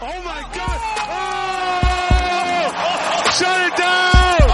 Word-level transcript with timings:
Oh 0.00 0.06
my 0.06 0.42
God! 0.54 0.78
Oh! 1.10 2.70
Shut 3.34 3.58
it 3.66 3.74
down! 3.76 4.46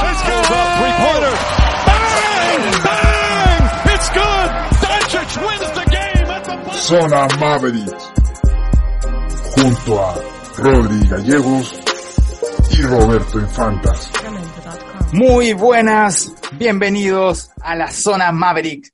Let's 0.00 0.22
go! 0.24 0.36
Three 0.78 0.94
pointer. 1.04 1.34
Bang! 1.84 2.62
Bang! 2.88 3.62
It's 3.92 4.08
good. 4.08 4.48
Doncic 4.80 5.32
wins 5.46 5.68
the 5.76 5.84
game 5.90 6.28
at 6.30 6.42
the 6.44 6.56
buzzer. 6.64 7.00
Zona 7.00 7.28
Mavericks. 7.38 8.04
Junto 9.56 9.92
a 10.00 10.10
Rodri 10.56 11.00
Gallegos 11.06 11.68
y 12.70 12.82
Roberto 12.82 13.38
Infantas. 13.40 14.10
Muy 15.12 15.52
buenas, 15.52 16.32
bienvenidos 16.52 17.50
a 17.62 17.74
la 17.74 17.90
Zona 17.90 18.32
Maverick, 18.32 18.92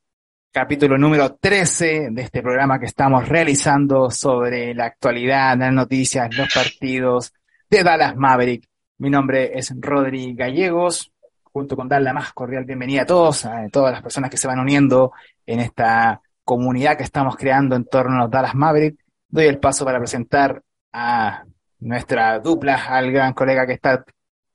capítulo 0.55 0.97
número 0.97 1.35
13 1.35 2.11
de 2.13 2.23
este 2.23 2.41
programa 2.41 2.79
que 2.79 2.87
estamos 2.87 3.29
realizando 3.29 4.09
sobre 4.09 4.73
la 4.73 4.85
actualidad, 4.85 5.59
las 5.59 5.73
noticias, 5.73 6.33
los 6.37 6.49
partidos 6.55 7.33
de 7.69 7.83
Dallas 7.83 8.15
Maverick. 8.15 8.65
Mi 8.99 9.11
nombre 9.11 9.59
es 9.59 9.75
Rodri 9.77 10.33
Gallegos, 10.33 11.11
junto 11.43 11.75
con 11.75 11.89
dar 11.89 12.03
la 12.03 12.13
más 12.13 12.33
cordial 12.33 12.65
bienvenida 12.65 13.03
a 13.03 13.07
todos, 13.07 13.45
a 13.47 13.69
todas 13.69 13.91
las 13.91 14.01
personas 14.01 14.31
que 14.31 14.37
se 14.37 14.47
van 14.47 14.61
uniendo 14.61 15.11
en 15.45 15.59
esta 15.59 16.23
comunidad 16.45 16.97
que 16.97 17.03
estamos 17.03 17.35
creando 17.35 17.75
en 17.75 17.87
torno 17.87 18.15
a 18.15 18.21
los 18.21 18.31
Dallas 18.31 18.55
Maverick. 18.55 18.97
Doy 19.27 19.47
el 19.47 19.59
paso 19.59 19.85
para 19.85 19.99
presentar 19.99 20.63
a 20.93 21.43
nuestra 21.81 22.39
dupla, 22.39 22.77
al 22.77 23.11
gran 23.11 23.33
colega 23.33 23.67
que 23.67 23.73
está 23.73 24.05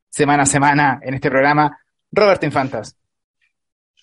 semana 0.09 0.43
a 0.43 0.45
semana 0.45 0.99
en 1.03 1.15
este 1.15 1.29
programa, 1.29 1.77
Roberto 2.09 2.45
Infantas. 2.45 2.98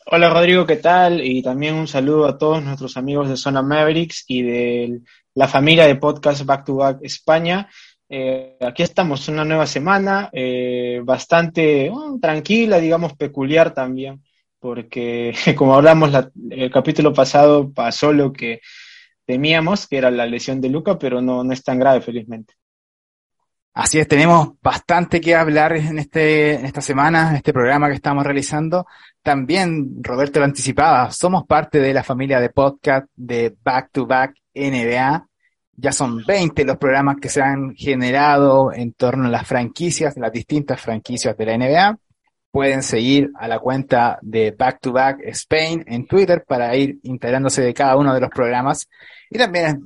Hola 0.09 0.31
Rodrigo, 0.31 0.65
¿qué 0.65 0.77
tal? 0.77 1.21
Y 1.21 1.43
también 1.43 1.75
un 1.75 1.89
saludo 1.89 2.27
a 2.27 2.39
todos 2.39 2.63
nuestros 2.63 2.97
amigos 2.97 3.29
de 3.29 3.37
Zona 3.37 3.61
Mavericks 3.61 4.25
y 4.29 4.43
de 4.43 5.01
la 5.35 5.49
familia 5.49 5.85
de 5.85 5.97
podcast 5.97 6.45
Back 6.45 6.65
to 6.65 6.77
Back 6.77 6.99
España. 7.03 7.69
Eh, 8.09 8.57
aquí 8.61 8.85
estamos, 8.85 9.27
una 9.27 9.45
nueva 9.45 9.67
semana, 9.67 10.31
eh, 10.33 11.01
bastante 11.03 11.91
oh, 11.93 12.19
tranquila, 12.23 12.79
digamos, 12.79 13.15
peculiar 13.17 13.75
también, 13.75 14.23
porque 14.61 15.35
como 15.57 15.75
hablamos 15.75 16.13
la, 16.13 16.31
el 16.51 16.71
capítulo 16.71 17.13
pasado 17.13 17.73
pasó 17.73 18.13
lo 18.13 18.33
que 18.33 18.61
temíamos, 19.25 19.89
que 19.89 19.97
era 19.99 20.13
la 20.13 20.27
lesión 20.27 20.61
de 20.61 20.69
Luca, 20.69 20.97
pero 21.01 21.21
no, 21.21 21.43
no 21.43 21.53
es 21.53 21.65
tan 21.65 21.81
grave, 21.81 22.01
felizmente. 22.01 22.55
Así 23.79 23.99
es, 23.99 24.09
tenemos 24.09 24.55
bastante 24.63 25.21
que 25.21 25.35
hablar 25.35 25.77
en, 25.77 25.99
este, 25.99 26.55
en 26.55 26.65
esta 26.65 26.81
semana, 26.81 27.29
en 27.29 27.37
este 27.37 27.53
programa 27.53 27.89
que 27.89 27.97
estamos 27.97 28.25
realizando. 28.25 28.87
También, 29.23 30.03
Roberto 30.03 30.39
lo 30.39 30.47
anticipaba, 30.47 31.11
somos 31.11 31.45
parte 31.47 31.79
de 31.79 31.93
la 31.93 32.03
familia 32.03 32.41
de 32.41 32.49
podcast 32.49 33.07
de 33.15 33.55
Back 33.63 33.91
to 33.93 34.07
Back 34.07 34.35
NBA. 34.55 35.29
Ya 35.75 35.93
son 35.93 36.25
20 36.25 36.65
los 36.65 36.79
programas 36.79 37.17
que 37.21 37.29
se 37.29 37.43
han 37.43 37.75
generado 37.75 38.73
en 38.73 38.95
torno 38.95 39.27
a 39.27 39.31
las 39.31 39.47
franquicias, 39.47 40.17
las 40.17 40.33
distintas 40.33 40.81
franquicias 40.81 41.37
de 41.37 41.45
la 41.45 41.59
NBA. 41.59 41.99
Pueden 42.51 42.83
seguir 42.83 43.31
a 43.39 43.47
la 43.47 43.59
cuenta 43.59 44.19
de 44.23 44.53
Back 44.53 44.81
to 44.81 44.93
Back 44.93 45.19
Spain 45.23 45.85
en 45.87 46.07
Twitter 46.07 46.47
para 46.49 46.75
ir 46.75 46.99
integrándose 47.03 47.61
de 47.61 47.75
cada 47.75 47.99
uno 47.99 48.15
de 48.15 48.23
los 48.23 48.31
programas 48.31 48.89
y 49.29 49.37
también 49.37 49.83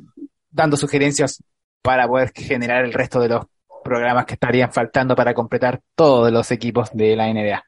dando 0.49 0.77
sugerencias 0.77 1.43
para 1.83 2.07
poder 2.07 2.31
generar 2.33 2.85
el 2.85 2.93
resto 2.93 3.19
de 3.19 3.31
los 3.31 3.47
programas 3.91 4.25
que 4.25 4.35
estarían 4.35 4.73
faltando 4.73 5.17
para 5.17 5.35
completar 5.35 5.81
todos 5.97 6.31
los 6.31 6.49
equipos 6.53 6.91
de 6.93 7.17
la 7.17 7.27
NBA. 7.27 7.61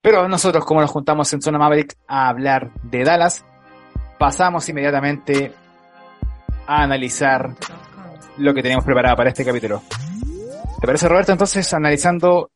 Pero 0.00 0.28
nosotros, 0.28 0.64
como 0.64 0.80
nos 0.80 0.92
juntamos 0.92 1.32
en 1.32 1.42
Zona 1.42 1.58
Maverick 1.58 1.96
a 2.06 2.28
hablar 2.28 2.70
de 2.84 3.02
Dallas, 3.02 3.44
pasamos 4.16 4.68
inmediatamente 4.68 5.52
a 6.68 6.84
analizar 6.84 7.50
lo 8.36 8.54
que 8.54 8.62
teníamos 8.62 8.84
preparado 8.84 9.16
para 9.16 9.30
este 9.30 9.44
capítulo. 9.44 9.82
¿Te 10.80 10.86
parece, 10.86 11.08
Roberto? 11.08 11.32
Entonces, 11.32 11.74
analizando 11.74 12.52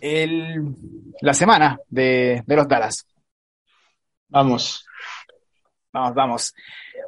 el, 0.00 0.74
la 1.20 1.32
semana 1.32 1.78
de, 1.88 2.42
de 2.44 2.56
los 2.56 2.66
Dallas. 2.66 3.06
Vamos. 4.30 4.84
Vamos, 5.92 6.12
vamos. 6.12 6.54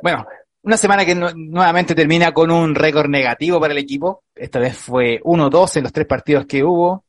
Bueno, 0.01 0.25
una 0.67 0.77
semana 0.77 1.05
que 1.05 1.15
nuevamente 1.15 1.95
termina 1.95 2.33
con 2.33 2.51
un 2.51 2.75
récord 2.75 3.09
negativo 3.09 3.61
para 3.61 3.73
el 3.73 3.79
equipo. 3.79 4.25
Esta 4.35 4.59
vez 4.59 4.77
fue 4.77 5.21
1-2 5.23 5.77
en 5.77 5.83
los 5.85 5.93
tres 5.93 6.09
partidos 6.09 6.45
que 6.45 6.65
hubo. 6.65 7.05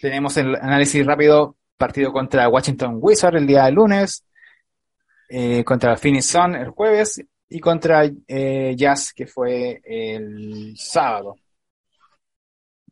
Tenemos 0.00 0.36
el 0.36 0.54
análisis 0.54 1.04
rápido, 1.04 1.56
partido 1.76 2.12
contra 2.12 2.48
Washington 2.48 2.98
Wizards 3.00 3.36
el 3.36 3.48
día 3.48 3.64
de 3.64 3.72
lunes, 3.72 4.24
eh, 5.28 5.64
contra 5.64 5.96
Phoenix 5.96 6.26
Sun 6.26 6.54
el 6.54 6.70
jueves 6.70 7.20
y 7.48 7.58
contra 7.58 8.04
eh, 8.28 8.74
Jazz 8.76 9.12
que 9.12 9.26
fue 9.26 9.82
el 9.84 10.74
sábado. 10.76 11.34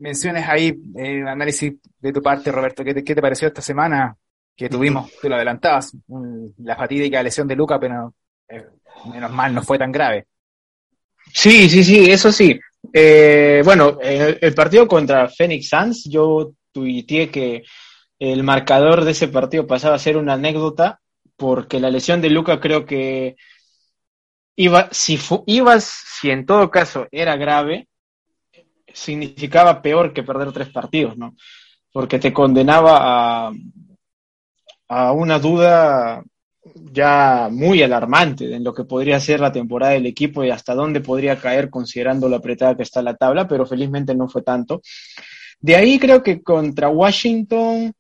Menciones 0.01 0.49
ahí, 0.49 0.75
eh, 0.97 1.23
análisis 1.25 1.75
de 2.01 2.13
tu 2.13 2.21
parte, 2.21 2.51
Roberto, 2.51 2.83
¿qué 2.83 2.93
te, 2.93 3.05
qué 3.05 3.15
te 3.15 3.23
pareció 3.23 3.47
esta 3.47 3.63
semana 3.63 4.17
que 4.57 4.69
tuvimos? 4.69 5.13
Tú 5.23 5.29
lo 5.29 5.37
adelantabas, 5.37 5.97
la 6.59 6.75
fatídica 6.75 7.23
lesión 7.23 7.47
de 7.47 7.55
Luca, 7.55 7.79
pero 7.79 8.13
eh, 8.51 8.67
menos 9.07 9.31
mal 9.31 9.55
no 9.55 9.63
fue 9.63 9.79
tan 9.79 9.93
grave. 9.93 10.27
Sí, 11.33 11.69
sí, 11.69 11.85
sí, 11.85 12.11
eso 12.11 12.33
sí. 12.33 12.59
Eh, 12.93 13.63
bueno, 13.65 13.99
el, 14.01 14.55
partido 14.55 14.87
contra 14.89 15.29
Phoenix 15.29 15.69
Suns, 15.69 16.05
yo 16.05 16.53
tuiteé 16.73 17.31
que 17.31 17.63
el 18.19 18.43
marcador 18.43 19.05
de 19.05 19.13
ese 19.13 19.29
partido 19.29 19.67
pasaba 19.67 19.97
a 19.97 20.01
ser 20.01 20.17
una 20.17 20.35
anécdota 20.35 21.01
porque 21.37 21.81
la 21.81 21.91
lesión 21.91 22.21
de 22.21 22.31
Luca 22.31 22.61
creo 22.61 22.85
que 22.85 23.37
iba, 24.57 24.89
si 24.91 25.19
ibas, 25.47 25.85
si 25.85 26.31
en 26.31 26.45
todo 26.45 26.71
caso 26.71 27.07
era 27.11 27.37
grave, 27.37 27.89
significaba 28.93 29.81
peor 29.81 30.13
que 30.13 30.23
perder 30.23 30.53
tres 30.53 30.69
partidos, 30.71 31.17
¿no? 31.17 31.35
Porque 31.93 32.19
te 32.19 32.33
condenaba 32.33 33.53
a 34.89 35.13
una 35.13 35.39
duda 35.39 36.23
ya 36.93 37.49
muy 37.51 37.83
alarmante 37.83 38.55
en 38.55 38.65
lo 38.65 38.75
que 38.75 38.85
podría 38.85 39.19
ser 39.19 39.41
la 39.41 39.53
temporada 39.53 39.93
del 39.93 40.07
equipo 40.07 40.45
y 40.45 40.51
hasta 40.51 40.75
dónde 40.75 41.01
podría 41.01 41.37
caer 41.41 41.71
considerando 41.71 42.29
lo 42.29 42.37
apretada 42.37 42.77
que 42.77 42.83
está 42.83 43.03
la 43.03 43.17
tabla, 43.17 43.49
pero 43.49 43.67
felizmente 43.67 44.15
no 44.15 44.29
fue 44.29 44.43
tanto. 44.43 44.83
De 45.61 45.77
ahí 45.77 45.99
creo 45.99 46.23
que 46.23 46.43
contra 46.43 46.89
Washington 46.89 47.93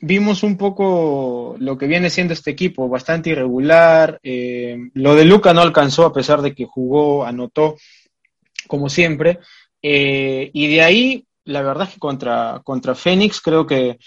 vimos 0.00 0.42
un 0.42 0.56
poco 0.56 1.56
lo 1.58 1.78
que 1.78 1.86
viene 1.86 2.10
siendo 2.10 2.34
este 2.34 2.50
equipo, 2.50 2.88
bastante 2.88 3.30
irregular. 3.30 4.18
eh, 4.22 4.76
lo 4.94 5.14
de 5.14 5.24
Luca 5.24 5.54
no 5.54 5.60
alcanzó 5.60 6.04
a 6.06 6.12
pesar 6.12 6.42
de 6.42 6.54
que 6.54 6.66
jugó, 6.66 7.24
anotó, 7.24 7.76
como 8.66 8.88
siempre. 8.88 9.38
eh, 9.82 10.50
y 10.52 10.68
de 10.68 10.82
ahí, 10.82 11.26
la 11.44 11.62
verdad 11.62 11.86
es 11.88 11.94
que 11.94 12.00
contra, 12.00 12.60
contra 12.64 12.94
Phoenix 12.94 13.40
creo 13.40 13.66
que 13.66 13.98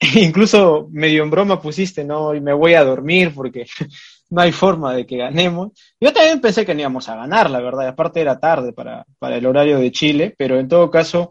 incluso 0.14 0.88
medio 0.90 1.22
en 1.22 1.30
broma 1.30 1.60
pusiste, 1.60 2.04
¿no? 2.04 2.34
Y 2.34 2.40
me 2.40 2.52
voy 2.52 2.74
a 2.74 2.84
dormir 2.84 3.32
porque 3.34 3.66
no 4.30 4.40
hay 4.40 4.52
forma 4.52 4.94
de 4.94 5.06
que 5.06 5.16
ganemos. 5.16 5.72
Yo 6.00 6.12
también 6.12 6.40
pensé 6.40 6.64
que 6.64 6.74
no 6.74 6.80
íbamos 6.80 7.08
a 7.08 7.16
ganar, 7.16 7.50
la 7.50 7.60
verdad. 7.60 7.88
Aparte 7.88 8.20
era 8.20 8.38
tarde 8.38 8.72
para, 8.72 9.04
para 9.18 9.36
el 9.36 9.46
horario 9.46 9.78
de 9.78 9.90
Chile, 9.92 10.34
pero 10.36 10.58
en 10.58 10.68
todo 10.68 10.90
caso 10.90 11.30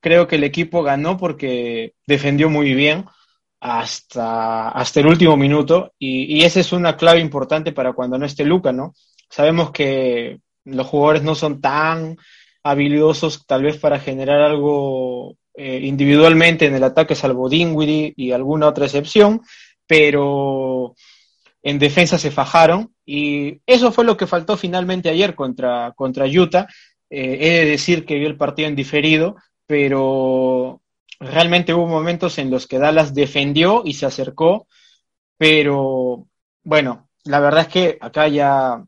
creo 0.00 0.26
que 0.26 0.36
el 0.36 0.44
equipo 0.44 0.82
ganó 0.82 1.16
porque 1.16 1.94
defendió 2.06 2.48
muy 2.50 2.74
bien 2.74 3.04
hasta, 3.60 4.68
hasta 4.68 5.00
el 5.00 5.06
último 5.06 5.36
minuto 5.36 5.92
y, 5.98 6.38
y 6.38 6.44
esa 6.44 6.60
es 6.60 6.72
una 6.72 6.96
clave 6.96 7.20
importante 7.20 7.72
para 7.72 7.92
cuando 7.92 8.18
no 8.18 8.26
esté 8.26 8.44
Luca, 8.44 8.72
¿no? 8.72 8.94
Sabemos 9.28 9.72
que 9.72 10.40
los 10.64 10.86
jugadores 10.86 11.22
no 11.22 11.34
son 11.34 11.60
tan 11.60 12.16
habilidosos 12.62 13.46
tal 13.46 13.62
vez 13.62 13.78
para 13.78 13.98
generar 13.98 14.40
algo 14.40 15.36
eh, 15.58 15.80
individualmente 15.82 16.66
en 16.66 16.74
el 16.76 16.84
ataque, 16.84 17.16
salvo 17.16 17.48
Dinwiddie 17.48 18.14
y 18.16 18.30
alguna 18.30 18.68
otra 18.68 18.84
excepción, 18.84 19.42
pero 19.88 20.94
en 21.62 21.80
defensa 21.80 22.16
se 22.16 22.30
fajaron 22.30 22.94
y 23.04 23.60
eso 23.66 23.90
fue 23.90 24.04
lo 24.04 24.16
que 24.16 24.28
faltó 24.28 24.56
finalmente 24.56 25.08
ayer 25.08 25.34
contra, 25.34 25.92
contra 25.96 26.26
Utah. 26.26 26.68
Eh, 27.10 27.38
he 27.40 27.50
de 27.50 27.70
decir 27.70 28.06
que 28.06 28.20
vi 28.20 28.26
el 28.26 28.36
partido 28.36 28.68
en 28.68 28.76
diferido, 28.76 29.34
pero 29.66 30.80
realmente 31.18 31.74
hubo 31.74 31.88
momentos 31.88 32.38
en 32.38 32.50
los 32.50 32.68
que 32.68 32.78
Dallas 32.78 33.12
defendió 33.12 33.82
y 33.84 33.94
se 33.94 34.06
acercó, 34.06 34.68
pero 35.36 36.28
bueno, 36.62 37.08
la 37.24 37.40
verdad 37.40 37.62
es 37.62 37.68
que 37.68 37.98
acá 38.00 38.28
ya 38.28 38.84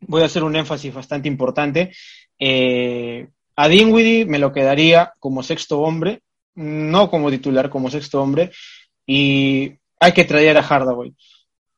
voy 0.00 0.20
a 0.20 0.26
hacer 0.26 0.44
un 0.44 0.56
énfasis 0.56 0.92
bastante 0.92 1.28
importante. 1.28 1.92
Eh, 2.38 3.28
a 3.56 3.68
Dinwiddie 3.68 4.26
me 4.26 4.38
lo 4.38 4.52
quedaría 4.52 5.12
como 5.18 5.42
sexto 5.42 5.80
hombre, 5.80 6.20
no 6.54 7.10
como 7.10 7.30
titular, 7.30 7.70
como 7.70 7.90
sexto 7.90 8.22
hombre, 8.22 8.50
y 9.06 9.72
hay 10.00 10.12
que 10.12 10.24
traer 10.24 10.56
a 10.58 10.62
Hardaway. 10.62 11.14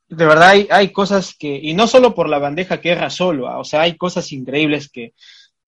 De 0.08 0.24
verdad 0.24 0.54
hay, 0.70 0.92
cosas 0.92 1.34
que, 1.36 1.58
y 1.60 1.74
no 1.74 1.86
solo 1.86 2.14
por 2.14 2.28
la 2.28 2.38
bandeja 2.38 2.80
que 2.80 2.90
erra 2.90 3.10
solo, 3.10 3.48
ah, 3.48 3.58
o 3.58 3.64
sea, 3.64 3.82
hay 3.82 3.96
cosas 3.96 4.30
increíbles 4.32 4.88
que 4.88 5.14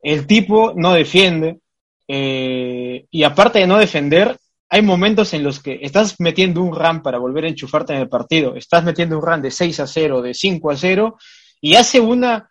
el 0.02 0.26
tipo 0.26 0.72
no 0.76 0.92
defiende, 0.92 1.58
eh, 2.06 3.06
y 3.10 3.22
aparte 3.24 3.58
de 3.58 3.66
no 3.66 3.78
defender, 3.78 4.38
hay 4.70 4.82
momentos 4.82 5.32
en 5.34 5.42
los 5.42 5.60
que 5.60 5.80
estás 5.82 6.16
metiendo 6.20 6.62
un 6.62 6.74
run 6.74 7.02
para 7.02 7.18
volver 7.18 7.44
a 7.44 7.48
enchufarte 7.48 7.94
en 7.94 8.00
el 8.00 8.08
partido, 8.08 8.54
estás 8.54 8.84
metiendo 8.84 9.18
un 9.18 9.24
run 9.24 9.42
de 9.42 9.50
6 9.50 9.80
a 9.80 9.86
0, 9.86 10.22
de 10.22 10.34
5 10.34 10.70
a 10.70 10.76
0, 10.76 11.18
y 11.60 11.74
hace 11.74 12.00
una, 12.00 12.47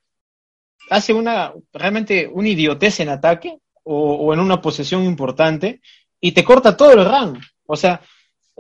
hace 0.90 1.14
una, 1.14 1.54
realmente 1.74 2.28
una 2.28 2.50
idiotez 2.50 3.00
en 3.00 3.10
ataque 3.10 3.60
o, 3.84 4.34
en 4.34 4.40
una 4.40 4.62
posesión 4.62 5.04
importante 5.04 5.82
y 6.20 6.32
te 6.32 6.44
corta 6.44 6.76
todo 6.76 6.92
el 6.92 7.06
run. 7.06 7.40
O 7.66 7.76
sea, 7.76 8.02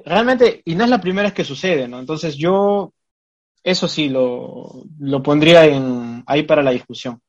realmente, 0.06 0.62
y 0.65 0.75
no 0.75 0.83
es 0.83 0.89
la 0.89 1.01
primera 1.01 1.27
vez 1.27 1.33
que 1.33 1.44
sucede, 1.44 1.88
¿no? 1.88 2.00
Entonces 2.00 2.35
yo, 2.38 2.94
eso 3.63 3.88
sí, 3.88 4.09
lo, 4.09 4.83
lo 5.00 5.24
pondría 5.24 5.65
en, 5.65 6.24
ahí 6.27 6.44
para 6.44 6.63
la 6.63 6.71
discusión. 6.71 7.21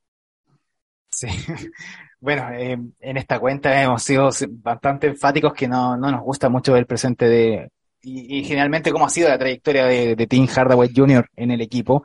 Sí. 1.11 1.29
Bueno, 2.21 2.51
eh, 2.51 2.77
en 2.99 3.17
esta 3.17 3.39
cuenta 3.39 3.81
hemos 3.81 4.03
sido 4.03 4.31
bastante 4.49 5.07
enfáticos 5.07 5.55
que 5.55 5.69
no, 5.69 5.97
no 5.97 6.11
nos 6.11 6.21
gusta 6.21 6.49
mucho 6.49 6.75
el 6.77 6.85
presente 6.85 7.29
de, 7.29 7.71
y, 8.03 8.39
y 8.39 8.45
generalmente 8.45 8.93
cómo 8.93 9.07
ha 9.07 9.11
sido 9.11 9.29
la 9.29 9.39
trayectoria 9.39 9.87
de, 9.87 10.17
de 10.17 10.27
Tim 10.27 10.47
Hardaway 10.47 10.91
Jr. 10.95 11.29
en 11.37 11.51
el 11.51 11.61
equipo. 11.61 12.05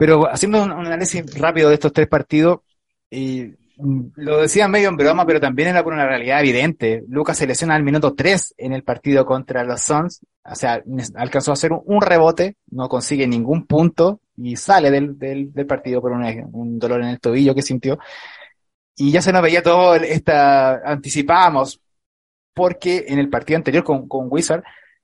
Pero 0.00 0.26
haciendo 0.32 0.62
un, 0.62 0.72
análisis 0.72 1.38
rápido 1.38 1.68
de 1.68 1.74
estos 1.74 1.92
tres 1.92 2.08
partidos, 2.08 2.60
y 3.10 3.52
lo 4.16 4.40
decía 4.40 4.66
medio 4.66 4.88
en 4.88 4.96
broma, 4.96 5.26
pero 5.26 5.40
también 5.40 5.68
era 5.68 5.84
por 5.84 5.92
una 5.92 6.06
realidad 6.06 6.40
evidente. 6.40 7.04
Lucas 7.06 7.36
se 7.36 7.46
lesiona 7.46 7.74
al 7.74 7.82
minuto 7.82 8.14
3 8.14 8.54
en 8.56 8.72
el 8.72 8.82
partido 8.82 9.26
contra 9.26 9.62
los 9.62 9.82
Suns, 9.82 10.22
o 10.42 10.54
sea, 10.54 10.82
alcanzó 11.16 11.50
a 11.50 11.52
hacer 11.52 11.72
un, 11.72 12.00
rebote, 12.00 12.56
no 12.70 12.88
consigue 12.88 13.26
ningún 13.26 13.66
punto 13.66 14.22
y 14.38 14.56
sale 14.56 14.90
del, 14.90 15.18
del, 15.18 15.52
del 15.52 15.66
partido 15.66 16.00
por 16.00 16.12
un 16.12 16.78
dolor 16.78 17.02
en 17.02 17.08
el 17.08 17.20
tobillo 17.20 17.54
que 17.54 17.60
sintió. 17.60 17.98
Y 18.96 19.12
ya 19.12 19.20
se 19.20 19.34
nos 19.34 19.42
veía 19.42 19.62
todo 19.62 19.96
esta, 19.96 20.76
anticipábamos, 20.76 21.78
porque 22.54 23.04
en 23.06 23.18
el 23.18 23.28
partido 23.28 23.58
anterior 23.58 23.84
con 23.84 24.06
Wizard 24.08 24.62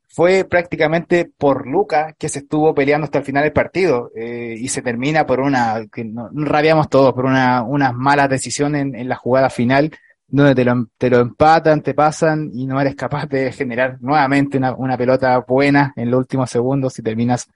fue 0.09 0.45
prácticamente 0.45 1.31
por 1.37 1.67
Luca 1.67 2.15
que 2.19 2.29
se 2.29 2.41
estuvo 2.41 2.75
peleando 2.75 3.05
hasta 3.05 3.19
el 3.19 3.25
final 3.25 3.43
del 3.43 3.53
partido 3.53 4.11
eh, 4.15 4.55
y 4.57 4.69
se 4.69 4.83
termina 4.83 5.27
por 5.27 5.41
una, 5.41 5.87
que 5.93 6.05
no, 6.05 6.31
rabiamos 6.33 6.89
todos, 6.89 7.13
por 7.13 7.27
una, 7.27 7.63
unas 7.63 7.95
malas 7.95 8.29
decisiones 8.29 8.87
en, 8.95 9.09
la 9.09 9.17
jugada 9.17 9.51
final, 9.51 9.91
donde 10.29 10.55
te 10.55 10.65
lo, 10.65 10.87
te 10.97 11.11
lo 11.11 11.19
empatan, 11.19 11.83
te 11.83 11.95
pasan 11.95 12.51
y 12.53 12.67
no 12.67 12.81
eres 12.81 12.95
capaz 12.95 13.27
de 13.27 13.53
generar 13.53 13.99
nuevamente 14.01 14.59
una, 14.59 14.75
una 14.75 14.97
pelota 14.97 15.39
buena 15.47 15.93
en 15.97 16.11
los 16.11 16.21
últimos 16.21 16.51
segundos 16.51 16.99
y 16.99 17.03
terminas 17.03 17.49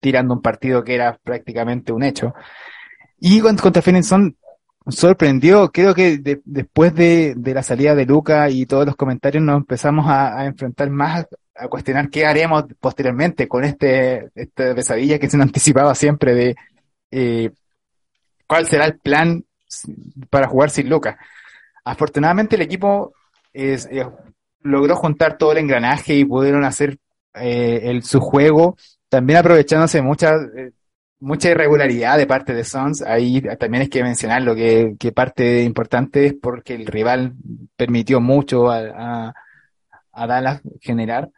tirando 0.00 0.34
un 0.34 0.42
partido 0.42 0.84
que 0.84 0.94
era 0.94 1.18
prácticamente 1.22 1.92
un 1.92 2.02
hecho. 2.02 2.34
Y 3.18 3.40
contra 3.40 3.80
Sun 4.02 4.36
sorprendió, 4.88 5.70
creo 5.72 5.94
que 5.94 6.18
de, 6.18 6.42
después 6.44 6.94
de, 6.94 7.34
de, 7.34 7.54
la 7.54 7.62
salida 7.62 7.94
de 7.94 8.04
Luca 8.04 8.50
y 8.50 8.66
todos 8.66 8.84
los 8.84 8.96
comentarios 8.96 9.42
nos 9.42 9.56
empezamos 9.56 10.06
a 10.06 10.44
enfrentar 10.44 10.90
más 10.90 11.26
a 11.56 11.68
cuestionar 11.68 12.10
qué 12.10 12.26
haremos 12.26 12.64
posteriormente 12.80 13.46
con 13.46 13.64
este, 13.64 14.30
esta 14.34 14.74
pesadilla 14.74 15.18
que 15.18 15.30
se 15.30 15.36
nos 15.36 15.46
anticipaba 15.46 15.94
siempre 15.94 16.34
de 16.34 16.56
eh, 17.10 17.50
cuál 18.46 18.66
será 18.66 18.86
el 18.86 18.98
plan 18.98 19.44
para 20.30 20.48
jugar 20.48 20.70
sin 20.70 20.88
Lucas. 20.88 21.16
Afortunadamente 21.84 22.56
el 22.56 22.62
equipo 22.62 23.12
eh, 23.52 23.78
logró 24.62 24.96
juntar 24.96 25.38
todo 25.38 25.52
el 25.52 25.58
engranaje 25.58 26.14
y 26.14 26.24
pudieron 26.24 26.64
hacer 26.64 26.98
eh, 27.34 27.80
el, 27.84 28.02
su 28.02 28.20
juego, 28.20 28.76
también 29.08 29.38
aprovechándose 29.38 30.02
mucha, 30.02 30.34
eh, 30.56 30.72
mucha 31.20 31.50
irregularidad 31.50 32.18
de 32.18 32.26
parte 32.26 32.54
de 32.54 32.64
Sons. 32.64 33.02
Ahí 33.02 33.40
también 33.58 33.82
hay 33.82 33.88
que 33.88 34.02
mencionarlo, 34.02 34.54
que, 34.54 34.96
que 34.98 35.12
parte 35.12 35.62
importante 35.62 36.26
es 36.26 36.34
porque 36.34 36.74
el 36.74 36.86
rival 36.86 37.34
permitió 37.76 38.20
mucho 38.20 38.70
a, 38.70 39.34
a 40.12 40.26
Dallas 40.26 40.62
generar. 40.80 41.30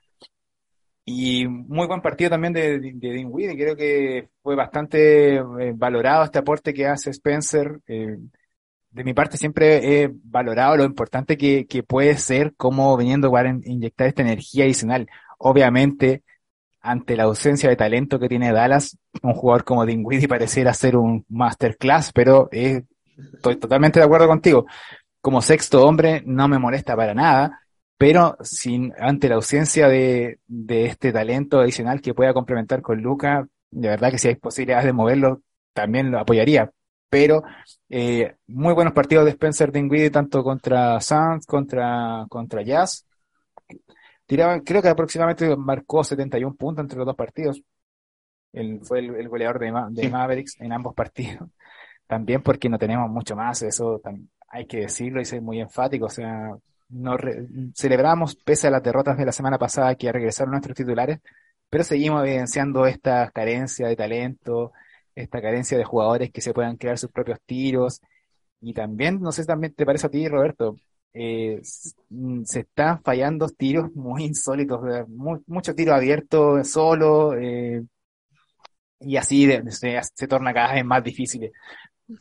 Y 1.08 1.46
muy 1.46 1.86
buen 1.86 2.02
partido 2.02 2.30
también 2.30 2.52
de, 2.52 2.80
de, 2.80 2.92
de 2.92 3.12
Dinwiddie, 3.12 3.56
creo 3.56 3.76
que 3.76 4.28
fue 4.42 4.56
bastante 4.56 5.36
eh, 5.36 5.72
valorado 5.72 6.24
este 6.24 6.40
aporte 6.40 6.74
que 6.74 6.88
hace 6.88 7.10
Spencer. 7.10 7.78
Eh, 7.86 8.18
de 8.90 9.04
mi 9.04 9.14
parte 9.14 9.36
siempre 9.36 10.02
he 10.02 10.10
valorado 10.24 10.76
lo 10.76 10.84
importante 10.84 11.36
que, 11.36 11.64
puede 11.86 12.18
ser 12.18 12.54
como 12.56 12.96
viniendo 12.96 13.34
a 13.36 13.46
inyectar 13.46 14.08
esta 14.08 14.22
energía 14.22 14.64
adicional. 14.64 15.06
Obviamente, 15.38 16.24
ante 16.80 17.14
la 17.14 17.24
ausencia 17.24 17.68
de 17.68 17.76
talento 17.76 18.18
que 18.18 18.28
tiene 18.28 18.52
Dallas, 18.52 18.98
un 19.22 19.34
jugador 19.34 19.62
como 19.62 19.86
Dinwiddie 19.86 20.26
pareciera 20.26 20.74
ser 20.74 20.96
un 20.96 21.24
masterclass, 21.28 22.10
pero 22.12 22.48
eh, 22.50 22.82
estoy 23.34 23.56
totalmente 23.56 24.00
de 24.00 24.06
acuerdo 24.06 24.26
contigo. 24.26 24.66
Como 25.20 25.40
sexto 25.40 25.86
hombre 25.86 26.24
no 26.26 26.48
me 26.48 26.58
molesta 26.58 26.96
para 26.96 27.14
nada 27.14 27.60
pero 27.98 28.36
sin, 28.42 28.92
ante 28.98 29.28
la 29.28 29.36
ausencia 29.36 29.88
de, 29.88 30.40
de 30.46 30.86
este 30.86 31.12
talento 31.12 31.60
adicional 31.60 32.00
que 32.00 32.14
pueda 32.14 32.34
complementar 32.34 32.82
con 32.82 33.00
Luca, 33.00 33.48
de 33.70 33.88
verdad 33.88 34.10
que 34.10 34.18
si 34.18 34.28
hay 34.28 34.36
posibilidades 34.36 34.84
de 34.86 34.92
moverlo, 34.92 35.42
también 35.72 36.10
lo 36.10 36.18
apoyaría. 36.18 36.70
Pero 37.08 37.42
eh, 37.88 38.34
muy 38.48 38.74
buenos 38.74 38.92
partidos 38.92 39.24
de 39.24 39.30
Spencer 39.32 39.72
Dinwiddie, 39.72 40.10
tanto 40.10 40.42
contra 40.42 41.00
Suns, 41.00 41.46
contra, 41.46 42.26
contra 42.28 42.62
Jazz. 42.62 43.06
Tiraban, 44.26 44.60
creo 44.60 44.82
que 44.82 44.88
aproximadamente 44.88 45.56
marcó 45.56 46.02
71 46.02 46.56
puntos 46.56 46.82
entre 46.82 46.98
los 46.98 47.06
dos 47.06 47.16
partidos. 47.16 47.62
Él 48.52 48.80
fue 48.82 48.98
el, 49.00 49.14
el 49.14 49.28
goleador 49.28 49.58
de, 49.58 49.70
Ma, 49.72 49.88
de 49.90 50.02
sí. 50.02 50.08
Mavericks 50.08 50.60
en 50.60 50.72
ambos 50.72 50.94
partidos. 50.94 51.48
También 52.06 52.42
porque 52.42 52.68
no 52.68 52.78
tenemos 52.78 53.08
mucho 53.10 53.36
más, 53.36 53.62
eso 53.62 54.00
hay 54.48 54.66
que 54.66 54.78
decirlo 54.78 55.20
y 55.20 55.24
ser 55.24 55.42
muy 55.42 55.60
enfático. 55.60 56.06
O 56.06 56.10
sea, 56.10 56.56
nos 56.88 57.20
celebramos, 57.74 58.36
pese 58.36 58.68
a 58.68 58.70
las 58.70 58.82
derrotas 58.82 59.16
de 59.16 59.26
la 59.26 59.32
semana 59.32 59.58
pasada, 59.58 59.94
que 59.96 60.12
regresaron 60.12 60.52
nuestros 60.52 60.76
titulares, 60.76 61.20
pero 61.68 61.84
seguimos 61.84 62.24
evidenciando 62.24 62.86
esta 62.86 63.30
carencia 63.30 63.88
de 63.88 63.96
talento, 63.96 64.72
esta 65.14 65.40
carencia 65.40 65.76
de 65.78 65.84
jugadores 65.84 66.30
que 66.30 66.40
se 66.40 66.52
puedan 66.54 66.76
crear 66.76 66.98
sus 66.98 67.10
propios 67.10 67.40
tiros. 67.44 68.00
Y 68.60 68.72
también, 68.74 69.20
no 69.20 69.32
sé 69.32 69.42
si 69.42 69.48
también 69.48 69.74
te 69.74 69.86
parece 69.86 70.06
a 70.06 70.10
ti, 70.10 70.28
Roberto, 70.28 70.76
eh, 71.12 71.60
se 71.62 72.60
están 72.60 73.02
fallando 73.02 73.48
tiros 73.48 73.92
muy 73.94 74.24
insólitos, 74.24 74.80
muchos 75.46 75.74
tiros 75.74 75.94
abiertos 75.94 76.68
solo, 76.68 77.34
eh, 77.34 77.82
y 79.00 79.16
así 79.16 79.48
se 79.70 80.28
torna 80.28 80.54
cada 80.54 80.74
vez 80.74 80.84
más 80.84 81.02
difícil. 81.02 81.50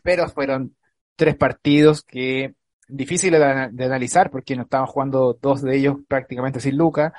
Pero 0.01 0.27
fueron 0.29 0.75
tres 1.15 1.35
partidos 1.35 2.03
que 2.03 2.55
difícil 2.87 3.31
de, 3.31 3.85
analizar 3.85 4.29
porque 4.29 4.55
no 4.55 4.63
estaban 4.63 4.87
jugando 4.87 5.37
dos 5.41 5.61
de 5.61 5.75
ellos 5.75 5.97
prácticamente 6.07 6.59
sin 6.59 6.77
Luca. 6.77 7.13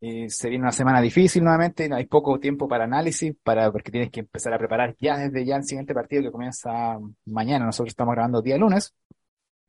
Eh, 0.00 0.28
se 0.28 0.48
viene 0.48 0.64
una 0.64 0.72
semana 0.72 1.00
difícil 1.00 1.42
nuevamente, 1.42 1.88
hay 1.92 2.04
poco 2.06 2.38
tiempo 2.38 2.68
para 2.68 2.84
análisis, 2.84 3.34
para, 3.42 3.72
porque 3.72 3.90
tienes 3.90 4.10
que 4.10 4.20
empezar 4.20 4.52
a 4.52 4.58
preparar 4.58 4.94
ya 5.00 5.16
desde 5.16 5.44
ya 5.44 5.56
el 5.56 5.64
siguiente 5.64 5.94
partido 5.94 6.22
que 6.22 6.30
comienza 6.30 6.98
mañana. 7.24 7.64
Nosotros 7.64 7.92
estamos 7.92 8.14
grabando 8.14 8.42
día 8.42 8.58
lunes, 8.58 8.94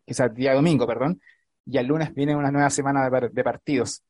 quizás 0.06 0.34
día 0.34 0.54
domingo, 0.54 0.86
perdón, 0.86 1.22
y 1.66 1.78
el 1.78 1.88
lunes 1.88 2.14
viene 2.14 2.36
una 2.36 2.52
nueva 2.52 2.70
semana 2.70 3.10
de, 3.10 3.44
partidos. 3.44 4.04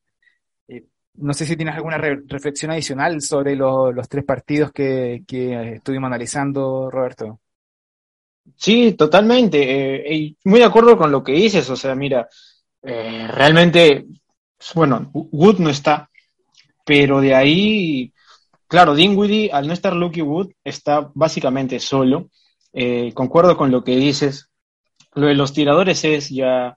Eh, 0.68 0.86
no 1.14 1.32
sé 1.34 1.46
si 1.46 1.56
tienes 1.56 1.74
alguna 1.76 1.98
re 1.98 2.20
reflexión 2.26 2.72
adicional 2.72 3.20
sobre 3.22 3.56
lo, 3.56 3.92
los 3.92 4.08
tres 4.08 4.24
partidos 4.24 4.72
que, 4.72 5.24
que 5.26 5.74
estuvimos 5.74 6.08
analizando, 6.08 6.90
Roberto. 6.90 7.40
Sí, 8.56 8.92
totalmente. 8.92 10.06
Eh, 10.14 10.36
muy 10.44 10.60
de 10.60 10.66
acuerdo 10.66 10.96
con 10.96 11.10
lo 11.10 11.22
que 11.22 11.32
dices. 11.32 11.68
O 11.70 11.76
sea, 11.76 11.94
mira, 11.94 12.28
eh, 12.82 13.26
realmente, 13.28 14.06
bueno, 14.74 15.10
Wood 15.12 15.58
no 15.58 15.70
está, 15.70 16.10
pero 16.84 17.20
de 17.20 17.34
ahí, 17.34 18.12
claro, 18.66 18.94
Dinwiddie, 18.94 19.50
al 19.52 19.66
no 19.66 19.72
estar 19.72 19.94
Lucky 19.94 20.22
Wood, 20.22 20.52
está 20.64 21.10
básicamente 21.14 21.80
solo. 21.80 22.30
Eh, 22.72 23.12
concuerdo 23.14 23.56
con 23.56 23.70
lo 23.70 23.84
que 23.84 23.96
dices. 23.96 24.48
Lo 25.14 25.26
de 25.26 25.34
los 25.34 25.52
tiradores 25.52 26.04
es 26.04 26.28
ya, 26.30 26.76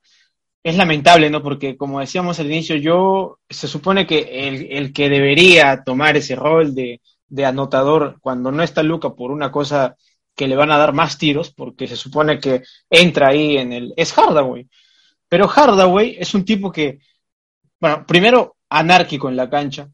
es 0.63 0.75
lamentable, 0.77 1.29
¿no? 1.29 1.43
Porque 1.43 1.77
como 1.77 1.99
decíamos 1.99 2.39
al 2.39 2.47
inicio, 2.47 2.75
yo, 2.77 3.39
se 3.49 3.67
supone 3.67 4.07
que 4.07 4.47
el, 4.47 4.71
el 4.71 4.93
que 4.93 5.09
debería 5.09 5.83
tomar 5.83 6.17
ese 6.17 6.35
rol 6.35 6.73
de, 6.73 7.01
de 7.31 7.45
anotador 7.45 8.17
cuando 8.21 8.51
no 8.51 8.61
está 8.61 8.83
Luca 8.83 9.11
por 9.11 9.31
una 9.31 9.51
cosa 9.51 9.95
que 10.41 10.47
le 10.47 10.55
van 10.55 10.71
a 10.71 10.77
dar 10.79 10.91
más 10.91 11.19
tiros, 11.19 11.53
porque 11.53 11.87
se 11.87 11.95
supone 11.95 12.39
que 12.39 12.63
entra 12.89 13.27
ahí 13.27 13.57
en 13.57 13.73
el... 13.73 13.93
Es 13.95 14.11
Hardaway. 14.11 14.67
Pero 15.29 15.47
Hardaway 15.47 16.15
es 16.17 16.33
un 16.33 16.43
tipo 16.43 16.71
que, 16.71 16.97
bueno, 17.79 18.07
primero 18.07 18.55
anárquico 18.67 19.29
en 19.29 19.35
la 19.35 19.51
cancha, 19.51 19.87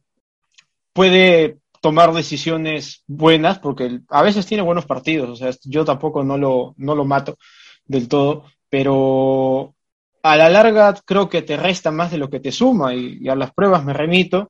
puede 0.93 1.57
tomar 1.81 2.13
decisiones 2.13 3.03
buenas, 3.07 3.59
porque 3.59 3.99
a 4.07 4.21
veces 4.21 4.45
tiene 4.45 4.63
buenos 4.63 4.85
partidos, 4.85 5.29
o 5.31 5.35
sea, 5.35 5.51
yo 5.65 5.83
tampoco 5.83 6.23
no 6.23 6.37
lo, 6.37 6.73
no 6.77 6.95
lo 6.95 7.03
mato 7.03 7.37
del 7.83 8.07
todo, 8.07 8.45
pero 8.69 9.75
a 10.23 10.37
la 10.37 10.49
larga 10.49 10.95
creo 11.03 11.27
que 11.27 11.41
te 11.41 11.57
resta 11.57 11.91
más 11.91 12.09
de 12.09 12.19
lo 12.19 12.29
que 12.29 12.39
te 12.39 12.53
suma 12.53 12.95
y, 12.95 13.27
a 13.27 13.35
las 13.35 13.51
pruebas 13.51 13.83
me 13.83 13.91
remito. 13.91 14.49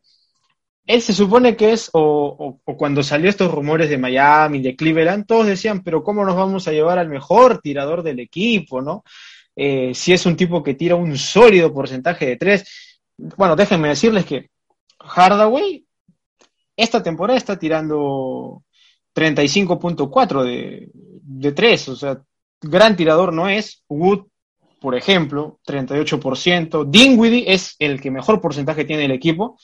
Él 0.88 1.02
se 1.02 1.14
supone 1.14 1.56
que 1.56 1.74
es, 1.74 1.90
o, 1.94 2.60
cuando 2.78 3.04
salió 3.04 3.30
estos 3.30 3.52
rumores 3.52 3.90
de 3.90 3.98
Miami, 3.98 4.62
de 4.62 4.76
Cleveland, 4.76 5.26
todos 5.26 5.46
decían, 5.46 5.84
pero 5.84 6.02
¿cómo 6.02 6.26
nos 6.26 6.36
vamos 6.36 6.68
a 6.68 6.72
llevar 6.72 6.98
al 6.98 7.10
mejor 7.10 7.60
tirador 7.60 8.04
del 8.04 8.20
equipo, 8.20 8.82
no? 8.82 9.04
Eh, 9.56 9.94
si 9.94 10.14
es 10.14 10.26
un 10.26 10.36
tipo 10.36 10.64
que 10.64 10.76
tira 10.76 10.96
un 10.96 11.18
sólido 11.18 11.74
porcentaje 11.74 12.26
de 12.26 12.38
tres. 12.38 13.00
Bueno, 13.18 13.56
déjenme 13.56 13.90
decirles 13.90 14.26
que 14.26 14.50
Hardaway 15.00 15.86
esta 16.76 17.04
temporada 17.04 17.38
está 17.38 17.60
tirando 17.60 18.64
35.4 19.16 20.44
de, 20.44 20.90
de 20.94 21.52
tres, 21.52 21.90
o 21.90 21.96
sea, 21.96 22.22
gran 22.62 22.96
tirador 22.96 23.34
no 23.34 23.50
es. 23.50 23.84
Wood 23.90 24.28
por 24.80 24.96
ejemplo, 24.96 25.60
38%. 25.66 26.86
Dinwiddie 26.90 27.52
es 27.52 27.76
el 27.80 28.00
que 28.00 28.12
mejor 28.12 28.42
porcentaje 28.42 28.86
tiene 28.86 29.06
el 29.06 29.12
equipo, 29.12 29.58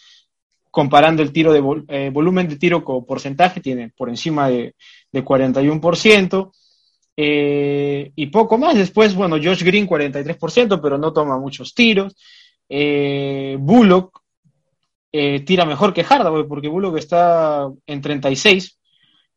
comparando 0.74 1.22
el 1.22 1.32
tiro 1.32 1.54
de 1.54 1.62
eh, 1.88 2.10
volumen 2.12 2.50
de 2.50 2.56
tiro 2.56 2.84
con 2.84 3.06
porcentaje, 3.06 3.62
tiene 3.62 3.92
por 3.96 4.10
encima 4.10 4.50
de, 4.50 4.74
41%. 5.14 6.52
Eh, 7.16 8.12
y 8.16 8.26
poco 8.26 8.58
más. 8.58 8.76
Después, 8.76 9.14
bueno, 9.14 9.36
Josh 9.36 9.64
Green 9.64 9.88
43%, 9.88 10.82
pero 10.82 10.98
no 10.98 11.14
toma 11.14 11.38
muchos 11.38 11.76
tiros. 11.76 12.16
Eh, 12.68 13.56
Bullock 13.60 14.20
tira 15.12 15.64
mejor 15.66 15.94
que 15.94 16.04
Hardaway, 16.04 16.46
porque 16.48 16.70
Bullock 16.70 16.98
está 16.98 17.70
en 17.86 18.02
36. 18.02 18.80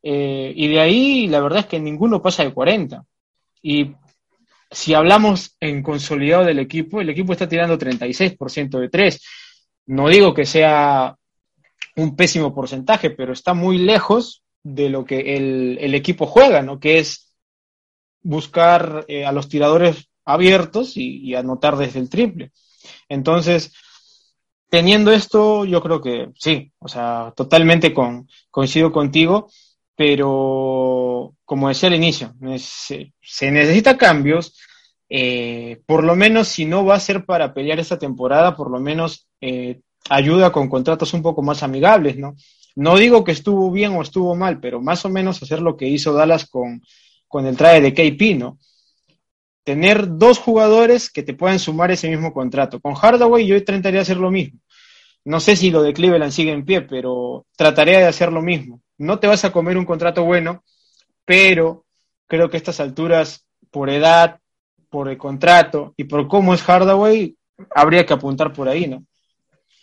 y 0.03 0.69
de 0.69 0.81
ahí, 0.81 1.27
la 1.27 1.41
verdad 1.41 1.59
es 1.59 1.67
que 1.67 1.79
ninguno 1.79 2.23
pasa 2.23 2.45
de 2.45 2.55
40. 2.55 3.05
Y 3.61 3.91
si 4.71 4.95
hablamos 4.95 5.55
en 5.61 5.83
consolidado 5.83 6.47
del 6.47 6.61
equipo, 6.61 7.03
el 7.03 7.11
equipo 7.11 7.33
está 7.33 7.47
tirando 7.47 7.77
36% 7.77 8.79
de 8.79 8.89
tres. 8.89 9.23
No 9.85 10.09
digo 10.09 10.33
que 10.33 10.47
sea 10.47 11.15
un 11.97 12.17
pésimo 12.17 12.55
porcentaje, 12.55 13.11
pero 13.11 13.33
está 13.33 13.55
muy 13.55 13.79
lejos 13.79 14.43
de 14.63 14.91
lo 14.91 15.05
que 15.05 15.37
el, 15.37 15.95
equipo 15.95 16.27
juega, 16.27 16.63
¿no? 16.63 16.79
Que 16.79 16.99
es 16.99 17.35
buscar 18.23 19.05
eh, 19.09 19.25
a 19.25 19.33
los 19.33 19.49
tiradores 19.49 20.09
abiertos 20.25 20.97
y, 20.97 21.35
anotar 21.35 21.77
desde 21.77 22.01
el 22.01 22.11
triple. 22.11 22.53
Entonces, 23.09 23.73
teniendo 24.69 25.13
esto, 25.13 25.65
yo 25.65 25.81
creo 25.83 26.01
que 26.01 26.31
sí, 26.35 26.73
o 26.79 26.89
sea, 26.89 27.33
totalmente 27.37 27.95
con, 27.95 28.29
coincido 28.51 28.93
contigo 28.93 29.49
pero 29.97 31.35
como 31.45 31.69
decía 31.69 31.89
al 31.89 31.95
inicio, 31.95 32.35
se, 32.59 33.51
necesita 33.51 33.97
cambios. 33.97 34.55
Eh, 35.09 35.81
por 35.87 36.05
lo 36.05 36.15
menos, 36.15 36.49
si 36.49 36.67
no 36.67 36.85
va 36.85 36.97
a 36.97 37.01
ser 37.01 37.25
para 37.25 37.55
pelear 37.55 37.81
esta 37.81 37.99
temporada, 37.99 38.55
por 38.55 38.71
lo 38.71 38.79
menos 38.79 39.27
eh, 39.41 39.81
ayuda 40.11 40.53
con 40.53 40.69
contratos 40.69 41.13
un 41.15 41.23
poco 41.23 41.43
más 41.43 41.63
amigables, 41.63 42.17
¿no? 42.17 42.35
No 42.75 42.97
digo 42.97 43.25
que 43.25 43.33
estuvo 43.33 43.71
bien 43.71 43.93
o 43.93 44.03
estuvo 44.03 44.35
mal, 44.35 44.61
pero 44.61 44.81
más 44.81 45.05
o 45.05 45.09
menos 45.09 45.43
hacer 45.43 45.61
lo 45.61 45.77
que 45.77 45.89
hizo 45.89 46.13
Dallas 46.13 46.47
con, 46.47 46.83
con 47.27 47.47
el 47.47 47.57
traje 47.57 47.81
de 47.81 47.95
KP, 47.95 48.39
¿no? 48.39 48.59
Tener 49.65 50.17
dos 50.17 50.39
jugadores 50.39 51.11
que 51.11 51.23
te 51.23 51.35
puedan 51.35 51.59
sumar 51.59 51.91
ese 51.91 52.09
mismo 52.09 52.33
contrato. 52.33 52.81
Con 52.81 52.95
Hardaway 52.95 53.47
yo 53.47 53.57
intentaría 53.57 54.03
hacer 54.03 54.19
lo 54.19 54.31
mismo. 54.31 54.61
No 55.25 55.41
sé 55.41 55.57
si 55.57 55.71
lo 55.71 55.83
de 55.83 55.93
Cleveland 55.93 56.33
sigue 56.33 56.53
en 56.53 56.65
pie, 56.65 56.83
pero 56.83 57.47
trataría 57.57 57.99
de 57.99 58.07
hacer 58.07 58.33
lo 58.33 58.43
mismo 58.43 58.81
no 58.99 59.19
te 59.19 59.27
vas 59.27 59.45
a 59.45 59.53
comer 59.53 59.77
un 59.77 59.85
contrato 59.85 60.25
bueno, 60.25 60.65
pero 61.25 61.85
creo 62.27 62.49
que 62.49 62.57
a 62.57 62.59
estas 62.59 62.81
alturas, 62.81 63.47
por 63.71 63.91
edad, 63.91 64.41
por 64.89 65.09
el 65.09 65.19
contrato 65.19 65.95
y 65.97 66.05
por 66.05 66.29
cómo 66.29 66.55
es 66.55 66.63
Hardaway, 66.63 67.37
habría 67.75 68.07
que 68.07 68.15
apuntar 68.15 68.53
por 68.53 68.69
ahí, 68.69 68.87
¿no? 68.87 69.05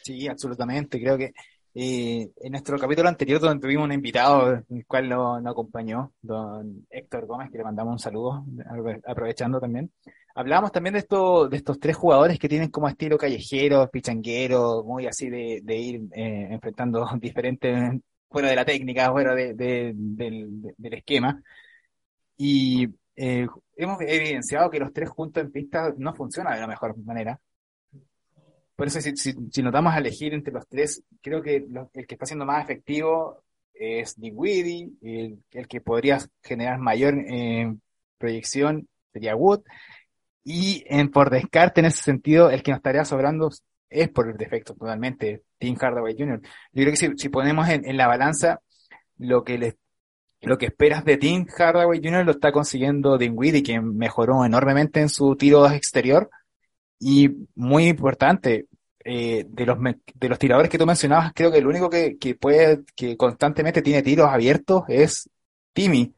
Sí, 0.04 0.28
absolutamente. 0.28 1.00
Creo 1.00 1.18
que 1.18 1.34
eh, 1.76 2.30
en 2.36 2.52
nuestro 2.52 2.78
capítulo 2.78 3.10
anterior, 3.10 3.40
donde 3.40 3.62
tuvimos 3.62 3.86
un 3.86 3.94
invitado, 3.94 4.64
el 4.70 4.86
cual 4.86 5.10
nos, 5.10 5.46
acompañó, 5.46 6.14
don 6.22 6.86
Héctor 6.90 7.26
Gómez, 7.26 7.50
que 7.52 7.58
le 7.58 7.64
mandamos 7.64 7.94
un 7.94 8.00
saludo, 8.00 8.46
aprovechando 9.08 9.60
también. 9.60 9.92
Hablábamos 10.36 10.72
también 10.72 10.94
de, 10.94 11.00
esto, 11.00 11.48
de 11.48 11.58
estos 11.58 11.80
tres 11.80 11.96
jugadores 11.96 12.40
que 12.40 12.50
tienen 12.50 12.70
como 12.70 12.88
estilo 12.88 13.18
callejero, 13.18 13.90
pichanguero, 13.90 14.84
muy 14.84 15.08
así 15.08 15.30
de, 15.30 15.78
ir 15.78 16.02
eh, 16.14 16.48
enfrentando 16.52 17.08
diferentes 17.20 17.94
fuera 18.30 18.50
de 18.50 18.56
la 18.56 18.66
técnica, 18.66 19.12
fuera 19.12 19.36
de, 19.36 19.54
del, 19.54 20.94
esquema. 20.94 21.42
Y 22.38 22.88
eh, 23.16 23.48
hemos 23.76 24.02
evidenciado 24.02 24.70
que 24.70 24.80
los 24.80 24.92
tres 24.94 25.10
juntos 25.10 25.44
en 25.44 25.52
pista 25.52 25.94
no 25.98 26.14
funcionan 26.16 26.54
de 26.56 26.62
la 26.62 26.68
mejor 26.68 26.98
manera. 27.04 27.40
Por 28.76 28.88
eso, 28.88 29.00
si, 29.02 29.16
si, 29.16 29.64
notamos 29.64 29.94
a 29.94 30.00
elegir 30.00 30.34
entre 30.34 30.54
los 30.54 30.68
tres, 30.68 31.04
creo 31.22 31.42
que 31.42 31.66
el 31.94 32.08
que 32.08 32.16
está 32.16 32.26
siendo 32.26 32.46
más 32.46 32.64
efectivo 32.64 33.44
es 33.74 34.20
Dinwiddie, 34.20 34.92
el, 35.02 35.44
el 35.52 35.68
que 35.68 35.82
podría 35.82 36.20
generar 36.42 36.80
mayor 36.80 37.16
eh, 37.18 37.74
proyección 38.18 38.88
sería 39.12 39.36
Wood, 39.36 39.62
y 40.44 40.84
en, 40.88 41.10
por 41.10 41.30
descarte 41.30 41.82
en 41.82 41.86
ese 41.86 42.04
sentido, 42.04 42.50
el 42.50 42.64
que 42.64 42.72
nos 42.72 42.80
estaría 42.80 43.06
sobrando 43.06 43.50
es 43.90 44.10
por 44.10 44.30
el 44.30 44.38
defecto 44.38 44.74
totalmente 44.74 45.44
Tim 45.58 45.76
Hardaway 45.76 46.16
Jr. 46.18 46.42
Yo 46.42 46.84
creo 46.84 46.92
que 46.92 47.18
si, 47.18 47.30
ponemos 47.30 47.70
en, 47.70 47.96
la 47.96 48.08
balanza 48.08 48.62
lo 49.18 49.44
que 49.44 49.76
lo 50.42 50.58
que 50.58 50.66
esperas 50.66 51.06
de 51.06 51.16
Tim 51.16 51.46
Hardaway 51.48 52.02
Jr. 52.04 52.26
lo 52.26 52.32
está 52.32 52.52
consiguiendo 52.52 53.18
Dinwiddie, 53.18 53.64
que 53.64 53.80
mejoró 53.80 54.44
enormemente 54.44 55.00
en 55.00 55.08
su 55.08 55.36
tiro 55.38 55.70
exterior. 55.70 56.30
Y 57.06 57.30
muy 57.56 57.88
importante, 57.88 58.68
eh, 59.04 59.46
de 59.48 59.66
los 59.66 59.78
de 60.16 60.30
los 60.30 60.40
tiradores 60.40 60.70
que 60.70 60.78
tú 60.78 60.86
mencionabas, 60.86 61.34
creo 61.34 61.52
que 61.52 61.58
el 61.58 61.68
único 61.68 61.90
que, 61.90 62.18
que 62.18 62.36
puede, 62.36 62.84
que 62.96 63.18
constantemente 63.18 63.82
tiene 63.82 64.02
tiros 64.02 64.30
abiertos 64.30 64.84
es 64.88 65.30
Timmy 65.74 66.14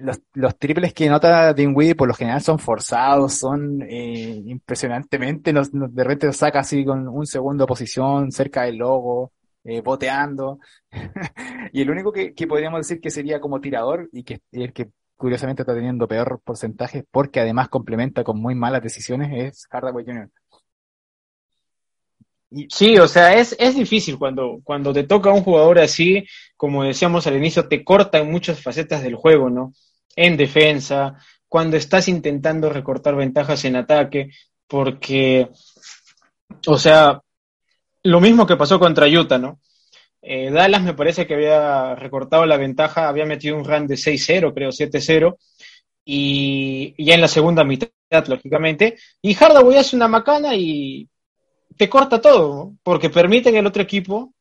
los, 0.00 0.20
los 0.34 0.58
triples 0.58 0.94
que 0.94 1.08
nota 1.08 1.52
Dinwiddie 1.52 1.94
por 1.94 2.08
lo 2.08 2.14
general 2.14 2.40
son 2.40 2.58
forzados, 2.58 3.34
son 3.34 3.82
eh, 3.82 4.42
impresionantemente, 4.46 5.52
nos, 5.52 5.70
de 5.72 6.04
repente 6.04 6.26
los 6.26 6.36
saca 6.36 6.60
así 6.60 6.84
con 6.84 7.06
un 7.08 7.26
segundo 7.26 7.66
posición 7.66 8.32
cerca 8.32 8.62
del 8.62 8.76
logo, 8.76 9.32
eh, 9.64 9.80
boteando. 9.82 10.58
y 11.72 11.82
el 11.82 11.90
único 11.90 12.12
que, 12.12 12.34
que, 12.34 12.46
podríamos 12.46 12.80
decir 12.80 13.00
que 13.00 13.10
sería 13.10 13.40
como 13.40 13.60
tirador 13.60 14.08
y 14.12 14.24
que 14.24 14.40
que 14.72 14.90
curiosamente 15.20 15.62
está 15.62 15.74
teniendo 15.74 16.08
peor 16.08 16.40
porcentaje 16.42 17.04
porque 17.10 17.40
además 17.40 17.68
complementa 17.68 18.24
con 18.24 18.40
muy 18.40 18.54
malas 18.54 18.82
decisiones 18.82 19.30
es 19.32 19.66
Hardaway 19.70 20.04
Jr. 20.04 20.30
Sí, 22.68 22.98
o 22.98 23.06
sea, 23.06 23.34
es, 23.34 23.54
es 23.60 23.76
difícil 23.76 24.18
cuando, 24.18 24.60
cuando 24.64 24.92
te 24.92 25.04
toca 25.04 25.30
un 25.30 25.44
jugador 25.44 25.78
así, 25.78 26.26
como 26.56 26.82
decíamos 26.82 27.26
al 27.28 27.36
inicio, 27.36 27.68
te 27.68 27.84
corta 27.84 28.18
en 28.18 28.30
muchas 28.32 28.60
facetas 28.60 29.02
del 29.02 29.14
juego, 29.14 29.50
¿no? 29.50 29.72
en 30.16 30.36
defensa, 30.36 31.16
cuando 31.48 31.76
estás 31.76 32.08
intentando 32.08 32.68
recortar 32.68 33.16
ventajas 33.16 33.64
en 33.64 33.76
ataque, 33.76 34.30
porque, 34.66 35.48
o 36.66 36.78
sea, 36.78 37.20
lo 38.02 38.20
mismo 38.20 38.46
que 38.46 38.56
pasó 38.56 38.78
contra 38.78 39.08
Utah, 39.08 39.38
¿no? 39.38 39.60
Eh, 40.22 40.50
Dallas 40.50 40.82
me 40.82 40.94
parece 40.94 41.26
que 41.26 41.34
había 41.34 41.94
recortado 41.94 42.44
la 42.46 42.56
ventaja, 42.56 43.08
había 43.08 43.24
metido 43.24 43.56
un 43.56 43.64
run 43.64 43.86
de 43.86 43.96
6-0, 43.96 44.52
creo, 44.54 44.70
7-0, 44.70 45.36
y, 46.04 46.94
ya 47.02 47.14
en 47.14 47.20
la 47.20 47.28
segunda 47.28 47.64
mitad, 47.64 47.90
lógicamente, 48.26 48.98
y 49.22 49.34
Hardaway 49.34 49.78
hace 49.78 49.96
una 49.96 50.08
macana 50.08 50.54
y 50.54 51.08
te 51.76 51.88
corta 51.88 52.20
todo, 52.20 52.74
porque 52.82 53.10
permite 53.10 53.50
que 53.52 53.58
el 53.58 53.66
otro 53.66 53.82
equipo 53.82 54.34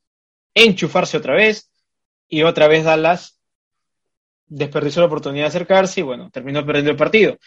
enchufarse 0.54 1.18
otra 1.18 1.36
vez, 1.36 1.70
y 2.28 2.44
otra 2.44 2.68
vez 2.68 2.84
Dallas 2.84 3.40
desperdició 4.48 5.02
la 5.02 5.08
oportunidad 5.08 5.46
de 5.46 5.50
acercarse 5.50 6.02
y 6.02 6.04
bueno, 6.04 6.30
terminó 6.32 6.66
perdiendo 6.66 6.92
el 6.92 6.98
partido. 6.98 7.38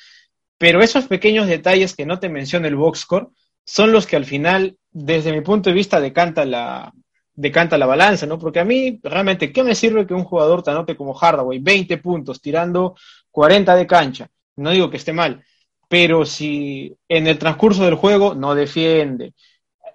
Pero 0.59 0.83
esos 0.83 1.07
pequeños 1.07 1.47
detalles 1.49 1.95
que 1.95 2.07
no 2.07 2.19
te 2.19 2.29
menciona 2.29 2.69
el 2.69 2.77
box 2.77 3.01
score 3.01 3.29
son 3.65 3.93
los 3.93 4.07
que 4.07 4.17
al 4.17 4.25
final, 4.25 4.77
desde 4.91 5.33
mi 5.33 5.41
punto 5.41 5.71
de 5.71 5.75
vista, 5.75 6.01
decanta 6.01 6.45
la, 6.45 6.93
decanta 7.35 7.79
la 7.79 7.87
balanza, 7.87 8.27
¿no? 8.27 8.39
Porque 8.39 8.61
a 8.61 8.65
mí, 8.65 9.01
realmente, 9.03 9.53
¿qué 9.53 9.63
me 9.63 9.75
sirve 9.75 10.07
que 10.07 10.15
un 10.15 10.25
jugador 10.25 10.63
te 10.63 10.71
anote 10.71 10.97
como 10.97 11.15
Hardaway 11.15 11.59
20 11.59 11.99
puntos, 11.99 12.41
tirando 12.41 12.95
40 13.31 13.75
de 13.75 13.87
cancha? 13.87 14.29
No 14.57 14.71
digo 14.71 14.91
que 14.91 14.99
esté 14.99 15.13
mal, 15.13 15.43
pero 15.89 16.25
si 16.25 16.97
en 17.09 17.27
el 17.27 17.39
transcurso 17.39 17.85
del 17.85 17.95
juego 17.95 18.35
no 18.35 18.55
defiende, 18.55 19.35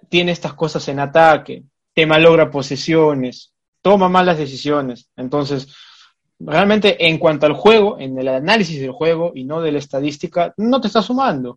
tiene 0.08 0.32
estas 0.32 0.54
cosas 0.54 0.86
en 0.88 1.00
ataque, 1.00 1.64
te 1.92 2.06
malogra 2.06 2.50
posesiones, 2.50 3.52
toma 3.82 4.08
malas 4.08 4.38
decisiones, 4.38 5.10
entonces 5.16 5.68
realmente 6.40 7.06
en 7.06 7.18
cuanto 7.18 7.46
al 7.46 7.54
juego, 7.54 7.98
en 7.98 8.18
el 8.18 8.28
análisis 8.28 8.80
del 8.80 8.92
juego 8.92 9.32
y 9.34 9.44
no 9.44 9.60
de 9.60 9.72
la 9.72 9.78
estadística, 9.78 10.54
no 10.56 10.80
te 10.80 10.86
está 10.86 11.02
sumando. 11.02 11.56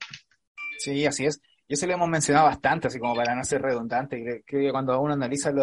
Sí, 0.80 1.06
así 1.06 1.26
es. 1.26 1.40
Y 1.72 1.76
eso 1.76 1.88
lo 1.88 1.94
hemos 1.94 2.10
mencionado 2.10 2.48
bastante, 2.48 2.88
así 2.88 3.00
como 3.00 3.16
para 3.16 3.34
no 3.34 3.46
ser 3.46 3.62
redundante. 3.62 4.44
Creo 4.46 4.62
que 4.62 4.72
cuando 4.74 5.00
uno 5.00 5.14
analiza 5.14 5.54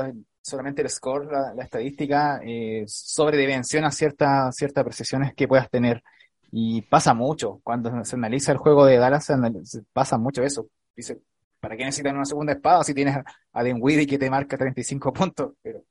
solamente 0.41 0.81
el 0.81 0.89
score, 0.89 1.27
la, 1.31 1.53
la 1.55 1.65
estadística, 1.65 2.41
eh, 2.43 2.85
sobredimensiona 2.87 3.91
ciertas 3.91 4.57
ciertas 4.57 4.85
percepciones 4.85 5.35
que 5.35 5.47
puedas 5.47 5.69
tener. 5.69 6.03
Y 6.51 6.81
pasa 6.81 7.13
mucho. 7.13 7.61
Cuando 7.63 8.03
se 8.07 8.17
analiza 8.17 8.53
el 8.53 8.57
juego 8.57 8.87
de 8.87 8.97
Dallas, 8.97 9.27
se 9.27 9.35
analiza- 9.35 9.85
pasa 9.93 10.17
mucho 10.17 10.43
eso. 10.43 10.71
Dice, 10.97 11.21
¿para 11.61 11.77
qué 11.77 11.85
necesitan 11.85 12.17
una 12.17 12.25
segunda 12.25 12.55
espada 12.55 12.83
si 12.85 12.95
tienes 12.95 13.15
a, 13.53 13.63
Dinwiddie 13.63 14.07
que 14.07 14.17
te 14.17 14.31
marca 14.31 14.57
35 14.57 15.13
puntos? 15.13 15.53
Pero 15.61 15.83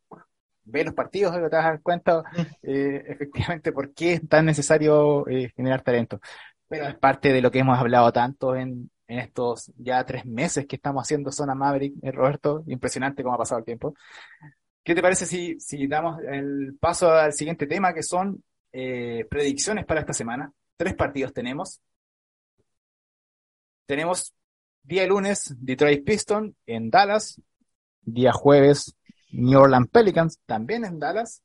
ve 0.63 0.83
los 0.83 0.95
partidos 0.95 1.35
y 1.35 1.35
te 1.35 1.41
vas 1.43 1.53
a 1.53 1.69
dar 1.69 1.81
cuenta 1.83 2.23
eh, 2.63 3.03
efectivamente 3.07 3.71
por 3.71 3.93
qué 3.93 4.13
es 4.13 4.27
tan 4.27 4.47
necesario 4.47 5.27
eh, 5.27 5.53
generar 5.55 5.83
talento. 5.83 6.19
Pero 6.67 6.87
es 6.87 6.95
parte 6.95 7.31
de 7.31 7.39
lo 7.39 7.51
que 7.51 7.59
hemos 7.59 7.77
hablado 7.77 8.11
tanto 8.11 8.55
en, 8.55 8.89
en 9.07 9.19
estos 9.19 9.71
ya 9.77 10.05
tres 10.05 10.25
meses 10.25 10.65
que 10.67 10.75
estamos 10.75 11.01
haciendo 11.03 11.31
Zona 11.31 11.55
Maverick, 11.55 11.95
eh, 12.01 12.11
Roberto. 12.11 12.63
Impresionante 12.67 13.23
cómo 13.23 13.35
ha 13.35 13.39
pasado 13.39 13.59
el 13.59 13.65
tiempo. 13.65 13.95
¿Qué 14.83 14.95
te 14.95 15.01
parece 15.01 15.25
si, 15.25 15.59
si 15.59 15.87
damos 15.87 16.19
el 16.23 16.77
paso 16.79 17.09
al 17.11 17.33
siguiente 17.33 17.67
tema, 17.67 17.93
que 17.93 18.03
son 18.03 18.43
eh, 18.71 19.25
predicciones 19.29 19.85
para 19.85 20.01
esta 20.01 20.13
semana? 20.13 20.51
Tres 20.77 20.93
partidos 20.95 21.33
tenemos. 21.33 21.81
Tenemos 23.85 24.33
día 24.83 25.05
lunes 25.07 25.55
Detroit 25.59 26.03
Pistons 26.05 26.53
en 26.65 26.89
Dallas, 26.89 27.41
día 28.01 28.31
jueves 28.33 28.95
New 29.31 29.59
Orleans 29.59 29.89
Pelicans 29.89 30.39
también 30.45 30.85
en 30.85 30.99
Dallas 30.99 31.41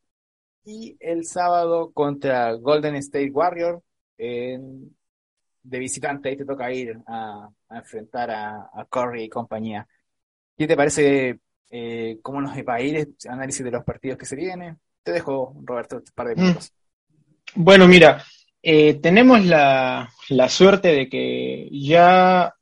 y 0.65 0.97
el 1.01 1.25
sábado 1.25 1.91
contra 1.93 2.53
Golden 2.53 2.95
State 2.97 3.31
Warriors 3.31 3.83
en- 4.19 4.97
de 5.63 5.79
visitante. 5.79 6.29
Ahí 6.29 6.37
te 6.37 6.45
toca 6.45 6.73
ir 6.73 6.99
a, 7.07 7.49
a 7.69 7.79
enfrentar 7.79 8.31
a, 8.31 8.71
a 8.73 8.87
Curry 8.91 9.25
y 9.25 9.29
compañía. 9.29 9.87
¿Qué 10.57 10.67
te 10.67 10.77
parece? 10.77 11.39
Eh, 11.71 12.19
¿Cómo 12.23 12.41
nos 12.41 12.57
va 12.59 12.75
a 12.75 12.81
ir 12.81 12.97
el 12.97 13.15
análisis 13.29 13.65
de 13.65 13.71
los 13.71 13.85
partidos 13.85 14.19
que 14.19 14.27
se 14.27 14.37
vienen? 14.37 14.79
Te 15.03 15.13
dejo, 15.13 15.55
Roberto, 15.65 15.97
un 15.97 16.05
par 16.15 16.29
de 16.29 16.37
Mm. 16.37 16.41
minutos. 16.41 16.73
Bueno, 17.55 17.87
mira, 17.89 18.23
eh, 18.63 18.95
tenemos 18.95 19.45
la, 19.45 20.09
la 20.29 20.49
suerte 20.49 20.89
de 20.89 21.09
que 21.09 21.69
ya 21.73 22.55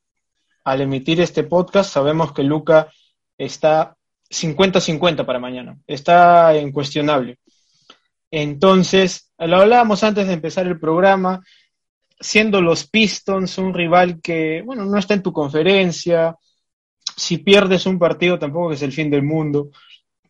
al 0.65 0.81
emitir 0.81 1.21
este 1.21 1.43
podcast 1.45 1.91
sabemos 1.93 2.33
que 2.33 2.43
Luca 2.43 2.89
está 3.37 3.97
50-50 4.31 5.25
para 5.27 5.39
mañana, 5.41 5.77
está 5.87 6.57
incuestionable. 6.57 7.39
Entonces, 8.31 9.33
lo 9.39 9.57
hablábamos 9.57 10.05
antes 10.05 10.27
de 10.27 10.35
empezar 10.35 10.67
el 10.67 10.79
programa, 10.79 11.43
siendo 12.21 12.61
los 12.61 12.87
Pistons 12.87 13.57
un 13.59 13.73
rival 13.73 14.21
que, 14.21 14.63
bueno, 14.63 14.85
no 14.85 14.99
está 14.99 15.15
en 15.15 15.23
tu 15.23 15.33
conferencia, 15.33 16.37
si 17.17 17.39
pierdes 17.39 17.87
un 17.87 17.99
partido 17.99 18.39
tampoco 18.39 18.73
es 18.73 18.83
el 18.83 18.93
fin 18.93 19.11
del 19.11 19.23
mundo. 19.23 19.71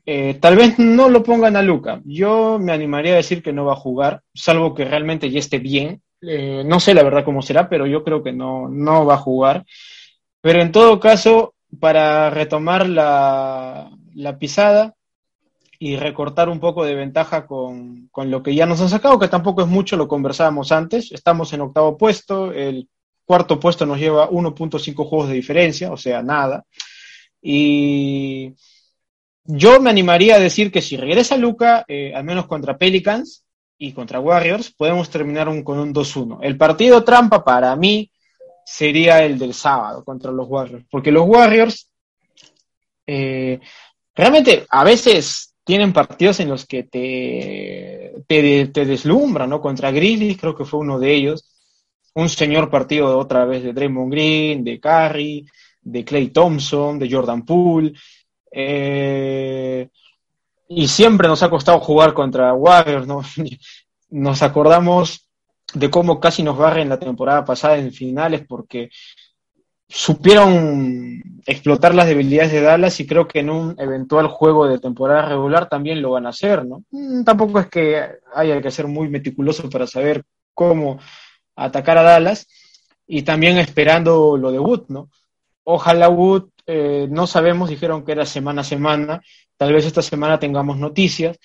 Eh, 0.06 0.38
tal 0.40 0.56
vez 0.56 0.78
no 0.78 1.09
lo 1.09 1.23
pongan 1.23 1.56
a 1.56 1.62
Luca. 1.62 2.00
Yo 2.04 2.59
me 2.59 2.73
animaría 2.73 3.12
a 3.12 3.16
decir 3.16 3.42
que 3.42 3.52
no 3.52 3.64
va 3.64 3.75
a 3.75 3.76
jugar, 3.76 4.23
salvo 4.35 4.75
que 4.75 4.85
realmente 4.85 5.30
ya 5.30 5.38
esté 5.38 5.59
bien. 5.59 6.02
Eh, 6.23 6.62
no 6.64 6.80
sé 6.80 6.94
la 6.94 7.02
verdad 7.02 7.25
cómo 7.25 7.42
será, 7.42 7.68
pero 7.68 7.87
yo 7.87 8.02
creo 8.04 8.23
que 8.23 8.32
no, 8.32 8.68
no 8.68 9.04
va 9.04 9.14
a 9.14 9.18
jugar. 9.18 9.64
Pero 10.40 10.62
en 10.62 10.73
todo 10.73 10.99
caso, 11.00 11.54
para 11.78 12.30
retomar 12.30 12.88
la, 12.88 13.90
la 14.14 14.38
pisada 14.38 14.94
y 15.82 15.96
recortar 15.96 16.50
un 16.50 16.60
poco 16.60 16.84
de 16.84 16.94
ventaja 16.94 17.46
con, 17.46 18.08
con 18.12 18.30
lo 18.30 18.42
que 18.42 18.54
ya 18.54 18.66
nos 18.66 18.82
han 18.82 18.90
sacado, 18.90 19.18
que 19.18 19.28
tampoco 19.28 19.62
es 19.62 19.66
mucho, 19.66 19.96
lo 19.96 20.06
conversábamos 20.06 20.72
antes. 20.72 21.10
Estamos 21.10 21.54
en 21.54 21.62
octavo 21.62 21.96
puesto, 21.96 22.52
el 22.52 22.87
cuarto 23.25 23.58
puesto 23.58 23.87
nos 23.87 23.99
lleva 23.99 24.28
1.5 24.28 24.94
juegos 25.08 25.28
de 25.28 25.34
diferencia, 25.37 25.90
o 25.90 25.96
sea, 25.96 26.22
nada. 26.22 26.64
Y 27.40 28.52
yo 29.44 29.80
me 29.80 29.88
animaría 29.88 30.37
a 30.37 30.38
decir 30.40 30.70
que 30.70 30.82
si 30.82 30.99
regresa 30.99 31.38
Luca, 31.38 31.84
eh, 31.88 32.12
al 32.14 32.25
menos 32.25 32.46
contra 32.46 32.76
Pelicans 32.76 33.44
y 33.78 33.92
contra 33.92 34.20
Warriors, 34.20 34.70
podemos 34.72 35.08
terminar 35.08 35.49
un- 35.49 35.62
con 35.64 35.78
un 35.78 35.94
2-1. 35.94 36.40
El 36.42 36.58
partido 36.58 37.02
trampa 37.02 37.42
para 37.42 37.75
mí 37.75 38.10
sería 38.66 39.25
el 39.25 39.38
del 39.38 39.54
sábado 39.54 40.04
contra 40.04 40.30
los 40.30 40.46
Warriors, 40.46 40.84
porque 40.90 41.11
los 41.11 41.26
Warriors 41.26 41.88
eh, 43.07 43.59
realmente 44.14 44.66
a 44.68 44.85
veces 44.85 45.49
tienen 45.70 45.92
partidos 45.92 46.40
en 46.40 46.48
los 46.48 46.66
que 46.66 46.83
te, 46.83 48.24
te, 48.26 48.66
te 48.66 48.85
deslumbran, 48.85 49.48
¿no? 49.48 49.61
Contra 49.61 49.92
Grizzlies 49.92 50.37
creo 50.37 50.56
que 50.56 50.64
fue 50.64 50.80
uno 50.80 50.98
de 50.98 51.14
ellos. 51.14 51.48
Un 52.12 52.28
señor 52.28 52.68
partido 52.68 53.16
otra 53.16 53.44
vez 53.44 53.62
de 53.62 53.72
Draymond 53.72 54.11
Green, 54.11 54.64
de 54.64 54.80
Curry, 54.80 55.46
de 55.80 56.04
Clay 56.04 56.30
Thompson, 56.30 56.98
de 56.98 57.09
Jordan 57.09 57.44
Poole. 57.44 57.92
Eh, 58.50 59.88
y 60.70 60.88
siempre 60.88 61.28
nos 61.28 61.40
ha 61.44 61.50
costado 61.50 61.78
jugar 61.78 62.14
contra 62.14 62.52
Warriors, 62.52 63.06
¿no? 63.06 63.22
Nos 64.11 64.42
acordamos 64.42 65.28
de 65.72 65.88
cómo 65.88 66.18
casi 66.18 66.42
nos 66.42 66.59
barren 66.59 66.88
la 66.88 66.98
temporada 66.98 67.44
pasada 67.44 67.78
en 67.78 67.92
finales 67.92 68.44
porque 68.44 68.90
supieron 69.90 71.20
explotar 71.46 71.94
las 71.94 72.07
debilidades 72.07 72.53
de 72.53 72.61
Dallas 72.61 73.00
y 73.00 73.07
creo 73.07 73.26
que 73.26 73.40
en 73.40 73.50
un 73.50 73.74
eventual 73.79 74.29
juego 74.29 74.68
de 74.68 74.79
temporada 74.79 75.29
regular 75.29 75.68
también 75.68 76.00
lo 76.00 76.12
van 76.12 76.26
a 76.26 76.31
hacer, 76.31 76.64
¿no? 76.64 76.85
Mm, 76.92 77.24
Tampoco 77.24 77.59
es 77.59 77.66
que 77.66 78.00
haya 78.35 78.62
que 78.62 78.70
ser 78.70 78.87
muy 78.87 79.09
meticuloso 79.09 79.68
para 79.68 79.88
saber 79.88 80.22
cómo 80.55 81.00
atacar 81.57 81.98
a 81.98 82.03
Dallas 82.03 82.46
y 83.07 83.22
también 83.22 83.59
esperando 83.59 84.37
lo 84.37 84.53
de 84.53 84.61
Wood, 84.61 84.85
¿no? 84.88 85.11
Ojalá 85.64 86.09
Wood, 86.09 86.50
eh, 86.66 87.09
no 87.11 87.26
sabemos, 87.26 87.68
dijeron 87.68 88.05
que 88.05 88.12
era 88.12 88.24
semana 88.24 88.61
a 88.61 88.64
semana, 88.64 89.20
tal 89.57 89.72
vez 89.72 89.87
esta 89.87 90.03
semana 90.03 90.38
tengamos 90.38 90.79
noticias. 90.79 91.37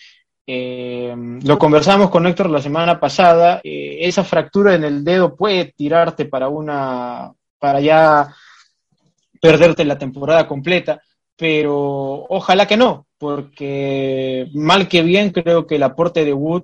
Eh, 0.45 1.15
lo 1.43 1.58
conversamos 1.58 2.12
con 2.12 2.27
Héctor 2.27 2.51
la 2.51 2.62
semana 2.62 2.99
pasada, 2.99 3.60
eh, 3.63 3.97
esa 4.01 4.23
fractura 4.23 4.75
en 4.75 4.84
el 4.84 5.03
dedo 5.03 5.36
puede 5.36 5.73
tirarte 5.75 6.25
para 6.25 6.47
una, 6.47 7.34
para 7.59 7.79
ya 7.81 8.33
perderte 9.41 9.85
la 9.85 9.97
temporada 9.97 10.47
completa, 10.47 11.01
pero 11.35 12.25
ojalá 12.29 12.67
que 12.67 12.77
no, 12.77 13.07
porque 13.17 14.47
mal 14.53 14.87
que 14.87 15.01
bien 15.01 15.31
creo 15.31 15.67
que 15.67 15.75
el 15.75 15.83
aporte 15.83 16.23
de 16.25 16.33
Wood 16.33 16.63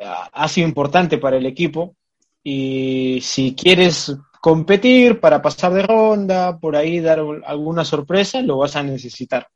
ah, 0.00 0.28
ha 0.32 0.48
sido 0.48 0.68
importante 0.68 1.18
para 1.18 1.36
el 1.36 1.46
equipo 1.46 1.96
y 2.42 3.20
si 3.22 3.54
quieres 3.54 4.14
competir 4.40 5.20
para 5.20 5.40
pasar 5.40 5.72
de 5.72 5.82
ronda, 5.84 6.58
por 6.58 6.76
ahí 6.76 7.00
dar 7.00 7.20
alguna 7.46 7.84
sorpresa, 7.84 8.42
lo 8.42 8.58
vas 8.58 8.76
a 8.76 8.82
necesitar. 8.82 9.46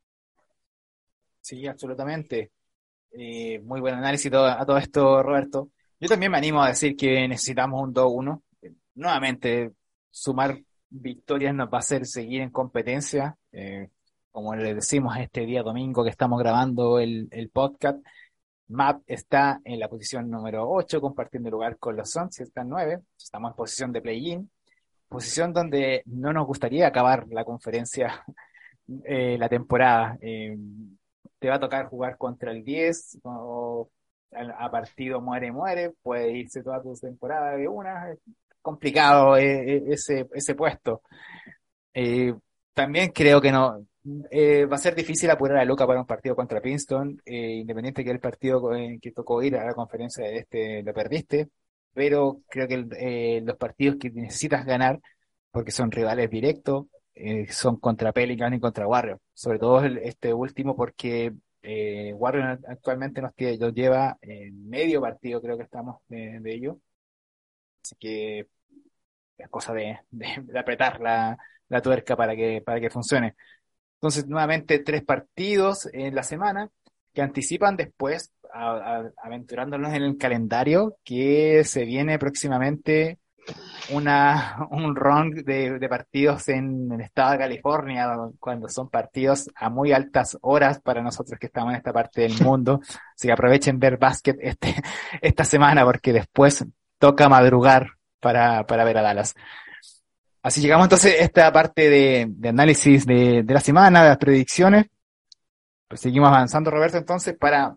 Sí, 1.40 1.66
absolutamente. 1.66 2.52
Eh, 3.12 3.60
muy 3.60 3.80
buen 3.80 3.94
análisis 3.94 4.30
todo- 4.30 4.46
a 4.46 4.64
todo 4.66 4.78
esto, 4.78 5.22
Roberto. 5.22 5.70
Yo 6.00 6.08
también 6.08 6.32
me 6.32 6.38
animo 6.38 6.62
a 6.62 6.68
decir 6.68 6.96
que 6.96 7.26
necesitamos 7.28 7.82
un 7.82 7.92
2-1. 7.92 8.44
Eh, 8.62 8.72
Nuevamente, 8.94 9.72
sumar 10.10 10.58
victorias 11.00 11.54
nos 11.54 11.68
va 11.68 11.78
a 11.78 11.80
hacer 11.80 12.06
seguir 12.06 12.42
en 12.42 12.50
competencia. 12.50 13.36
Eh, 13.52 13.88
como 14.30 14.54
le 14.54 14.74
decimos 14.74 15.16
este 15.18 15.46
día 15.46 15.62
domingo 15.62 16.04
que 16.04 16.10
estamos 16.10 16.38
grabando 16.38 16.98
el, 16.98 17.28
el 17.30 17.48
podcast, 17.50 17.98
Matt 18.68 19.02
está 19.06 19.60
en 19.64 19.78
la 19.78 19.88
posición 19.88 20.28
número 20.28 20.68
8, 20.68 21.00
compartiendo 21.00 21.50
lugar 21.50 21.78
con 21.78 21.96
los 21.96 22.10
Suns, 22.10 22.40
y 22.40 22.42
está 22.42 22.62
en 22.62 22.68
9. 22.70 23.00
Estamos 23.16 23.52
en 23.52 23.56
posición 23.56 23.92
de 23.92 24.02
play-in, 24.02 24.50
posición 25.08 25.52
donde 25.52 26.02
no 26.06 26.32
nos 26.32 26.46
gustaría 26.46 26.86
acabar 26.86 27.26
la 27.28 27.44
conferencia, 27.44 28.24
eh, 29.04 29.36
la 29.38 29.48
temporada. 29.48 30.18
Eh, 30.20 30.56
te 31.38 31.48
va 31.48 31.56
a 31.56 31.60
tocar 31.60 31.86
jugar 31.86 32.16
contra 32.18 32.50
el 32.52 32.64
10 32.64 33.20
o 33.22 33.88
a, 34.32 34.70
partido 34.70 35.20
muere 35.20 35.52
muere, 35.52 35.92
puede 36.02 36.32
irse 36.32 36.62
toda 36.62 36.82
tu 36.82 36.94
temporada 36.94 37.56
de 37.56 37.68
una, 37.68 38.14
complicado 38.66 39.36
eh, 39.38 39.76
eh, 39.78 39.84
ese, 39.88 40.28
ese 40.34 40.54
puesto. 40.56 41.02
Eh, 41.94 42.34
también 42.74 43.10
creo 43.12 43.40
que 43.40 43.52
no 43.52 43.86
eh, 44.30 44.66
va 44.66 44.76
a 44.76 44.78
ser 44.78 44.94
difícil 44.94 45.30
apurar 45.30 45.58
a 45.58 45.64
Luca 45.64 45.86
para 45.86 46.00
un 46.00 46.06
partido 46.06 46.36
contra 46.36 46.60
Princeton, 46.60 47.20
eh, 47.24 47.56
independiente 47.56 48.04
que 48.04 48.10
el 48.10 48.20
partido 48.20 48.74
eh, 48.74 48.98
que 49.00 49.12
tocó 49.12 49.42
ir 49.42 49.56
a 49.56 49.64
la 49.66 49.74
conferencia 49.74 50.24
de 50.24 50.38
este 50.38 50.82
lo 50.82 50.92
perdiste, 50.94 51.48
pero 51.94 52.40
creo 52.48 52.68
que 52.68 52.86
eh, 52.98 53.42
los 53.44 53.56
partidos 53.56 53.96
que 53.98 54.10
necesitas 54.10 54.64
ganar, 54.66 55.00
porque 55.50 55.70
son 55.72 55.90
rivales 55.90 56.30
directos, 56.30 56.86
son 57.50 57.76
contra 57.78 58.12
Pelican 58.12 58.54
y 58.54 58.60
contra 58.60 58.86
Warriors, 58.86 59.20
sobre 59.34 59.58
todo 59.58 59.84
el- 59.84 59.98
este 59.98 60.32
último 60.34 60.76
porque 60.76 61.32
eh, 61.62 62.14
actualmente 62.68 63.22
nos, 63.22 63.32
tie- 63.34 63.58
nos 63.58 63.72
lleva 63.74 64.18
en 64.20 64.68
medio 64.68 65.00
partido, 65.00 65.40
creo 65.40 65.56
que 65.56 65.64
estamos 65.64 65.96
de, 66.08 66.40
de 66.40 66.54
ello, 66.54 66.78
así 67.82 67.94
que 67.98 68.48
es 69.38 69.48
cosa 69.48 69.72
de, 69.74 69.98
de- 70.10 70.42
de 70.42 70.58
apretar 70.58 71.00
la, 71.00 71.36
la 71.68 71.82
tuerca 71.82 72.16
para 72.16 72.34
que, 72.36 72.62
para 72.64 72.80
que 72.80 72.90
funcione. 72.90 73.34
Entonces, 73.96 74.26
nuevamente, 74.26 74.78
tres 74.80 75.04
partidos 75.04 75.88
en 75.92 76.14
la 76.14 76.22
semana 76.22 76.70
que 77.14 77.22
anticipan 77.22 77.76
después, 77.76 78.32
a- 78.52 78.98
a- 78.98 79.10
aventurándonos 79.24 79.92
en 79.94 80.02
el 80.02 80.18
calendario 80.18 80.96
que 81.04 81.64
se 81.64 81.84
viene 81.84 82.18
próximamente 82.18 83.18
una, 83.90 84.66
un 84.70 84.96
run 84.96 85.30
de, 85.44 85.78
de 85.78 85.88
partidos 85.88 86.48
en 86.48 86.90
el 86.92 87.00
estado 87.00 87.32
de 87.32 87.38
California, 87.38 88.08
cuando 88.40 88.68
son 88.68 88.88
partidos 88.90 89.48
a 89.54 89.70
muy 89.70 89.92
altas 89.92 90.36
horas 90.42 90.80
para 90.80 91.02
nosotros 91.02 91.38
que 91.38 91.46
estamos 91.46 91.70
en 91.72 91.76
esta 91.76 91.92
parte 91.92 92.22
del 92.22 92.34
mundo. 92.42 92.80
Así 93.14 93.28
que 93.28 93.32
aprovechen 93.32 93.78
ver 93.78 93.98
básquet 93.98 94.36
este, 94.40 94.74
esta 95.22 95.44
semana 95.44 95.84
porque 95.84 96.12
después 96.12 96.64
toca 96.98 97.28
madrugar 97.28 97.90
para, 98.26 98.66
para 98.66 98.82
ver 98.82 98.98
a 98.98 99.02
Dallas. 99.02 99.36
Así 100.42 100.60
llegamos 100.60 100.86
entonces 100.86 101.12
a 101.12 101.22
esta 101.22 101.52
parte 101.52 101.88
de, 101.88 102.48
análisis 102.48 103.06
de, 103.06 103.44
de 103.44 103.54
la 103.54 103.60
semana, 103.60 104.02
de 104.02 104.08
las 104.08 104.18
predicciones. 104.18 104.86
Seguimos 105.94 106.30
avanzando, 106.30 106.72
Roberto, 106.72 106.98
entonces, 106.98 107.36
para 107.38 107.76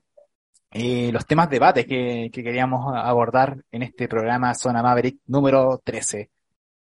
eh, 0.71 1.11
los 1.11 1.27
temas 1.27 1.49
de 1.49 1.57
debate 1.57 1.85
que, 1.85 2.31
que, 2.33 2.43
queríamos 2.43 2.95
abordar 2.95 3.63
en 3.71 3.83
este 3.83 4.07
programa 4.07 4.55
Zona 4.55 4.81
Maverick 4.81 5.19
número 5.27 5.79
13. 5.83 6.31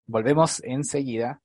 Volvemos 0.06 0.62
enseguida. 0.64 1.42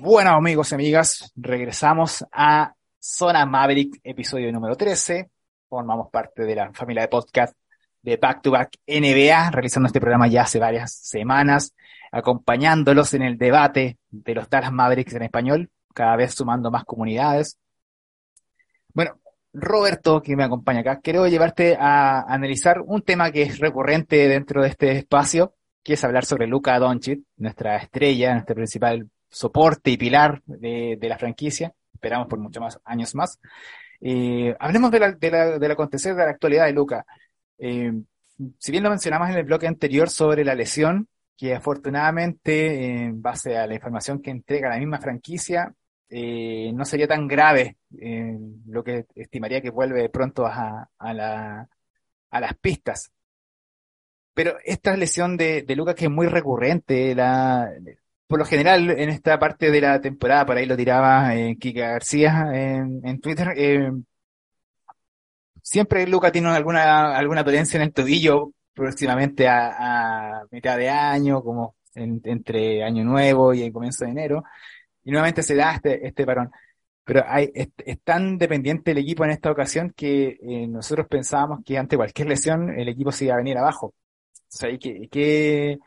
Bueno, 0.00 0.30
amigos 0.30 0.72
y 0.72 0.74
amigas, 0.74 1.32
regresamos 1.36 2.24
a 2.32 2.74
Zona 2.98 3.46
Maverick, 3.46 4.00
episodio 4.02 4.50
número 4.52 4.76
13. 4.76 5.30
Formamos 5.68 6.10
parte 6.10 6.44
de 6.44 6.54
la 6.54 6.72
familia 6.72 7.02
de 7.02 7.08
podcast 7.08 7.56
de 8.06 8.16
Back 8.18 8.40
to 8.42 8.52
Back 8.52 8.70
NBA, 8.86 9.50
realizando 9.50 9.88
este 9.88 10.00
programa 10.00 10.28
ya 10.28 10.42
hace 10.42 10.60
varias 10.60 10.94
semanas, 10.94 11.74
acompañándolos 12.12 13.12
en 13.14 13.22
el 13.22 13.36
debate 13.36 13.98
de 14.10 14.34
los 14.34 14.48
Dallas 14.48 14.70
Mavericks 14.70 15.14
en 15.14 15.24
español, 15.24 15.70
cada 15.92 16.14
vez 16.14 16.32
sumando 16.32 16.70
más 16.70 16.84
comunidades. 16.84 17.58
Bueno, 18.94 19.18
Roberto, 19.52 20.22
que 20.22 20.36
me 20.36 20.44
acompaña 20.44 20.80
acá, 20.80 21.00
quiero 21.00 21.26
llevarte 21.26 21.76
a 21.76 22.20
analizar 22.32 22.80
un 22.80 23.02
tema 23.02 23.32
que 23.32 23.42
es 23.42 23.58
recurrente 23.58 24.28
dentro 24.28 24.62
de 24.62 24.68
este 24.68 24.92
espacio, 24.92 25.54
que 25.82 25.94
es 25.94 26.04
hablar 26.04 26.24
sobre 26.24 26.46
Luca 26.46 26.78
Doncic, 26.78 27.24
nuestra 27.38 27.76
estrella, 27.76 28.34
nuestro 28.34 28.54
principal 28.54 29.10
soporte 29.28 29.90
y 29.90 29.96
pilar 29.96 30.42
de, 30.46 30.96
de 31.00 31.08
la 31.08 31.18
franquicia. 31.18 31.72
Esperamos 31.92 32.28
por 32.28 32.38
muchos 32.38 32.62
más 32.62 32.80
años 32.84 33.16
más. 33.16 33.40
Eh, 34.00 34.54
hablemos 34.58 34.90
de 34.90 35.00
la, 35.00 35.12
de 35.12 35.30
la, 35.30 35.58
del 35.58 35.70
acontecer 35.72 36.14
de 36.14 36.24
la 36.24 36.30
actualidad 36.30 36.66
de 36.66 36.72
Luca. 36.72 37.04
Eh, 37.58 37.92
si 38.58 38.70
bien 38.72 38.84
lo 38.84 38.90
mencionamos 38.90 39.30
en 39.30 39.36
el 39.36 39.44
bloque 39.44 39.66
anterior 39.66 40.10
sobre 40.10 40.44
la 40.44 40.54
lesión, 40.54 41.08
que 41.36 41.54
afortunadamente, 41.54 43.04
en 43.04 43.20
base 43.20 43.56
a 43.56 43.66
la 43.66 43.74
información 43.74 44.20
que 44.20 44.30
entrega 44.30 44.70
la 44.70 44.78
misma 44.78 44.98
franquicia, 44.98 45.74
eh, 46.08 46.72
no 46.72 46.84
sería 46.84 47.08
tan 47.08 47.26
grave, 47.26 47.76
eh, 48.00 48.38
lo 48.66 48.82
que 48.84 49.06
estimaría 49.14 49.60
que 49.60 49.70
vuelve 49.70 50.08
pronto 50.08 50.46
a, 50.46 50.88
a, 50.98 51.14
la, 51.14 51.68
a 52.30 52.40
las 52.40 52.54
pistas. 52.58 53.12
Pero 54.34 54.56
esta 54.64 54.96
lesión 54.96 55.36
de, 55.36 55.64
Lucas 55.76 55.94
que 55.94 56.06
es 56.06 56.10
muy 56.10 56.26
recurrente, 56.26 57.14
la, 57.14 57.70
por 58.26 58.38
lo 58.38 58.44
general 58.44 58.90
en 58.90 59.08
esta 59.08 59.38
parte 59.38 59.70
de 59.70 59.80
la 59.80 60.00
temporada, 60.00 60.46
por 60.46 60.56
ahí 60.56 60.66
lo 60.66 60.76
tiraba 60.76 61.34
eh, 61.34 61.56
Kika 61.58 61.88
García 61.92 62.50
en, 62.52 63.00
en 63.04 63.20
Twitter, 63.20 63.48
siempre 65.66 66.06
Luca 66.06 66.30
tiene 66.30 66.48
alguna, 66.48 67.16
alguna 67.16 67.42
dolencia 67.42 67.76
en 67.76 67.82
el 67.82 67.92
tobillo 67.92 68.52
próximamente 68.72 69.48
a, 69.48 70.40
a 70.40 70.46
mitad 70.50 70.76
de 70.78 70.88
año, 70.88 71.42
como 71.42 71.74
en, 71.94 72.20
entre 72.24 72.84
año 72.84 73.02
nuevo 73.04 73.52
y 73.52 73.62
el 73.62 73.72
comienzo 73.72 74.04
de 74.04 74.12
enero, 74.12 74.44
y 75.02 75.10
nuevamente 75.10 75.42
se 75.42 75.56
da 75.56 75.74
este, 75.74 76.06
este 76.06 76.24
parón. 76.24 76.50
Pero 77.04 77.24
hay, 77.26 77.50
es, 77.54 77.68
es 77.78 78.00
tan 78.02 78.38
dependiente 78.38 78.92
el 78.92 78.98
equipo 78.98 79.24
en 79.24 79.30
esta 79.30 79.50
ocasión 79.50 79.92
que 79.96 80.38
eh, 80.40 80.66
nosotros 80.68 81.08
pensábamos 81.08 81.60
que 81.64 81.78
ante 81.78 81.96
cualquier 81.96 82.28
lesión 82.28 82.70
el 82.78 82.88
equipo 82.88 83.10
se 83.10 83.24
iba 83.26 83.34
a 83.34 83.38
venir 83.38 83.58
abajo. 83.58 83.86
O 83.88 83.94
sea, 84.48 84.70
¿qué, 84.78 85.08
qué, 85.10 85.78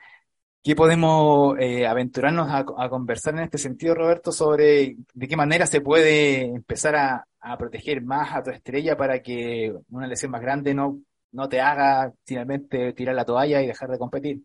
qué 0.64 0.76
podemos 0.76 1.58
eh, 1.60 1.88
aventurarnos 1.88 2.48
a, 2.50 2.90
conversar 2.90 3.36
en 3.36 3.42
este 3.42 3.58
sentido, 3.58 3.96
Roberto, 3.96 4.32
sobre 4.32 4.96
de 5.14 5.28
qué 5.28 5.36
manera 5.36 5.66
se 5.66 5.82
puede 5.82 6.42
empezar 6.42 6.96
a, 6.96 7.26
proteger 7.58 8.02
más 8.02 8.36
a 8.36 8.44
tu 8.44 8.52
estrella 8.52 8.98
para 8.98 9.22
que 9.22 9.74
una 9.90 10.08
lesión 10.08 10.32
más 10.32 10.42
grande 10.42 10.74
no, 10.74 11.00
no 11.32 11.48
te 11.48 11.62
haga 11.62 12.12
finalmente 12.26 12.94
tirar 12.94 13.16
la 13.16 13.26
toalla 13.26 13.62
y 13.62 13.68
dejar 13.68 13.90
de 13.90 13.98
competir? 13.98 14.42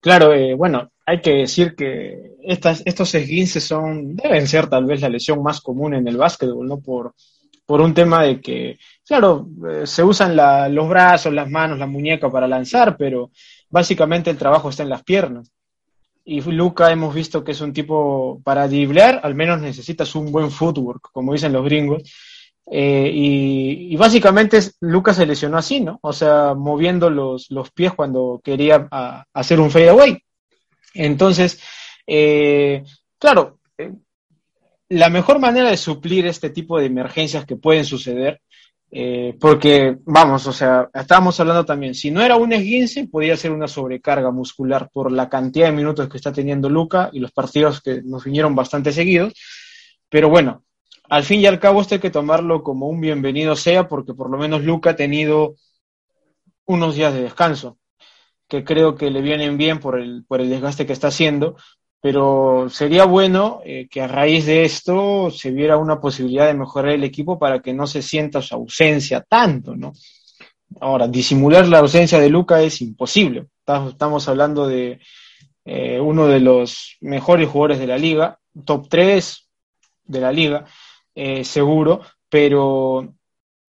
Claro, 0.00 0.32
eh, 0.32 0.54
bueno, 0.54 0.90
hay 1.04 1.20
que 1.20 1.32
decir 1.32 1.74
que 1.76 2.36
estas, 2.42 2.82
estos 2.86 3.14
esguinces 3.14 3.62
son, 3.62 4.16
deben 4.16 4.46
ser 4.46 4.68
tal 4.68 4.86
vez 4.86 5.02
la 5.02 5.10
lesión 5.10 5.42
más 5.42 5.60
común 5.60 5.92
en 5.94 6.08
el 6.08 6.16
básquetbol, 6.16 6.66
¿no? 6.66 6.80
Por, 6.80 7.14
por 7.66 7.82
un 7.82 7.92
tema 7.92 8.24
de 8.24 8.40
que, 8.40 8.78
claro, 9.06 9.46
eh, 9.70 9.86
se 9.86 10.02
usan 10.02 10.34
los 10.74 10.88
brazos, 10.88 11.32
las 11.32 11.50
manos, 11.50 11.78
la 11.78 11.86
muñeca 11.86 12.30
para 12.30 12.48
lanzar, 12.48 12.96
pero 12.96 13.30
básicamente 13.70 14.30
el 14.30 14.36
trabajo 14.36 14.68
está 14.68 14.82
en 14.82 14.90
las 14.90 15.02
piernas. 15.02 15.50
Y 16.24 16.42
Luca 16.42 16.92
hemos 16.92 17.14
visto 17.14 17.42
que 17.42 17.52
es 17.52 17.60
un 17.60 17.72
tipo 17.72 18.40
para 18.44 18.68
driblear, 18.68 19.20
al 19.22 19.34
menos 19.34 19.60
necesitas 19.60 20.14
un 20.14 20.30
buen 20.30 20.50
footwork, 20.50 21.10
como 21.12 21.32
dicen 21.32 21.52
los 21.52 21.64
gringos. 21.64 22.02
Eh, 22.70 23.10
y, 23.12 23.92
y, 23.92 23.96
básicamente 23.96 24.60
Luca 24.80 25.12
se 25.12 25.26
lesionó 25.26 25.56
así, 25.58 25.80
¿no? 25.80 25.98
O 26.02 26.12
sea, 26.12 26.54
moviendo 26.54 27.10
los, 27.10 27.48
pies 27.74 27.92
cuando 27.94 28.40
quería 28.44 28.86
hacer 29.32 29.58
un 29.58 29.70
fadeaway. 29.70 30.22
Entonces, 30.94 31.60
eh, 32.06 32.84
claro, 33.18 33.58
eh, 33.76 33.92
la 34.88 35.08
mejor 35.08 35.40
manera 35.40 35.70
de 35.70 35.76
suplir 35.76 36.26
este 36.26 36.50
tipo 36.50 36.78
de 36.78 36.86
emergencias 36.86 37.44
que 37.44 37.56
pueden 37.56 37.84
suceder 37.84 38.40
eh, 38.92 39.36
porque, 39.40 39.98
vamos, 40.04 40.46
o 40.48 40.52
sea, 40.52 40.90
estábamos 40.92 41.38
hablando 41.38 41.64
también, 41.64 41.94
si 41.94 42.10
no 42.10 42.22
era 42.22 42.36
un 42.36 42.52
esguince, 42.52 43.06
podía 43.06 43.36
ser 43.36 43.52
una 43.52 43.68
sobrecarga 43.68 44.32
muscular 44.32 44.90
por 44.92 45.12
la 45.12 45.28
cantidad 45.28 45.66
de 45.66 45.72
minutos 45.72 46.08
que 46.08 46.16
está 46.16 46.32
teniendo 46.32 46.68
Luca 46.68 47.08
y 47.12 47.20
los 47.20 47.30
partidos 47.30 47.80
que 47.80 48.02
nos 48.02 48.24
vinieron 48.24 48.54
bastante 48.54 48.92
seguidos. 48.92 49.34
Pero 50.08 50.28
bueno, 50.28 50.64
al 51.08 51.22
fin 51.22 51.40
y 51.40 51.46
al 51.46 51.60
cabo 51.60 51.80
esto 51.80 51.94
hay 51.94 52.00
que 52.00 52.10
tomarlo 52.10 52.64
como 52.64 52.88
un 52.88 53.00
bienvenido 53.00 53.54
sea, 53.54 53.86
porque 53.86 54.12
por 54.12 54.28
lo 54.28 54.38
menos 54.38 54.64
Luca 54.64 54.90
ha 54.90 54.96
tenido 54.96 55.54
unos 56.66 56.96
días 56.96 57.14
de 57.14 57.22
descanso, 57.22 57.78
que 58.48 58.64
creo 58.64 58.96
que 58.96 59.10
le 59.10 59.20
vienen 59.20 59.56
bien 59.56 59.78
por 59.78 60.00
el, 60.00 60.24
por 60.26 60.40
el 60.40 60.50
desgaste 60.50 60.84
que 60.86 60.92
está 60.92 61.08
haciendo, 61.08 61.56
pero 62.00 62.68
sería 62.70 63.04
bueno 63.04 63.60
eh, 63.64 63.86
que 63.90 64.00
a 64.00 64.08
raíz 64.08 64.46
de 64.46 64.64
esto 64.64 65.30
se 65.30 65.50
viera 65.50 65.76
una 65.76 66.00
posibilidad 66.00 66.46
de 66.46 66.54
mejorar 66.54 66.92
el 66.92 67.04
equipo 67.04 67.38
para 67.38 67.60
que 67.60 67.74
no 67.74 67.86
se 67.86 68.02
sienta 68.02 68.40
su 68.40 68.54
ausencia 68.54 69.20
tanto, 69.20 69.76
¿no? 69.76 69.92
Ahora, 70.80 71.08
disimular 71.08 71.66
la 71.66 71.80
ausencia 71.80 72.20
de 72.20 72.28
Luca 72.28 72.62
es 72.62 72.80
imposible. 72.80 73.46
Estamos 73.66 74.28
hablando 74.28 74.66
de 74.66 75.00
eh, 75.64 76.00
uno 76.00 76.26
de 76.26 76.40
los 76.40 76.96
mejores 77.00 77.48
jugadores 77.48 77.78
de 77.78 77.86
la 77.86 77.98
liga, 77.98 78.38
top 78.64 78.88
3 78.88 79.48
de 80.04 80.20
la 80.20 80.32
liga, 80.32 80.64
eh, 81.14 81.44
seguro, 81.44 82.00
pero 82.28 83.14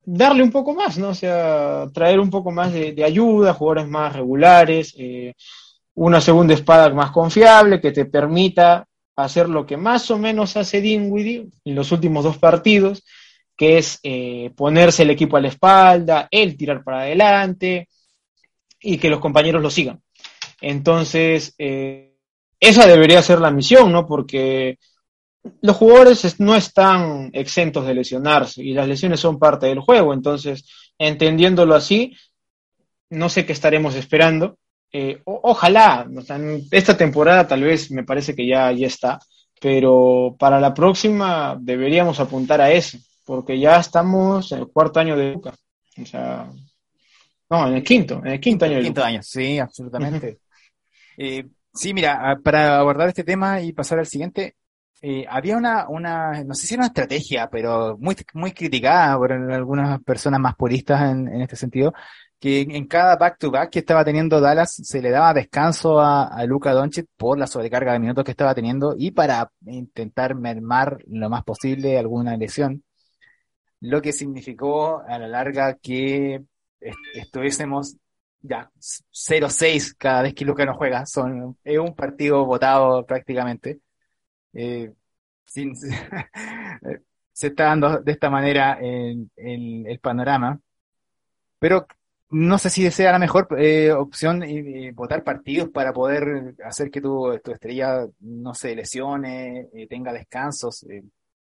darle 0.03 0.43
un 0.43 0.51
poco 0.51 0.73
más, 0.73 0.97
¿no? 0.97 1.09
O 1.09 1.13
sea, 1.13 1.87
traer 1.93 2.19
un 2.19 2.29
poco 2.29 2.51
más 2.51 2.71
de, 2.71 2.93
de 2.93 3.03
ayuda, 3.03 3.53
jugadores 3.53 3.87
más 3.87 4.13
regulares, 4.13 4.95
eh, 4.97 5.33
una 5.95 6.21
segunda 6.21 6.53
espada 6.53 6.89
más 6.93 7.11
confiable 7.11 7.81
que 7.81 7.91
te 7.91 8.05
permita 8.05 8.87
hacer 9.15 9.49
lo 9.49 9.65
que 9.65 9.77
más 9.77 10.09
o 10.11 10.17
menos 10.17 10.55
hace 10.57 10.81
Dinwiddie 10.81 11.49
en 11.65 11.75
los 11.75 11.91
últimos 11.91 12.23
dos 12.23 12.37
partidos, 12.37 13.03
que 13.55 13.77
es 13.77 13.99
eh, 14.03 14.51
ponerse 14.55 15.03
el 15.03 15.11
equipo 15.11 15.37
a 15.37 15.41
la 15.41 15.49
espalda, 15.49 16.27
él 16.31 16.57
tirar 16.57 16.83
para 16.83 17.01
adelante 17.01 17.89
y 18.79 18.97
que 18.97 19.09
los 19.09 19.19
compañeros 19.19 19.61
lo 19.61 19.69
sigan. 19.69 20.01
Entonces, 20.61 21.53
eh, 21.57 22.15
esa 22.59 22.87
debería 22.87 23.21
ser 23.21 23.39
la 23.39 23.51
misión, 23.51 23.91
¿no? 23.91 24.07
Porque 24.07 24.77
los 25.61 25.75
jugadores 25.75 26.39
no 26.39 26.55
están 26.55 27.31
exentos 27.33 27.85
de 27.85 27.95
lesionarse 27.95 28.63
y 28.63 28.73
las 28.73 28.87
lesiones 28.87 29.19
son 29.19 29.39
parte 29.39 29.67
del 29.67 29.79
juego. 29.79 30.13
Entonces, 30.13 30.65
entendiéndolo 30.97 31.75
así, 31.75 32.15
no 33.09 33.29
sé 33.29 33.45
qué 33.45 33.53
estaremos 33.53 33.95
esperando, 33.95 34.57
eh, 34.93 35.21
o, 35.25 35.39
ojalá, 35.43 36.07
o 36.15 36.21
sea, 36.21 36.39
esta 36.71 36.97
temporada 36.97 37.47
tal 37.47 37.63
vez 37.63 37.91
me 37.91 38.03
parece 38.03 38.35
que 38.35 38.45
ya, 38.45 38.71
ya 38.71 38.87
está, 38.87 39.19
pero 39.59 40.35
para 40.37 40.59
la 40.59 40.73
próxima 40.73 41.57
deberíamos 41.59 42.19
apuntar 42.19 42.59
a 42.59 42.71
eso, 42.71 42.97
porque 43.25 43.57
ya 43.59 43.79
estamos 43.79 44.51
en 44.51 44.59
el 44.59 44.67
cuarto 44.67 44.99
año 44.99 45.15
de 45.15 45.33
Luca. 45.33 45.53
O 46.01 46.05
sea, 46.05 46.49
no, 47.49 47.67
en 47.67 47.75
el 47.75 47.83
quinto, 47.83 48.21
en 48.25 48.27
el 48.33 48.39
quinto 48.39 48.65
año. 48.65 48.81
quinto 48.81 49.03
año, 49.03 49.21
sí, 49.23 49.59
absolutamente. 49.59 50.39
Eh, 51.17 51.45
sí, 51.73 51.93
mira, 51.93 52.39
para 52.41 52.79
abordar 52.79 53.09
este 53.09 53.25
tema 53.25 53.61
y 53.61 53.73
pasar 53.73 53.99
al 53.99 54.07
siguiente, 54.07 54.55
eh, 55.01 55.25
había 55.29 55.57
una, 55.57 55.87
una, 55.89 56.43
no 56.43 56.55
sé 56.55 56.65
si 56.65 56.73
era 56.73 56.81
una 56.81 56.87
estrategia, 56.87 57.49
pero 57.51 57.97
muy, 57.99 58.15
muy 58.33 58.53
criticada 58.53 59.17
por 59.17 59.31
algunas 59.31 60.01
personas 60.03 60.39
más 60.39 60.55
puristas 60.55 61.11
en, 61.11 61.27
en 61.27 61.41
este 61.41 61.57
sentido, 61.57 61.93
que 62.41 62.61
en 62.61 62.87
cada 62.87 63.17
back-to-back 63.17 63.69
que 63.69 63.79
estaba 63.79 64.03
teniendo 64.03 64.41
Dallas 64.41 64.73
se 64.73 64.99
le 64.99 65.11
daba 65.11 65.31
descanso 65.31 65.99
a, 66.01 66.23
a 66.23 66.43
Luka 66.45 66.73
Doncic 66.73 67.05
por 67.15 67.37
la 67.37 67.45
sobrecarga 67.45 67.93
de 67.93 67.99
minutos 67.99 68.25
que 68.25 68.31
estaba 68.31 68.55
teniendo 68.55 68.95
y 68.97 69.11
para 69.11 69.51
intentar 69.67 70.33
mermar 70.33 71.03
lo 71.05 71.29
más 71.29 71.43
posible 71.43 71.99
alguna 71.99 72.35
lesión, 72.37 72.83
lo 73.79 74.01
que 74.01 74.11
significó 74.11 75.03
a 75.07 75.19
la 75.19 75.27
larga 75.27 75.75
que 75.75 76.41
estuviésemos 77.13 77.97
ya 78.41 78.71
0-6 78.79 79.95
cada 79.95 80.23
vez 80.23 80.33
que 80.33 80.43
Luka 80.43 80.65
no 80.65 80.73
juega, 80.73 81.05
son, 81.05 81.59
es 81.63 81.77
un 81.77 81.93
partido 81.95 82.43
votado 82.43 83.05
prácticamente. 83.05 83.81
Eh, 84.53 84.91
sin, 85.45 85.75
se 87.33 87.47
está 87.47 87.65
dando 87.65 87.99
de 87.99 88.11
esta 88.11 88.31
manera 88.31 88.79
en, 88.81 89.29
en 89.35 89.85
el 89.85 89.99
panorama. 89.99 90.59
Pero 91.59 91.85
no 92.31 92.57
sé 92.57 92.69
si 92.69 92.89
sea 92.91 93.11
la 93.11 93.19
mejor 93.19 93.47
eh, 93.57 93.91
opción 93.91 94.43
eh, 94.43 94.91
votar 94.93 95.23
partidos 95.23 95.69
para 95.69 95.93
poder 95.93 96.55
hacer 96.63 96.89
que 96.89 97.01
tu, 97.01 97.31
estrella 97.33 98.07
no 98.21 98.53
se 98.53 98.75
lesione, 98.75 99.67
eh, 99.73 99.87
tenga 99.87 100.13
descansos. 100.13 100.83
Eh, 100.83 101.03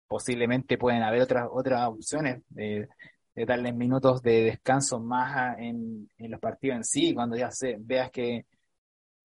posiblemente 0.07 0.77
pueden 0.77 1.03
haber 1.03 1.21
otras 1.21 1.47
otras 1.51 1.87
opciones 1.87 2.41
de, 2.49 2.89
de 3.35 3.45
darle 3.45 3.71
minutos 3.73 4.21
de 4.21 4.43
descanso 4.43 4.99
más 4.99 5.57
en, 5.59 6.09
los 6.17 6.39
partidos 6.39 6.77
en 6.77 6.83
sí, 6.83 7.13
cuando 7.13 7.37
ya 7.37 7.51
se, 7.51 7.77
veas 7.79 8.11
que, 8.11 8.45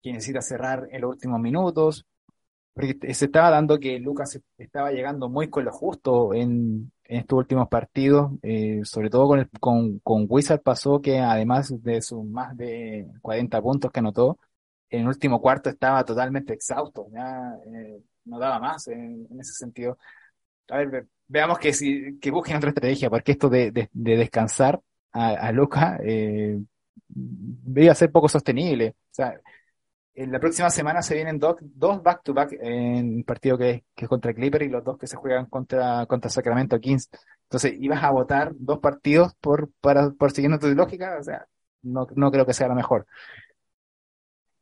que 0.03 0.13
necesita 0.13 0.43
cerrar 0.43 0.89
en 0.91 1.01
los 1.03 1.13
últimos 1.13 1.41
minutos. 1.41 2.07
Porque 2.75 3.15
se 3.15 3.27
estaba 3.27 3.51
dando 3.51 3.79
que 3.79 3.99
Lucas 3.99 4.39
estaba 4.59 4.93
llegando 4.93 5.29
muy 5.31 5.49
con 5.49 5.65
lo 5.65 5.73
justo 5.73 6.35
en, 6.35 6.93
en 7.09 7.21
estos 7.21 7.39
últimos 7.39 7.69
partidos, 7.69 8.33
eh, 8.43 8.81
sobre 8.85 9.11
todo 9.11 9.29
con, 9.29 9.39
el, 9.41 9.51
con, 9.61 9.99
con 10.01 10.27
Wizard 10.29 10.63
pasó 10.63 11.01
que 11.01 11.19
además 11.21 11.73
de 11.83 12.03
sus 12.03 12.25
más 12.25 12.57
de 12.57 13.07
40 13.23 13.61
puntos 13.63 13.91
que 13.91 14.01
anotó, 14.01 14.39
en 14.91 15.03
el 15.03 15.09
último 15.09 15.41
cuarto 15.41 15.71
estaba 15.71 16.05
totalmente 16.05 16.53
exhausto, 16.53 17.09
ya 17.13 17.57
eh, 17.67 18.01
no 18.25 18.39
daba 18.39 18.59
más 18.59 18.89
en, 18.89 19.27
ese 19.39 19.53
sentido. 19.53 19.99
A 20.69 20.79
ver, 20.79 21.07
veamos 21.29 21.59
que, 21.59 21.73
si, 21.73 22.19
que 22.19 22.31
busquen 22.31 22.57
otra 22.57 22.71
estrategia, 22.71 23.11
porque 23.11 23.33
esto 23.33 23.49
de, 23.49 23.71
de, 23.71 23.89
de 23.93 24.17
descansar 24.17 24.81
a, 25.13 25.31
a 25.31 25.53
Luca 25.53 25.99
eh, 26.03 26.59
ser 27.95 28.11
poco 28.13 28.29
sostenible. 28.29 28.91
O 28.91 28.95
sea, 29.11 29.41
en 30.17 30.33
la 30.33 30.41
próxima 30.41 30.71
semana 30.71 31.03
se 31.03 31.15
vienen 31.15 31.39
dos, 31.39 31.57
dos 31.61 32.03
back-to-back 32.03 32.55
en 32.61 33.19
el 33.19 33.25
partido 33.25 33.59
que, 33.59 33.85
que, 33.95 34.07
es 34.07 34.09
contra 34.09 34.35
Clipper 34.35 34.63
y 34.63 34.69
los 34.69 34.83
dos 34.83 34.99
que 34.99 35.07
se 35.07 35.17
juegan 35.17 35.47
contra, 35.47 36.07
contra 36.07 36.31
Sacramento 36.31 36.81
Kings. 36.81 37.11
Entonces, 37.45 37.75
ibas 37.79 38.03
a 38.03 38.11
votar 38.11 38.53
dos 38.57 38.79
partidos 38.81 39.35
por, 39.41 39.71
para, 39.81 40.11
por 40.11 40.33
siguiendo 40.33 40.59
tu 40.59 40.69
lógica, 40.69 41.19
o 41.21 41.23
sea, 41.23 41.47
no, 41.83 42.07
no 42.17 42.31
creo 42.31 42.47
que 42.47 42.55
sea 42.55 42.69
lo 42.69 42.75
mejor. 42.75 43.07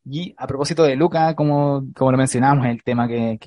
Y 0.04 0.34
a 0.36 0.46
propósito 0.46 0.82
de 0.82 0.96
Luca, 0.96 1.34
como, 1.34 1.84
como 1.96 2.10
lo 2.12 2.18
mencionábamos, 2.18 2.66
el 2.66 2.82
tema 2.82 3.08
que 3.08 3.38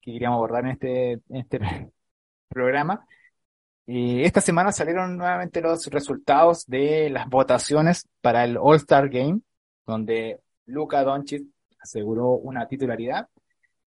queríamos 0.00 0.36
abordar 0.36 0.64
en 0.64 0.70
este, 0.72 1.12
en 1.12 1.36
este 1.36 1.60
programa, 2.48 3.06
eh, 3.86 4.24
esta 4.24 4.40
semana 4.40 4.72
salieron 4.72 5.16
nuevamente 5.16 5.60
los 5.60 5.86
resultados 5.86 6.66
de 6.66 7.10
las 7.10 7.28
votaciones 7.28 8.08
para 8.20 8.44
el 8.44 8.56
All-Star 8.60 9.08
Game, 9.08 9.40
donde 9.86 10.40
Luca 10.66 11.02
Doncic 11.04 11.44
aseguró 11.80 12.32
una 12.32 12.66
titularidad. 12.68 13.28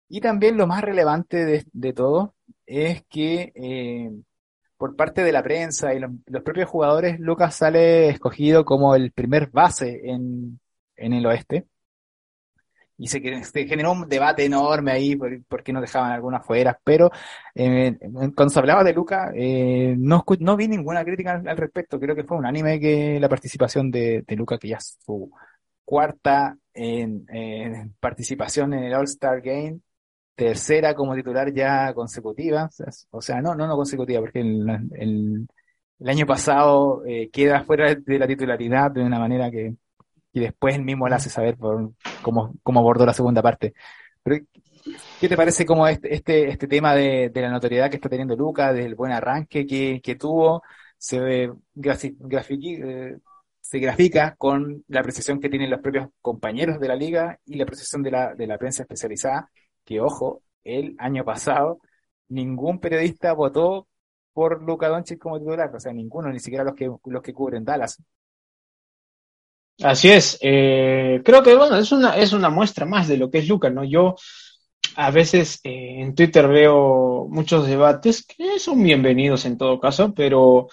Y 0.08 0.20
también 0.20 0.56
lo 0.56 0.66
más 0.66 0.82
relevante 0.82 1.44
de, 1.44 1.64
de 1.72 1.92
todo 1.92 2.34
es 2.66 3.04
que 3.08 3.52
eh, 3.54 4.10
por 4.76 4.96
parte 4.96 5.22
de 5.22 5.32
la 5.32 5.42
prensa 5.42 5.94
y 5.94 6.00
los, 6.00 6.10
los, 6.26 6.42
propios 6.42 6.68
jugadores, 6.68 7.18
Lucas 7.20 7.54
sale 7.54 8.08
escogido 8.10 8.64
como 8.64 8.94
el 8.94 9.12
primer 9.12 9.50
base 9.50 10.02
en, 10.04 10.60
en 10.96 11.12
el 11.12 11.26
oeste. 11.26 11.66
Y 12.96 13.08
se, 13.08 13.20
se, 13.42 13.66
generó 13.66 13.90
un 13.92 14.08
debate 14.08 14.44
enorme 14.44 14.92
ahí 14.92 15.16
por, 15.16 15.44
por 15.46 15.64
qué 15.64 15.72
no 15.72 15.80
dejaban 15.80 16.12
algunas 16.12 16.46
fuera, 16.46 16.78
pero 16.84 17.10
eh, 17.54 17.98
cuando 18.36 18.50
se 18.50 18.58
hablaba 18.60 18.84
de 18.84 18.92
Luca, 18.92 19.32
eh, 19.34 19.96
no, 19.98 20.24
no 20.38 20.56
vi 20.56 20.68
ninguna 20.68 21.04
crítica 21.04 21.32
al, 21.32 21.48
al, 21.48 21.56
respecto. 21.56 21.98
Creo 21.98 22.14
que 22.14 22.22
fue 22.24 22.36
unánime 22.36 22.78
que 22.78 23.18
la 23.18 23.28
participación 23.28 23.90
de, 23.90 24.22
de 24.26 24.36
Luca, 24.36 24.58
que 24.58 24.68
ya 24.68 24.78
su 24.80 25.30
cuarta 25.84 26.56
en, 26.72 27.26
participación 28.00 28.74
en 28.74 28.84
el 28.84 28.94
All-Star 28.94 29.40
Game, 29.40 29.80
tercera 30.34 30.94
como 30.94 31.14
titular 31.14 31.52
ya 31.52 31.92
consecutiva, 31.94 32.68
o 33.10 33.22
sea, 33.22 33.40
no, 33.40 33.54
no, 33.54 33.66
no 33.66 33.76
consecutiva, 33.76 34.20
porque 34.20 34.40
el, 34.40 35.48
año 36.06 36.26
pasado 36.26 37.02
eh, 37.06 37.30
queda 37.30 37.64
fuera 37.64 37.94
de 37.94 38.18
la 38.18 38.26
titularidad 38.26 38.90
de 38.90 39.02
una 39.02 39.18
manera 39.18 39.50
que, 39.50 39.74
y 40.32 40.40
después 40.40 40.74
él 40.74 40.82
mismo 40.82 41.08
le 41.08 41.14
hace 41.14 41.30
saber 41.30 41.56
por 41.56 41.92
cómo, 42.22 42.54
cómo 42.62 42.80
abordó 42.80 43.06
la 43.06 43.14
segunda 43.14 43.42
parte. 43.42 43.74
¿qué 45.20 45.28
te 45.28 45.36
parece 45.36 45.64
como 45.64 45.86
este, 45.86 46.14
este, 46.14 46.48
este 46.48 46.66
tema 46.66 46.94
de, 46.94 47.30
la 47.34 47.50
notoriedad 47.50 47.88
que 47.90 47.96
está 47.96 48.08
teniendo 48.08 48.36
Luca, 48.36 48.72
del 48.72 48.94
buen 48.94 49.12
arranque 49.12 49.66
que, 49.66 50.00
que 50.02 50.16
tuvo? 50.16 50.62
Se 50.98 51.20
ve 51.20 51.52
grafiqui, 51.74 52.74
eh, 52.82 53.16
se 53.74 53.80
grafica 53.80 54.36
con 54.38 54.84
la 54.86 55.00
apreciación 55.00 55.40
que 55.40 55.48
tienen 55.48 55.68
los 55.68 55.80
propios 55.80 56.06
compañeros 56.22 56.78
de 56.78 56.86
la 56.86 56.94
liga 56.94 57.40
y 57.44 57.56
la 57.56 57.64
apreciación 57.64 58.04
de 58.04 58.12
la, 58.12 58.32
de 58.32 58.46
la 58.46 58.56
prensa 58.56 58.84
especializada, 58.84 59.50
que 59.84 60.00
ojo, 60.00 60.42
el 60.62 60.94
año 60.96 61.24
pasado 61.24 61.80
ningún 62.28 62.78
periodista 62.78 63.32
votó 63.32 63.88
por 64.32 64.62
Luca 64.62 64.86
Doncic 64.86 65.18
como 65.18 65.40
titular, 65.40 65.74
o 65.74 65.80
sea, 65.80 65.92
ninguno, 65.92 66.30
ni 66.30 66.38
siquiera 66.38 66.62
los 66.62 66.76
que, 66.76 66.88
los 67.04 67.20
que 67.20 67.34
cubren 67.34 67.64
Dallas. 67.64 68.00
Así 69.82 70.08
es, 70.08 70.38
eh, 70.40 71.20
creo 71.24 71.42
que 71.42 71.56
bueno, 71.56 71.76
es 71.76 71.90
una, 71.90 72.16
es 72.16 72.32
una 72.32 72.50
muestra 72.50 72.86
más 72.86 73.08
de 73.08 73.16
lo 73.16 73.28
que 73.28 73.38
es 73.38 73.48
Luca, 73.48 73.70
¿no? 73.70 73.82
Yo 73.82 74.14
a 74.94 75.10
veces 75.10 75.58
eh, 75.64 75.96
en 76.00 76.14
Twitter 76.14 76.46
veo 76.46 77.26
muchos 77.28 77.66
debates 77.66 78.24
que 78.24 78.60
son 78.60 78.84
bienvenidos 78.84 79.44
en 79.46 79.58
todo 79.58 79.80
caso, 79.80 80.14
pero 80.14 80.68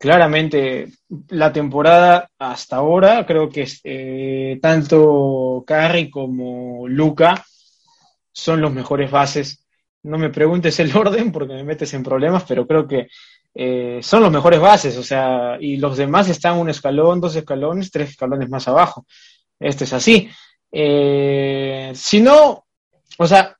claramente 0.00 0.88
la 1.28 1.52
temporada 1.52 2.30
hasta 2.38 2.76
ahora, 2.76 3.26
creo 3.26 3.50
que 3.50 3.68
eh, 3.84 4.58
tanto 4.62 5.62
Carry 5.66 6.08
como 6.08 6.88
Luca 6.88 7.44
son 8.32 8.62
los 8.62 8.72
mejores 8.72 9.10
bases. 9.10 9.66
No 10.02 10.16
me 10.16 10.30
preguntes 10.30 10.80
el 10.80 10.96
orden 10.96 11.30
porque 11.30 11.52
me 11.52 11.64
metes 11.64 11.92
en 11.92 12.02
problemas, 12.02 12.44
pero 12.48 12.66
creo 12.66 12.88
que 12.88 13.08
eh, 13.54 14.00
son 14.02 14.22
los 14.22 14.32
mejores 14.32 14.58
bases, 14.58 14.96
o 14.96 15.02
sea, 15.02 15.58
y 15.60 15.76
los 15.76 15.98
demás 15.98 16.30
están 16.30 16.56
un 16.56 16.70
escalón, 16.70 17.20
dos 17.20 17.36
escalones, 17.36 17.90
tres 17.90 18.10
escalones 18.10 18.48
más 18.48 18.66
abajo. 18.68 19.04
Esto 19.58 19.84
es 19.84 19.92
así. 19.92 20.30
Eh, 20.72 21.92
si 21.94 22.22
no, 22.22 22.64
o 23.18 23.26
sea, 23.26 23.54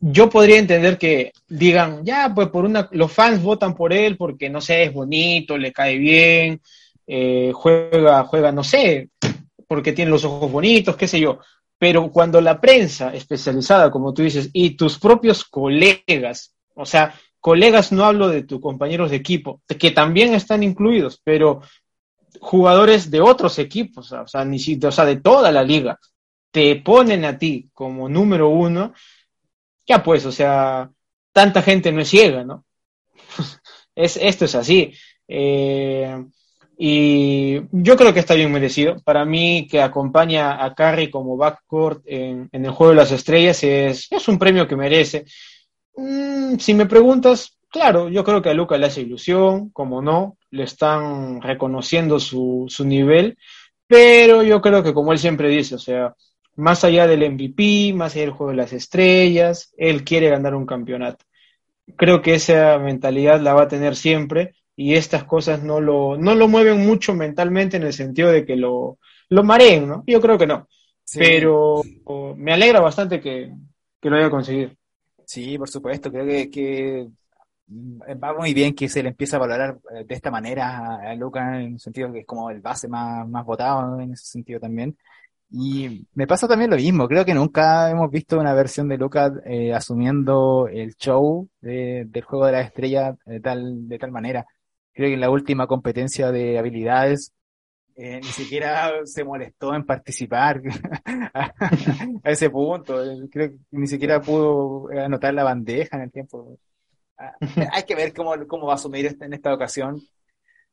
yo 0.00 0.28
podría 0.28 0.58
entender 0.58 0.98
que 0.98 1.32
digan, 1.48 2.04
ya, 2.04 2.32
pues 2.34 2.48
por 2.48 2.64
una, 2.64 2.88
los 2.92 3.12
fans 3.12 3.42
votan 3.42 3.74
por 3.74 3.92
él 3.92 4.16
porque, 4.16 4.50
no 4.50 4.60
sé, 4.60 4.84
es 4.84 4.92
bonito, 4.92 5.56
le 5.56 5.72
cae 5.72 5.96
bien, 5.96 6.60
eh, 7.06 7.52
juega, 7.54 8.24
juega, 8.24 8.52
no 8.52 8.64
sé, 8.64 9.10
porque 9.66 9.92
tiene 9.92 10.10
los 10.10 10.24
ojos 10.24 10.50
bonitos, 10.50 10.96
qué 10.96 11.08
sé 11.08 11.20
yo. 11.20 11.38
Pero 11.78 12.10
cuando 12.10 12.40
la 12.40 12.60
prensa 12.60 13.14
especializada, 13.14 13.90
como 13.90 14.12
tú 14.12 14.22
dices, 14.22 14.50
y 14.52 14.70
tus 14.70 14.98
propios 14.98 15.44
colegas, 15.44 16.54
o 16.74 16.84
sea, 16.84 17.14
colegas 17.40 17.92
no 17.92 18.04
hablo 18.04 18.28
de 18.28 18.42
tus 18.42 18.60
compañeros 18.60 19.10
de 19.10 19.16
equipo, 19.16 19.62
que 19.78 19.90
también 19.92 20.34
están 20.34 20.62
incluidos, 20.62 21.20
pero 21.22 21.60
jugadores 22.40 23.10
de 23.10 23.20
otros 23.20 23.58
equipos, 23.58 24.12
o 24.12 24.26
sea, 24.26 24.44
ni, 24.44 24.58
o 24.82 24.92
sea, 24.92 25.04
de 25.04 25.16
toda 25.16 25.52
la 25.52 25.62
liga, 25.62 25.98
te 26.50 26.76
ponen 26.76 27.24
a 27.24 27.38
ti 27.38 27.68
como 27.72 28.08
número 28.08 28.48
uno, 28.48 28.92
ya 29.88 30.02
pues, 30.02 30.26
o 30.26 30.32
sea, 30.32 30.90
tanta 31.32 31.62
gente 31.62 31.90
no 31.90 32.02
es 32.02 32.08
ciega, 32.08 32.44
¿no? 32.44 32.64
es, 33.94 34.16
esto 34.18 34.44
es 34.44 34.54
así. 34.54 34.92
Eh, 35.26 36.24
y 36.76 37.60
yo 37.72 37.96
creo 37.96 38.14
que 38.14 38.20
está 38.20 38.34
bien 38.34 38.52
merecido. 38.52 38.96
Para 39.02 39.24
mí, 39.24 39.66
que 39.68 39.80
acompaña 39.80 40.64
a 40.64 40.74
Carrie 40.74 41.10
como 41.10 41.36
backcourt 41.36 42.02
en, 42.06 42.48
el 42.52 42.70
juego 42.70 42.90
de 42.90 42.96
las 42.96 43.10
estrellas 43.10 43.64
es, 43.64 44.06
es 44.10 44.28
un 44.28 44.38
premio 44.38 44.68
que 44.68 44.76
merece. 44.76 45.24
Mm, 45.96 46.58
si 46.58 46.74
me 46.74 46.86
preguntas, 46.86 47.58
claro, 47.68 48.08
yo 48.08 48.22
creo 48.22 48.40
que 48.42 48.50
a 48.50 48.54
Luca 48.54 48.78
le 48.78 48.86
hace 48.86 49.00
ilusión, 49.00 49.70
como 49.70 50.00
no, 50.02 50.36
le 50.50 50.64
están 50.64 51.42
reconociendo 51.42 52.20
su, 52.20 52.66
su 52.68 52.84
nivel, 52.84 53.36
pero 53.88 54.42
yo 54.44 54.60
creo 54.60 54.82
que 54.82 54.94
como 54.94 55.12
él 55.12 55.18
siempre 55.18 55.48
dice, 55.48 55.74
o 55.74 55.78
sea, 55.78 56.14
más 56.58 56.82
allá 56.82 57.06
del 57.06 57.22
MVP, 57.22 57.92
más 57.94 58.14
allá 58.14 58.22
del 58.22 58.32
juego 58.32 58.50
de 58.50 58.56
las 58.56 58.72
estrellas, 58.72 59.72
él 59.78 60.02
quiere 60.02 60.28
ganar 60.28 60.56
un 60.56 60.66
campeonato. 60.66 61.24
creo 61.96 62.20
que 62.20 62.34
esa 62.34 62.78
mentalidad 62.78 63.40
la 63.40 63.54
va 63.54 63.62
a 63.62 63.68
tener 63.68 63.96
siempre 63.96 64.54
y 64.76 64.94
estas 64.94 65.24
cosas 65.24 65.62
no 65.62 65.80
lo, 65.80 66.18
no 66.18 66.34
lo 66.34 66.48
mueven 66.48 66.84
mucho 66.84 67.14
mentalmente 67.14 67.76
en 67.76 67.84
el 67.84 67.92
sentido 67.92 68.32
de 68.32 68.44
que 68.44 68.56
lo, 68.56 68.98
lo 69.28 69.44
mareen, 69.44 69.88
¿no? 69.88 70.04
Yo 70.06 70.20
creo 70.20 70.36
que 70.36 70.48
no. 70.48 70.68
Pero 71.14 71.82
me 72.36 72.52
alegra 72.52 72.80
bastante 72.80 73.20
que, 73.20 73.52
que, 74.00 74.10
lo 74.10 74.16
haya 74.16 74.28
conseguido. 74.28 74.72
Sí, 75.24 75.56
por 75.58 75.68
supuesto, 75.68 76.10
creo 76.10 76.26
que, 76.26 76.50
que, 76.50 77.08
va 78.22 78.34
muy 78.34 78.52
bien 78.52 78.74
que 78.74 78.88
se 78.88 79.02
le 79.02 79.10
empiece 79.10 79.36
a 79.36 79.38
valorar 79.38 79.78
eh, 79.94 80.04
de 80.04 80.14
esta 80.14 80.30
manera 80.30 80.96
a, 80.96 81.14
Luca 81.14 81.60
en 81.60 81.74
el 81.74 81.80
sentido 81.80 82.12
que 82.12 82.20
es 82.20 82.26
como 82.26 82.50
el 82.50 82.60
base 82.60 82.88
más, 82.88 83.28
más 83.28 83.44
votado 83.46 84.00
en 84.00 84.12
ese 84.12 84.26
sentido 84.26 84.58
también. 84.58 84.96
Y 85.50 86.06
me 86.14 86.26
pasa 86.26 86.46
también 86.46 86.70
lo 86.70 86.76
mismo, 86.76 87.08
creo 87.08 87.24
que 87.24 87.32
nunca 87.32 87.90
hemos 87.90 88.10
visto 88.10 88.38
una 88.38 88.52
versión 88.52 88.86
de 88.88 88.98
Lucas 88.98 89.32
eh, 89.46 89.72
asumiendo 89.72 90.68
el 90.68 90.94
show 90.96 91.48
del 91.60 92.22
juego 92.22 92.46
de 92.46 92.52
la 92.52 92.60
estrella 92.60 93.16
de 93.24 93.40
tal, 93.40 93.88
de 93.88 93.98
tal 93.98 94.10
manera. 94.12 94.46
Creo 94.92 95.08
que 95.08 95.14
en 95.14 95.20
la 95.20 95.30
última 95.30 95.66
competencia 95.66 96.30
de 96.30 96.58
habilidades 96.58 97.32
eh, 97.96 98.20
ni 98.22 98.28
siquiera 98.28 98.92
se 99.04 99.24
molestó 99.24 99.74
en 99.74 99.84
participar 99.84 100.60
a, 101.34 101.52
ese 102.24 102.50
punto. 102.50 103.02
Creo 103.30 103.50
que 103.50 103.56
ni 103.72 103.86
siquiera 103.86 104.20
pudo 104.20 104.88
anotar 104.90 105.34
la 105.34 105.44
bandeja 105.44 105.96
en 105.96 106.02
el 106.04 106.12
tiempo. 106.12 106.58
Ah, 107.16 107.34
hay 107.72 107.82
que 107.84 107.96
ver 107.96 108.12
cómo, 108.12 108.34
cómo 108.46 108.66
va 108.66 108.74
a 108.74 108.76
asumir 108.76 109.06
este, 109.06 109.24
en 109.24 109.32
esta 109.32 109.52
ocasión 109.52 110.00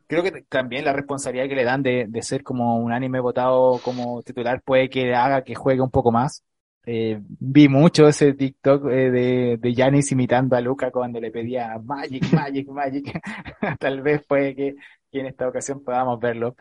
creo 0.07 0.23
que 0.23 0.43
también 0.43 0.85
la 0.85 0.93
responsabilidad 0.93 1.47
que 1.47 1.55
le 1.55 1.63
dan 1.63 1.83
de, 1.83 2.05
de 2.07 2.21
ser 2.21 2.43
como 2.43 2.77
un 2.77 2.91
anime 2.91 3.19
votado 3.19 3.79
como 3.83 4.21
titular 4.23 4.61
puede 4.61 4.89
que 4.89 5.13
haga 5.13 5.43
que 5.43 5.55
juegue 5.55 5.81
un 5.81 5.91
poco 5.91 6.11
más. 6.11 6.43
Eh, 6.87 7.19
vi 7.39 7.67
mucho 7.67 8.07
ese 8.07 8.33
TikTok 8.33 8.85
eh, 8.91 9.09
de, 9.09 9.57
de 9.59 10.03
imitando 10.11 10.55
a 10.55 10.61
Luca 10.61 10.91
cuando 10.91 11.19
le 11.19 11.31
pedía 11.31 11.79
Magic, 11.83 12.31
Magic, 12.31 12.67
Magic. 12.69 13.21
Tal 13.79 14.01
vez 14.01 14.23
puede 14.27 14.55
que, 14.55 14.75
que, 15.11 15.19
en 15.19 15.25
esta 15.27 15.47
ocasión 15.47 15.83
podamos 15.83 16.19
verlo. 16.19 16.55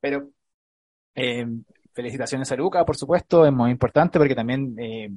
Pero 0.00 0.30
eh, 1.14 1.46
felicitaciones 1.94 2.50
a 2.52 2.56
Luca, 2.56 2.84
por 2.84 2.96
supuesto, 2.96 3.46
es 3.46 3.52
muy 3.52 3.70
importante 3.70 4.18
porque 4.18 4.34
también 4.34 4.74
eh, 4.78 5.10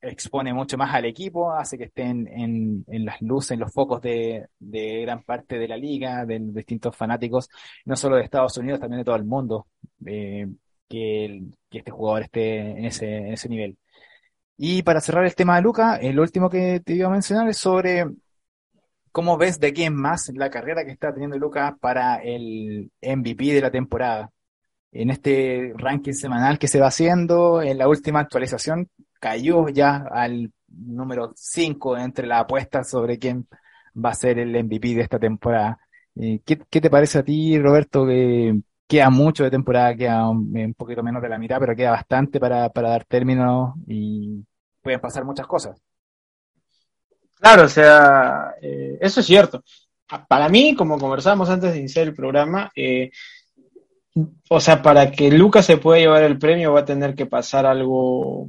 expone 0.00 0.52
mucho 0.52 0.76
más 0.78 0.94
al 0.94 1.04
equipo, 1.04 1.52
hace 1.52 1.76
que 1.78 1.84
estén 1.84 2.26
en, 2.28 2.84
las 3.04 3.20
luces, 3.22 3.52
en 3.52 3.60
los 3.60 3.72
focos 3.72 4.00
de, 4.00 4.48
gran 4.58 5.22
parte 5.22 5.58
de 5.58 5.68
la 5.68 5.76
liga, 5.76 6.24
de 6.24 6.38
distintos 6.40 6.96
fanáticos, 6.96 7.48
no 7.84 7.96
solo 7.96 8.16
de 8.16 8.22
Estados 8.22 8.56
Unidos, 8.58 8.80
también 8.80 9.00
de 9.00 9.04
todo 9.04 9.16
el 9.16 9.24
mundo, 9.24 9.66
eh, 10.06 10.46
que, 10.88 11.42
este 11.70 11.90
jugador 11.90 12.22
esté 12.22 12.58
en 12.58 12.84
ese, 12.84 13.16
en 13.16 13.32
ese 13.32 13.48
nivel. 13.48 13.78
Y 14.56 14.82
para 14.82 15.00
cerrar 15.00 15.24
el 15.24 15.34
tema 15.34 15.56
de 15.56 15.62
Luca, 15.62 15.96
el 15.96 16.20
último 16.20 16.50
que 16.50 16.80
te 16.80 16.94
iba 16.94 17.08
a 17.08 17.10
mencionar 17.10 17.48
es 17.48 17.56
sobre 17.56 18.06
cómo 19.12 19.36
ves 19.36 19.58
de 19.60 19.72
quién 19.72 19.94
más 19.94 20.30
la 20.34 20.50
carrera 20.50 20.84
que 20.84 20.92
está 20.92 21.12
teniendo 21.12 21.38
Luca 21.38 21.76
para 21.80 22.16
el 22.16 22.90
MVP 23.02 23.54
de 23.54 23.60
la 23.60 23.70
temporada. 23.70 24.30
En 24.92 25.10
este 25.10 25.72
ranking 25.76 26.12
semanal 26.12 26.58
que 26.58 26.68
se 26.68 26.80
va 26.80 26.88
haciendo, 26.88 27.62
en 27.62 27.78
la 27.78 27.88
última 27.88 28.20
actualización, 28.20 28.88
cayó 29.20 29.68
ya 29.68 30.06
al 30.10 30.52
número 30.68 31.32
5 31.36 31.98
entre 31.98 32.26
las 32.26 32.42
apuestas 32.42 32.90
sobre 32.90 33.18
quién 33.18 33.46
va 33.94 34.10
a 34.10 34.14
ser 34.14 34.38
el 34.38 34.64
MVP 34.64 34.94
de 34.94 35.02
esta 35.02 35.18
temporada. 35.18 35.78
Eh, 36.16 36.40
¿Qué, 36.44 36.58
¿Qué, 36.68 36.80
te 36.80 36.90
parece 36.90 37.18
a 37.18 37.22
ti, 37.22 37.58
Roberto? 37.58 38.06
Que 38.06 38.60
queda 38.88 39.10
mucho 39.10 39.44
de 39.44 39.50
temporada, 39.50 39.94
queda 39.94 40.28
un, 40.28 40.74
poquito 40.76 41.02
menos 41.02 41.22
de 41.22 41.28
la 41.28 41.38
mitad, 41.38 41.60
pero 41.60 41.76
queda 41.76 41.92
bastante 41.92 42.40
para, 42.40 42.68
para 42.70 42.90
dar 42.90 43.04
término 43.04 43.76
y 43.86 44.44
pueden 44.82 45.00
pasar 45.00 45.24
muchas 45.24 45.46
cosas. 45.46 45.80
Claro, 47.38 47.64
o 47.64 47.68
sea, 47.68 48.54
eh, 48.60 48.98
eso 49.00 49.20
es 49.20 49.26
cierto. 49.26 49.62
Para 50.28 50.48
mí, 50.48 50.74
como 50.74 50.98
conversábamos 50.98 51.48
antes 51.48 51.72
de 51.72 51.78
iniciar 51.78 52.08
el 52.08 52.14
programa, 52.14 52.70
eh, 52.74 53.10
o 54.48 54.60
sea, 54.60 54.82
para 54.82 55.10
que 55.12 55.30
Lucas 55.30 55.66
se 55.66 55.76
pueda 55.76 56.00
llevar 56.00 56.24
el 56.24 56.38
premio 56.38 56.72
va 56.72 56.80
a 56.80 56.84
tener 56.84 57.14
que 57.14 57.26
pasar 57.26 57.66
algo 57.66 58.48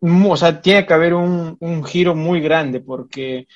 o 0.00 0.36
sea, 0.36 0.60
tiene 0.60 0.86
que 0.86 0.94
haber 0.94 1.14
un, 1.14 1.56
un 1.60 1.84
giro 1.84 2.14
muy 2.14 2.40
grande 2.40 2.80
porque 2.80 3.46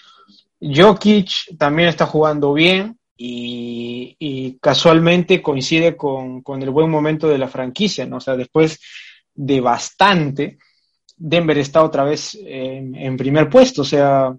Jokic 0.60 1.56
también 1.58 1.88
está 1.88 2.06
jugando 2.06 2.52
bien 2.52 2.98
y, 3.16 4.16
y 4.18 4.58
casualmente 4.58 5.42
coincide 5.42 5.96
con, 5.96 6.42
con, 6.42 6.62
el 6.62 6.70
buen 6.70 6.90
momento 6.90 7.28
de 7.28 7.38
la 7.38 7.48
franquicia, 7.48 8.06
¿no? 8.06 8.16
O 8.16 8.20
sea, 8.20 8.36
después 8.36 8.80
de 9.34 9.60
bastante, 9.60 10.58
Denver 11.16 11.58
está 11.58 11.82
otra 11.82 12.04
vez 12.04 12.38
en, 12.44 13.16
primer 13.16 13.48
puesto, 13.48 13.82
o 13.82 13.84
sea, 13.84 14.34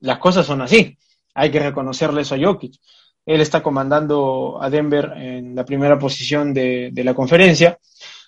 las 0.00 0.18
cosas 0.18 0.46
son 0.46 0.62
así, 0.62 0.96
hay 1.34 1.50
que 1.50 1.60
reconocerle 1.60 2.22
eso 2.22 2.34
a 2.34 2.38
Jokic. 2.38 2.74
Él 3.24 3.40
está 3.42 3.62
comandando 3.62 4.58
a 4.60 4.70
Denver 4.70 5.12
en 5.16 5.54
la 5.54 5.64
primera 5.64 5.98
posición 5.98 6.54
de, 6.54 6.90
de 6.92 7.04
la 7.04 7.14
conferencia, 7.14 7.78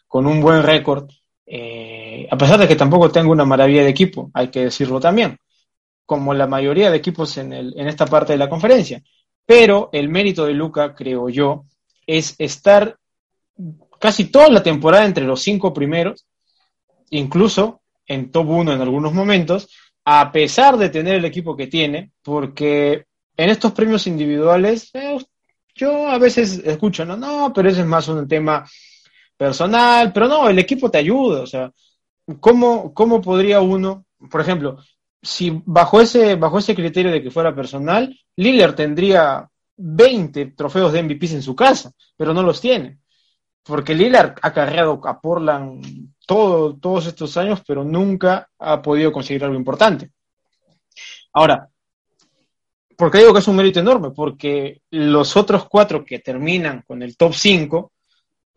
con 0.07 0.27
un 0.27 0.41
buen 0.41 0.63
récord. 0.63 1.09
Eh, 1.53 2.29
a 2.31 2.39
pesar 2.39 2.61
de 2.61 2.69
que 2.69 2.77
tampoco 2.77 3.11
tengo 3.11 3.33
una 3.33 3.45
maravilla 3.45 3.83
de 3.83 3.89
equipo, 3.89 4.31
hay 4.35 4.49
que 4.49 4.67
decirlo 4.67 5.01
también, 5.01 5.37
como 6.07 6.33
la 6.33 6.47
mayoría 6.47 6.93
de 6.93 6.97
equipos 6.97 7.37
en, 7.39 7.53
el, 7.53 7.75
en 7.77 7.89
esta 7.89 8.07
parte 8.07 8.35
de 8.35 8.39
la 8.39 8.49
conferencia. 8.49 9.03
Pero 9.45 9.91
el 9.93 10.09
mérito 10.09 10.47
de 10.47 10.55
Luca, 10.55 10.95
creo 10.95 11.29
yo, 11.29 11.65
es 12.07 12.37
estar 12.39 12.97
casi 13.99 14.27
toda 14.27 14.49
la 14.49 14.63
temporada 14.63 15.05
entre 15.05 15.25
los 15.25 15.43
cinco 15.43 15.75
primeros, 15.75 16.25
incluso 17.11 17.81
en 18.07 18.31
top 18.31 18.49
1 18.49 18.73
en 18.75 18.81
algunos 18.81 19.13
momentos, 19.13 19.69
a 20.05 20.31
pesar 20.31 20.77
de 20.77 20.89
tener 20.89 21.17
el 21.17 21.25
equipo 21.25 21.57
que 21.57 21.67
tiene, 21.67 22.13
porque 22.23 23.07
en 23.37 23.51
estos 23.51 23.73
premios 23.73 24.07
individuales, 24.07 24.91
eh, 24.95 25.19
yo 25.75 26.09
a 26.09 26.19
veces 26.19 26.63
escucho, 26.65 27.05
no, 27.05 27.17
no, 27.17 27.53
pero 27.53 27.69
ese 27.69 27.81
es 27.81 27.87
más 27.87 28.07
un 28.07 28.29
tema 28.29 28.65
personal, 29.41 30.13
pero 30.13 30.29
no, 30.29 30.51
el 30.51 30.59
equipo 30.59 30.91
te 30.91 30.99
ayuda, 30.99 31.41
o 31.41 31.47
sea, 31.47 31.73
¿cómo, 32.41 32.93
¿cómo 32.93 33.23
podría 33.23 33.63
uno, 33.63 34.05
por 34.31 34.43
ejemplo, 34.43 34.77
si 35.23 35.63
bajo 35.65 35.99
ese, 35.99 36.35
bajo 36.35 36.59
ese 36.59 36.75
criterio 36.75 37.11
de 37.11 37.23
que 37.23 37.31
fuera 37.31 37.55
personal, 37.55 38.15
Lillard 38.37 38.75
tendría 38.75 39.49
20 39.79 40.45
trofeos 40.49 40.93
de 40.93 41.03
MVPs 41.05 41.33
en 41.33 41.43
su 41.43 41.57
casa, 41.57 41.91
pero 42.19 42.35
no 42.35 42.43
los 42.43 42.61
tiene. 42.61 42.99
Porque 43.63 43.95
Lillard 43.95 44.35
ha 44.43 44.53
cargado 44.53 45.01
a 45.07 45.19
Portland 45.19 46.13
todo, 46.27 46.77
todos 46.77 47.07
estos 47.07 47.35
años, 47.39 47.63
pero 47.67 47.83
nunca 47.83 48.51
ha 48.59 48.83
podido 48.83 49.11
conseguir 49.11 49.43
algo 49.43 49.57
importante. 49.57 50.11
Ahora, 51.33 51.67
¿por 52.95 53.11
qué 53.11 53.19
digo 53.21 53.33
que 53.33 53.39
es 53.39 53.49
un 53.49 53.57
mérito 53.57 53.81
enorme? 53.81 54.11
Porque 54.11 54.83
los 54.91 55.35
otros 55.35 55.67
cuatro 55.67 56.05
que 56.05 56.19
terminan 56.19 56.83
con 56.83 57.03
el 57.03 57.17
top 57.17 57.33
5 57.33 57.93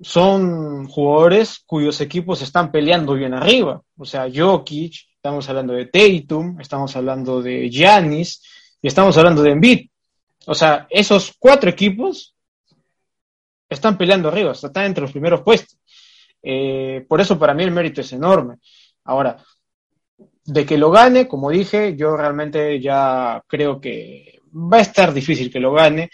son 0.01 0.87
jugadores 0.87 1.63
cuyos 1.65 1.99
equipos 2.01 2.41
están 2.41 2.71
peleando 2.71 3.13
bien 3.13 3.33
arriba. 3.33 3.81
O 3.97 4.05
sea, 4.05 4.27
Jokic, 4.33 4.93
estamos 5.15 5.47
hablando 5.49 5.73
de 5.73 5.85
Tatum, 5.85 6.59
estamos 6.59 6.95
hablando 6.95 7.41
de 7.41 7.69
Giannis 7.69 8.41
y 8.81 8.87
estamos 8.87 9.17
hablando 9.17 9.41
de 9.41 9.51
Embiid. 9.51 9.89
O 10.45 10.53
sea, 10.55 10.87
esos 10.89 11.33
cuatro 11.39 11.69
equipos 11.69 12.35
están 13.69 13.97
peleando 13.97 14.27
arriba, 14.27 14.51
están 14.51 14.85
entre 14.85 15.01
los 15.01 15.11
primeros 15.11 15.41
puestos. 15.41 15.77
Eh, 16.41 17.05
por 17.07 17.21
eso 17.21 17.39
para 17.39 17.53
mí 17.53 17.63
el 17.63 17.71
mérito 17.71 18.01
es 18.01 18.11
enorme. 18.11 18.57
Ahora, 19.05 19.37
de 20.45 20.65
que 20.65 20.77
lo 20.77 20.91
gane, 20.91 21.27
como 21.27 21.49
dije, 21.49 21.95
yo 21.95 22.17
realmente 22.17 22.81
ya 22.81 23.41
creo 23.47 23.79
que 23.79 24.41
va 24.53 24.77
a 24.77 24.81
estar 24.81 25.13
difícil 25.13 25.51
que 25.51 25.59
lo 25.59 25.71
gane, 25.71 26.09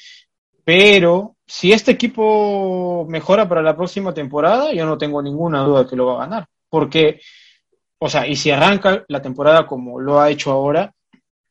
pero 0.63 1.37
si 1.49 1.71
este 1.73 1.91
equipo 1.91 3.07
mejora 3.09 3.49
para 3.49 3.63
la 3.63 3.75
próxima 3.75 4.13
temporada, 4.13 4.71
yo 4.71 4.85
no 4.85 4.99
tengo 4.99 5.19
ninguna 5.19 5.63
duda 5.63 5.87
que 5.87 5.95
lo 5.95 6.05
va 6.05 6.13
a 6.13 6.27
ganar. 6.27 6.47
Porque, 6.69 7.19
o 7.97 8.07
sea, 8.07 8.27
y 8.27 8.35
si 8.35 8.51
arranca 8.51 9.03
la 9.07 9.19
temporada 9.19 9.65
como 9.65 9.99
lo 9.99 10.21
ha 10.21 10.29
hecho 10.29 10.51
ahora, 10.51 10.93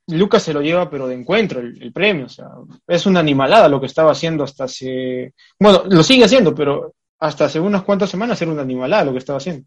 Lucas 0.06 0.44
se 0.44 0.54
lo 0.54 0.62
lleva, 0.62 0.88
pero 0.88 1.08
de 1.08 1.16
encuentro 1.16 1.58
el, 1.58 1.92
premio. 1.92 2.26
O 2.26 2.28
sea, 2.28 2.46
es 2.86 3.06
una 3.06 3.18
animalada 3.18 3.68
lo 3.68 3.80
que 3.80 3.86
estaba 3.86 4.12
haciendo 4.12 4.44
hasta 4.44 4.64
hace. 4.64 5.34
Bueno, 5.58 5.82
lo 5.88 6.04
sigue 6.04 6.24
haciendo, 6.24 6.54
pero 6.54 6.94
hasta 7.18 7.46
hace 7.46 7.58
unas 7.58 7.82
cuantas 7.82 8.08
semanas 8.08 8.40
era 8.40 8.52
una 8.52 8.62
animalada 8.62 9.04
lo 9.04 9.12
que 9.12 9.18
estaba 9.18 9.38
haciendo. 9.38 9.66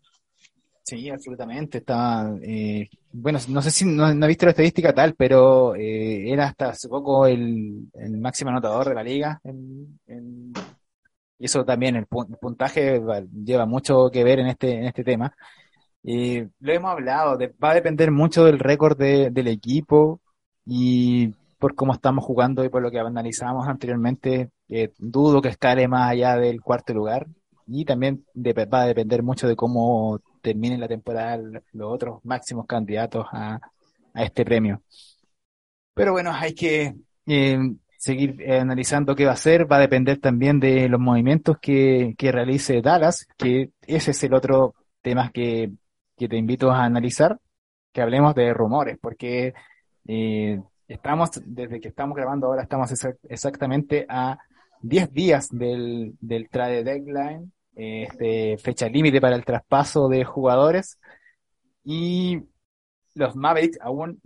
Sí, 0.84 1.10
absolutamente. 1.10 1.78
Estaba, 1.80 2.36
eh, 2.41 2.89
bueno, 3.12 3.39
no 3.49 3.62
sé 3.62 3.72
si 3.72 3.86
no, 3.86 4.10
he 4.10 4.28
visto 4.28 4.45
la 4.45 4.51
estadística 4.51 4.93
tal, 4.93 5.16
pero 5.16 5.76
eh, 5.76 6.32
era 6.32 6.47
hasta 6.47 6.70
hace 6.70 6.89
poco 6.89 7.26
el, 7.28 7.88
el, 7.93 8.18
máximo 8.18 8.49
anotador 8.49 8.89
de 8.89 8.95
la 8.95 9.03
liga. 9.03 9.39
En, 9.43 9.99
en, 10.08 10.53
y 11.39 11.45
eso 11.45 11.66
también, 11.66 11.95
el, 11.95 12.05
puntaje 12.08 13.01
lleva 13.43 13.66
mucho 13.66 14.10
que 14.12 14.24
ver 14.24 14.39
en 14.39 14.47
este, 14.47 14.74
en 14.78 14.86
este 14.86 15.03
tema. 15.03 15.34
Eh, 16.03 16.49
lo 16.60 16.74
hemos 16.74 16.91
hablado, 16.91 17.38
va 17.64 17.72
a 17.72 17.76
depender 17.76 18.12
mucho 18.12 18.45
del 18.45 18.60
récord 18.60 18.97
de, 18.97 19.30
del 19.32 19.47
equipo 19.47 20.20
y 20.66 21.34
por 21.60 21.76
cómo 21.76 21.93
estamos 21.93 22.26
jugando 22.26 22.66
y 22.66 22.70
por 22.70 22.82
lo 22.82 22.89
que 22.91 22.99
analizamos 22.99 23.68
anteriormente, 23.68 24.49
eh, 24.70 24.91
dudo 24.97 25.41
que 25.41 25.49
escale 25.49 25.88
más 25.88 26.12
allá 26.12 26.36
del 26.38 26.62
cuarto 26.62 26.93
lugar. 26.93 27.28
Y 27.68 27.86
también 27.86 28.26
va 28.36 28.82
a 28.82 28.88
depender 28.88 29.24
mucho 29.24 29.47
de 29.47 29.55
cómo 29.55 30.20
terminen 30.42 30.80
la 30.80 30.88
temporada 30.88 31.38
los 31.74 31.94
otros 31.94 32.20
máximos 32.24 32.66
candidatos 32.66 33.26
a, 33.32 33.60
a 34.14 34.24
este 34.24 34.44
premio. 34.46 34.82
Pero 35.94 36.14
bueno, 36.14 36.32
hay 36.34 36.54
que 36.54 36.96
eh, 37.28 37.60
seguir 37.98 38.52
analizando 38.52 39.16
qué 39.16 39.26
va 39.26 39.32
a 39.32 39.34
hacer. 39.36 39.72
Va 39.72 39.78
a 39.78 39.82
depender 39.82 40.20
también 40.20 40.60
de 40.60 40.89
los 40.89 41.00
movimientos 41.00 41.58
que, 41.62 42.16
que 42.18 42.32
realice 42.32 42.82
Dallas, 42.82 43.28
que 43.38 43.72
ese 43.82 44.12
es 44.12 44.24
el 44.24 44.34
otro 44.34 44.76
tema 45.02 45.32
que, 45.32 45.72
que 46.18 46.28
te 46.28 46.38
invito 46.38 46.72
a 46.72 46.84
analizar, 46.84 47.39
que 47.92 48.02
hablemos 48.02 48.36
de 48.36 48.54
rumores, 48.54 48.98
porque 49.02 49.54
eh, 50.08 50.62
estamos, 50.88 51.32
desde 51.46 51.80
que 51.80 51.89
estamos 51.89 52.16
grabando 52.16 52.48
ahora, 52.48 52.64
estamos 52.64 52.92
exactamente 53.30 54.06
a 54.10 54.38
10 54.82 55.14
días 55.14 55.50
del, 55.50 56.14
del 56.20 56.50
trade 56.50 56.84
deadline, 56.84 57.52
este, 57.76 58.57
fecha 58.57 58.88
límite 58.88 59.22
para 59.22 59.36
el 59.36 59.45
traspaso 59.45 60.07
de 60.09 60.24
jugadores, 60.24 60.99
y 61.84 62.41
los 63.15 63.36
Mavericks 63.36 63.80
aún 63.82 64.22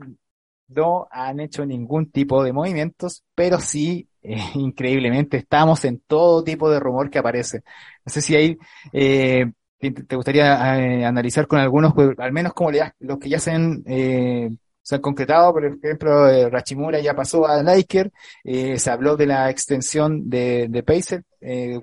no 0.67 1.07
han 1.11 1.39
hecho 1.39 1.65
ningún 1.65 2.11
tipo 2.11 2.43
de 2.43 2.53
movimientos, 2.53 3.23
pero 3.35 3.59
sí, 3.59 4.09
eh, 4.21 4.37
increíblemente, 4.55 5.37
estamos 5.37 5.85
en 5.85 5.99
todo 6.07 6.43
tipo 6.43 6.69
de 6.69 6.79
rumor 6.79 7.09
que 7.09 7.19
aparece. 7.19 7.61
No 8.05 8.11
sé 8.11 8.21
si 8.21 8.35
hay, 8.35 8.57
eh, 8.93 9.51
te, 9.79 10.15
gustaría 10.15 10.77
eh, 10.79 11.05
analizar 11.05 11.47
con 11.47 11.59
algunos, 11.59 11.93
pues, 11.93 12.17
al 12.17 12.31
menos 12.31 12.53
como 12.53 12.71
los 12.99 13.19
que 13.19 13.29
ya 13.29 13.39
se 13.39 13.51
han, 13.51 13.83
se 13.85 14.95
han 14.95 15.01
concretado, 15.01 15.53
por 15.53 15.65
ejemplo, 15.65 16.49
Rachimura 16.49 16.99
ya 16.99 17.15
pasó 17.15 17.47
a 17.47 17.61
Laker, 17.63 18.11
se 18.43 18.89
habló 18.89 19.15
de 19.17 19.27
la 19.27 19.49
extensión 19.49 20.29
de, 20.29 20.67
de 20.69 20.83
Pacer 20.83 21.23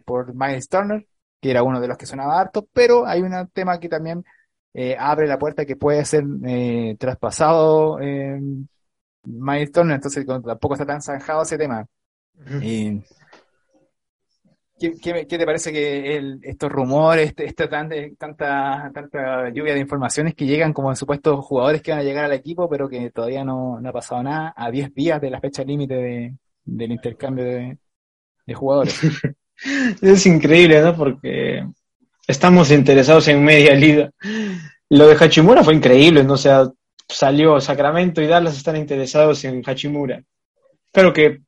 por 0.04 0.34
Miles 0.34 0.68
Turner, 0.68 1.06
que 1.42 1.50
era 1.50 1.62
uno 1.62 1.80
de 1.80 1.88
los 1.88 1.98
que 1.98 2.06
sonaba 2.06 2.40
harto, 2.40 2.66
pero 2.72 3.04
hay 3.06 3.20
un 3.20 3.34
tema 3.52 3.78
que 3.78 3.90
también 3.90 4.24
abre 4.98 5.26
la 5.26 5.38
puerta 5.38 5.66
que 5.66 5.76
puede 5.76 6.04
ser 6.06 6.24
traspasado 6.98 7.98
Milestone, 9.24 9.94
entonces 9.94 10.24
tampoco 10.26 10.74
está 10.74 10.86
tan 10.86 11.02
zanjado 11.02 11.42
ese 11.42 11.58
tema. 11.58 11.86
¿qué, 14.90 15.24
te 15.24 15.46
parece 15.46 15.72
que 15.72 16.38
estos 16.42 16.70
rumores, 16.70 17.28
este, 17.28 17.44
esta 17.44 17.68
tanta, 17.68 18.90
tanta 18.92 19.50
lluvia 19.50 19.74
de 19.74 19.80
informaciones 19.80 20.34
que 20.34 20.46
llegan 20.46 20.72
como 20.72 20.94
supuestos 20.96 21.44
jugadores 21.44 21.82
que 21.82 21.92
van 21.92 22.00
a 22.00 22.04
llegar 22.04 22.24
al 22.24 22.32
equipo, 22.32 22.68
pero 22.68 22.88
que 22.88 23.10
todavía 23.10 23.44
no, 23.44 23.80
ha 23.84 23.92
pasado 23.92 24.22
nada, 24.22 24.52
a 24.56 24.70
10 24.70 24.94
días 24.94 25.20
de 25.20 25.30
la 25.30 25.40
fecha 25.40 25.62
límite 25.62 26.34
del 26.64 26.92
intercambio 26.92 27.44
de, 27.44 27.78
jugadores? 28.54 29.00
es 30.00 30.26
increíble, 30.26 30.80
¿no? 30.82 30.96
Porque 30.96 31.64
estamos 32.26 32.70
interesados 32.70 33.28
en 33.28 33.44
media 33.44 33.74
liga. 33.74 34.10
Lo 34.88 35.06
de 35.06 35.16
Hachimura 35.16 35.64
fue 35.64 35.74
increíble, 35.74 36.24
¿no? 36.24 36.34
O 36.34 36.38
sea, 36.38 36.68
salió 37.08 37.60
Sacramento 37.60 38.20
y 38.20 38.26
Dallas 38.26 38.56
están 38.56 38.76
interesados 38.76 39.44
en 39.44 39.62
Hachimura. 39.64 40.22
Creo 40.92 41.12
que 41.12 41.40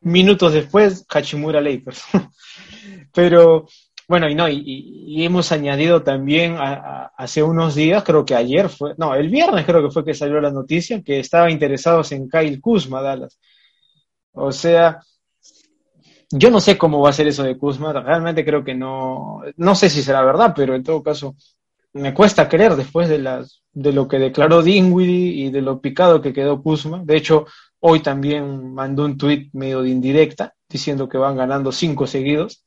minutos 0.00 0.52
después, 0.52 1.04
Hachimura 1.08 1.60
Lakers. 1.60 2.02
Pero 3.12 3.66
bueno, 4.08 4.28
y 4.28 4.34
no, 4.34 4.48
y, 4.48 5.22
hemos 5.22 5.52
añadido 5.52 6.02
también 6.02 6.56
hace 6.58 7.42
unos 7.42 7.74
días, 7.74 8.02
creo 8.04 8.24
que 8.24 8.34
ayer 8.34 8.70
fue, 8.70 8.94
no, 8.96 9.14
el 9.14 9.28
viernes 9.28 9.66
creo 9.66 9.82
que 9.82 9.90
fue 9.90 10.04
que 10.04 10.14
salió 10.14 10.40
la 10.40 10.50
noticia, 10.50 11.02
que 11.02 11.20
estaban 11.20 11.50
interesados 11.50 12.10
en 12.12 12.28
Kyle 12.28 12.58
Kuzma, 12.58 13.02
Dallas. 13.02 13.38
O 14.32 14.50
sea, 14.50 15.00
yo 16.30 16.50
no 16.50 16.60
sé 16.60 16.76
cómo 16.76 17.00
va 17.00 17.10
a 17.10 17.12
ser 17.12 17.28
eso 17.28 17.42
de 17.42 17.56
Kuzma, 17.56 17.92
realmente 17.92 18.44
creo 18.44 18.64
que 18.64 18.74
no, 18.74 19.42
no 19.56 19.74
sé 19.74 19.88
si 19.90 20.02
será 20.02 20.22
verdad, 20.22 20.52
pero 20.54 20.74
en 20.74 20.82
todo 20.82 21.02
caso, 21.02 21.36
me 21.94 22.14
cuesta 22.14 22.48
creer 22.48 22.76
después 22.76 23.08
de, 23.08 23.18
las, 23.18 23.62
de 23.72 23.92
lo 23.92 24.06
que 24.08 24.18
declaró 24.18 24.62
Dinwiddie 24.62 25.46
y 25.46 25.50
de 25.50 25.62
lo 25.62 25.80
picado 25.80 26.20
que 26.20 26.32
quedó 26.32 26.62
Kuzma. 26.62 27.02
De 27.04 27.16
hecho, 27.16 27.46
hoy 27.80 28.00
también 28.00 28.74
mandó 28.74 29.04
un 29.04 29.16
tuit 29.16 29.52
medio 29.54 29.82
de 29.82 29.90
indirecta 29.90 30.54
diciendo 30.68 31.08
que 31.08 31.18
van 31.18 31.36
ganando 31.36 31.72
cinco 31.72 32.06
seguidos 32.06 32.62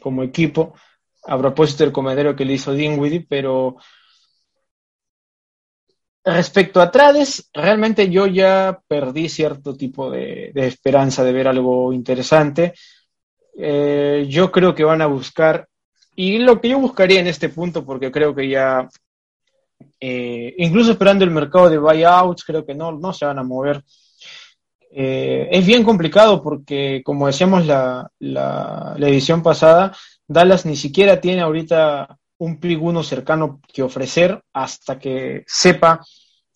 como 0.00 0.22
equipo 0.22 0.74
a 1.26 1.38
propósito 1.38 1.84
del 1.84 1.92
comentario 1.92 2.36
que 2.36 2.44
le 2.44 2.52
hizo 2.54 2.72
Dinwiddie, 2.72 3.26
pero 3.28 3.76
respecto 6.24 6.80
a 6.80 6.90
Trades, 6.90 7.48
realmente 7.52 8.10
yo 8.10 8.26
ya 8.26 8.80
perdí 8.88 9.28
cierto 9.28 9.76
tipo 9.76 10.10
de, 10.10 10.52
esperanza 10.54 11.24
de 11.24 11.32
ver 11.32 11.48
algo 11.48 11.92
interesante. 11.92 12.74
Eh, 13.58 14.26
yo 14.28 14.52
creo 14.52 14.74
que 14.74 14.84
van 14.84 15.00
a 15.00 15.06
buscar 15.06 15.66
y 16.18 16.38
lo 16.38 16.60
que 16.60 16.70
yo 16.70 16.78
buscaría 16.78 17.20
en 17.20 17.26
este 17.26 17.50
punto, 17.50 17.84
porque 17.84 18.10
creo 18.10 18.34
que 18.34 18.48
ya, 18.48 18.88
eh, 20.00 20.54
incluso 20.56 20.92
esperando 20.92 21.24
el 21.24 21.30
mercado 21.30 21.68
de 21.68 21.76
buyouts, 21.76 22.42
creo 22.42 22.64
que 22.64 22.74
no, 22.74 22.92
no 22.92 23.12
se 23.12 23.26
van 23.26 23.38
a 23.38 23.42
mover. 23.42 23.84
Eh, 24.90 25.48
es 25.50 25.66
bien 25.66 25.84
complicado 25.84 26.42
porque, 26.42 27.02
como 27.04 27.26
decíamos 27.26 27.66
la, 27.66 28.10
la, 28.20 28.96
edición 28.98 29.42
pasada, 29.42 29.94
Dallas 30.26 30.64
ni 30.64 30.74
siquiera 30.74 31.20
tiene 31.20 31.42
ahorita 31.42 32.18
un 32.38 32.58
pick 32.58 32.80
uno 32.80 33.02
cercano 33.02 33.60
que 33.70 33.82
ofrecer 33.82 34.42
hasta 34.54 34.98
que 34.98 35.44
sepa 35.46 36.00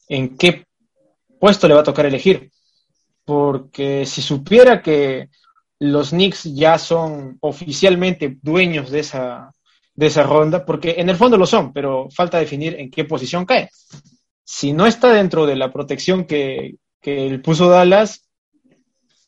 en 0.08 0.38
qué 0.38 0.64
puesto 1.38 1.68
le 1.68 1.74
va 1.74 1.80
a 1.80 1.84
tocar 1.84 2.06
elegir. 2.06 2.50
Porque 3.26 4.06
si 4.06 4.22
supiera 4.22 4.80
que 4.80 5.28
los 5.80 6.10
Knicks 6.10 6.44
ya 6.44 6.78
son 6.78 7.38
oficialmente 7.40 8.38
dueños 8.42 8.90
de 8.90 9.00
esa, 9.00 9.50
de 9.94 10.06
esa 10.06 10.22
ronda, 10.22 10.64
porque 10.64 10.96
en 10.98 11.08
el 11.08 11.16
fondo 11.16 11.38
lo 11.38 11.46
son, 11.46 11.72
pero 11.72 12.08
falta 12.10 12.38
definir 12.38 12.78
en 12.78 12.90
qué 12.90 13.04
posición 13.04 13.46
cae. 13.46 13.70
Si 14.44 14.72
no 14.72 14.86
está 14.86 15.12
dentro 15.12 15.46
de 15.46 15.56
la 15.56 15.72
protección 15.72 16.24
que, 16.24 16.76
que 17.00 17.40
puso 17.42 17.68
Dallas, 17.70 18.28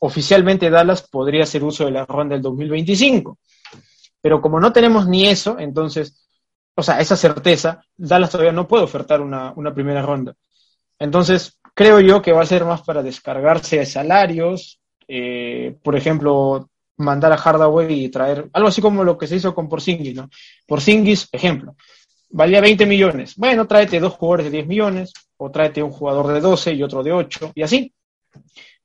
oficialmente 0.00 0.68
Dallas 0.68 1.08
podría 1.08 1.44
hacer 1.44 1.64
uso 1.64 1.86
de 1.86 1.92
la 1.92 2.04
ronda 2.04 2.34
del 2.34 2.42
2025. 2.42 3.38
Pero 4.20 4.42
como 4.42 4.60
no 4.60 4.72
tenemos 4.72 5.08
ni 5.08 5.28
eso, 5.28 5.58
entonces, 5.58 6.28
o 6.74 6.82
sea, 6.82 7.00
esa 7.00 7.16
certeza, 7.16 7.82
Dallas 7.96 8.30
todavía 8.30 8.52
no 8.52 8.68
puede 8.68 8.84
ofertar 8.84 9.22
una, 9.22 9.52
una 9.56 9.72
primera 9.72 10.02
ronda. 10.02 10.34
Entonces, 10.98 11.58
creo 11.74 11.98
yo 12.00 12.20
que 12.20 12.32
va 12.32 12.42
a 12.42 12.46
ser 12.46 12.66
más 12.66 12.82
para 12.82 13.02
descargarse 13.02 13.78
de 13.78 13.86
salarios, 13.86 14.81
eh, 15.14 15.76
por 15.82 15.94
ejemplo, 15.94 16.70
mandar 16.96 17.32
a 17.32 17.36
Hardaway 17.36 18.04
y 18.04 18.08
traer 18.08 18.48
algo 18.54 18.68
así 18.68 18.80
como 18.80 19.04
lo 19.04 19.18
que 19.18 19.26
se 19.26 19.36
hizo 19.36 19.54
con 19.54 19.68
Porzingis, 19.68 20.14
¿no? 20.14 20.30
Porzingis, 20.66 21.28
ejemplo, 21.32 21.76
valía 22.30 22.62
20 22.62 22.86
millones. 22.86 23.36
Bueno, 23.36 23.66
tráete 23.66 24.00
dos 24.00 24.14
jugadores 24.14 24.46
de 24.46 24.52
10 24.52 24.66
millones, 24.66 25.12
o 25.36 25.50
tráete 25.50 25.82
un 25.82 25.90
jugador 25.90 26.28
de 26.28 26.40
12 26.40 26.72
y 26.72 26.82
otro 26.82 27.02
de 27.02 27.12
8, 27.12 27.52
y 27.54 27.62
así. 27.62 27.92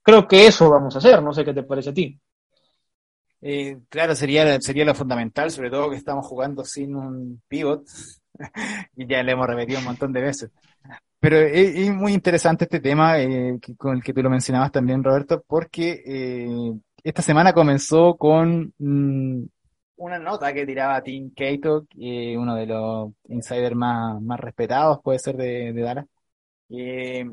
Creo 0.01 0.27
que 0.27 0.47
eso 0.47 0.69
vamos 0.69 0.95
a 0.95 0.97
hacer, 0.97 1.23
no 1.23 1.31
sé 1.31 1.45
qué 1.45 1.53
te 1.53 1.63
parece 1.63 1.91
a 1.91 1.93
ti. 1.93 2.19
Eh, 3.39 3.77
claro, 3.87 4.13
sería, 4.13 4.59
sería 4.59 4.83
lo 4.83 4.95
fundamental, 4.95 5.49
sobre 5.49 5.69
todo 5.69 5.89
que 5.89 5.95
estamos 5.95 6.25
jugando 6.25 6.65
sin 6.65 6.93
un 6.93 7.41
pivot, 7.47 7.85
y 8.97 9.07
ya 9.07 9.23
le 9.23 9.31
hemos 9.31 9.47
repetido 9.47 9.79
un 9.79 9.85
montón 9.85 10.11
de 10.11 10.21
veces. 10.21 10.51
Pero 11.29 11.39
es, 11.39 11.93
muy 11.93 12.13
interesante 12.13 12.63
este 12.63 12.79
tema 12.79 13.19
eh, 13.19 13.59
con 13.77 13.97
el 13.97 14.01
que 14.01 14.13
tú 14.13 14.23
lo 14.23 14.29
mencionabas 14.29 14.71
también, 14.71 15.03
Roberto, 15.03 15.43
porque 15.45 16.01
eh, 16.05 16.47
esta 17.03 17.21
semana 17.21 17.51
comenzó 17.51 18.15
con 18.15 18.73
mm, 18.77 19.43
una 19.97 20.19
nota 20.19 20.53
que 20.53 20.65
tiraba 20.65 21.03
Tim 21.03 21.33
Cato, 21.35 21.85
uno 21.97 22.55
de 22.55 22.65
los 22.65 23.11
insiders 23.27 23.75
más, 23.75 24.39
respetados, 24.39 25.01
puede 25.03 25.19
ser 25.19 25.35
de, 25.35 25.73
de 25.73 25.81
Dallas. 25.81 26.05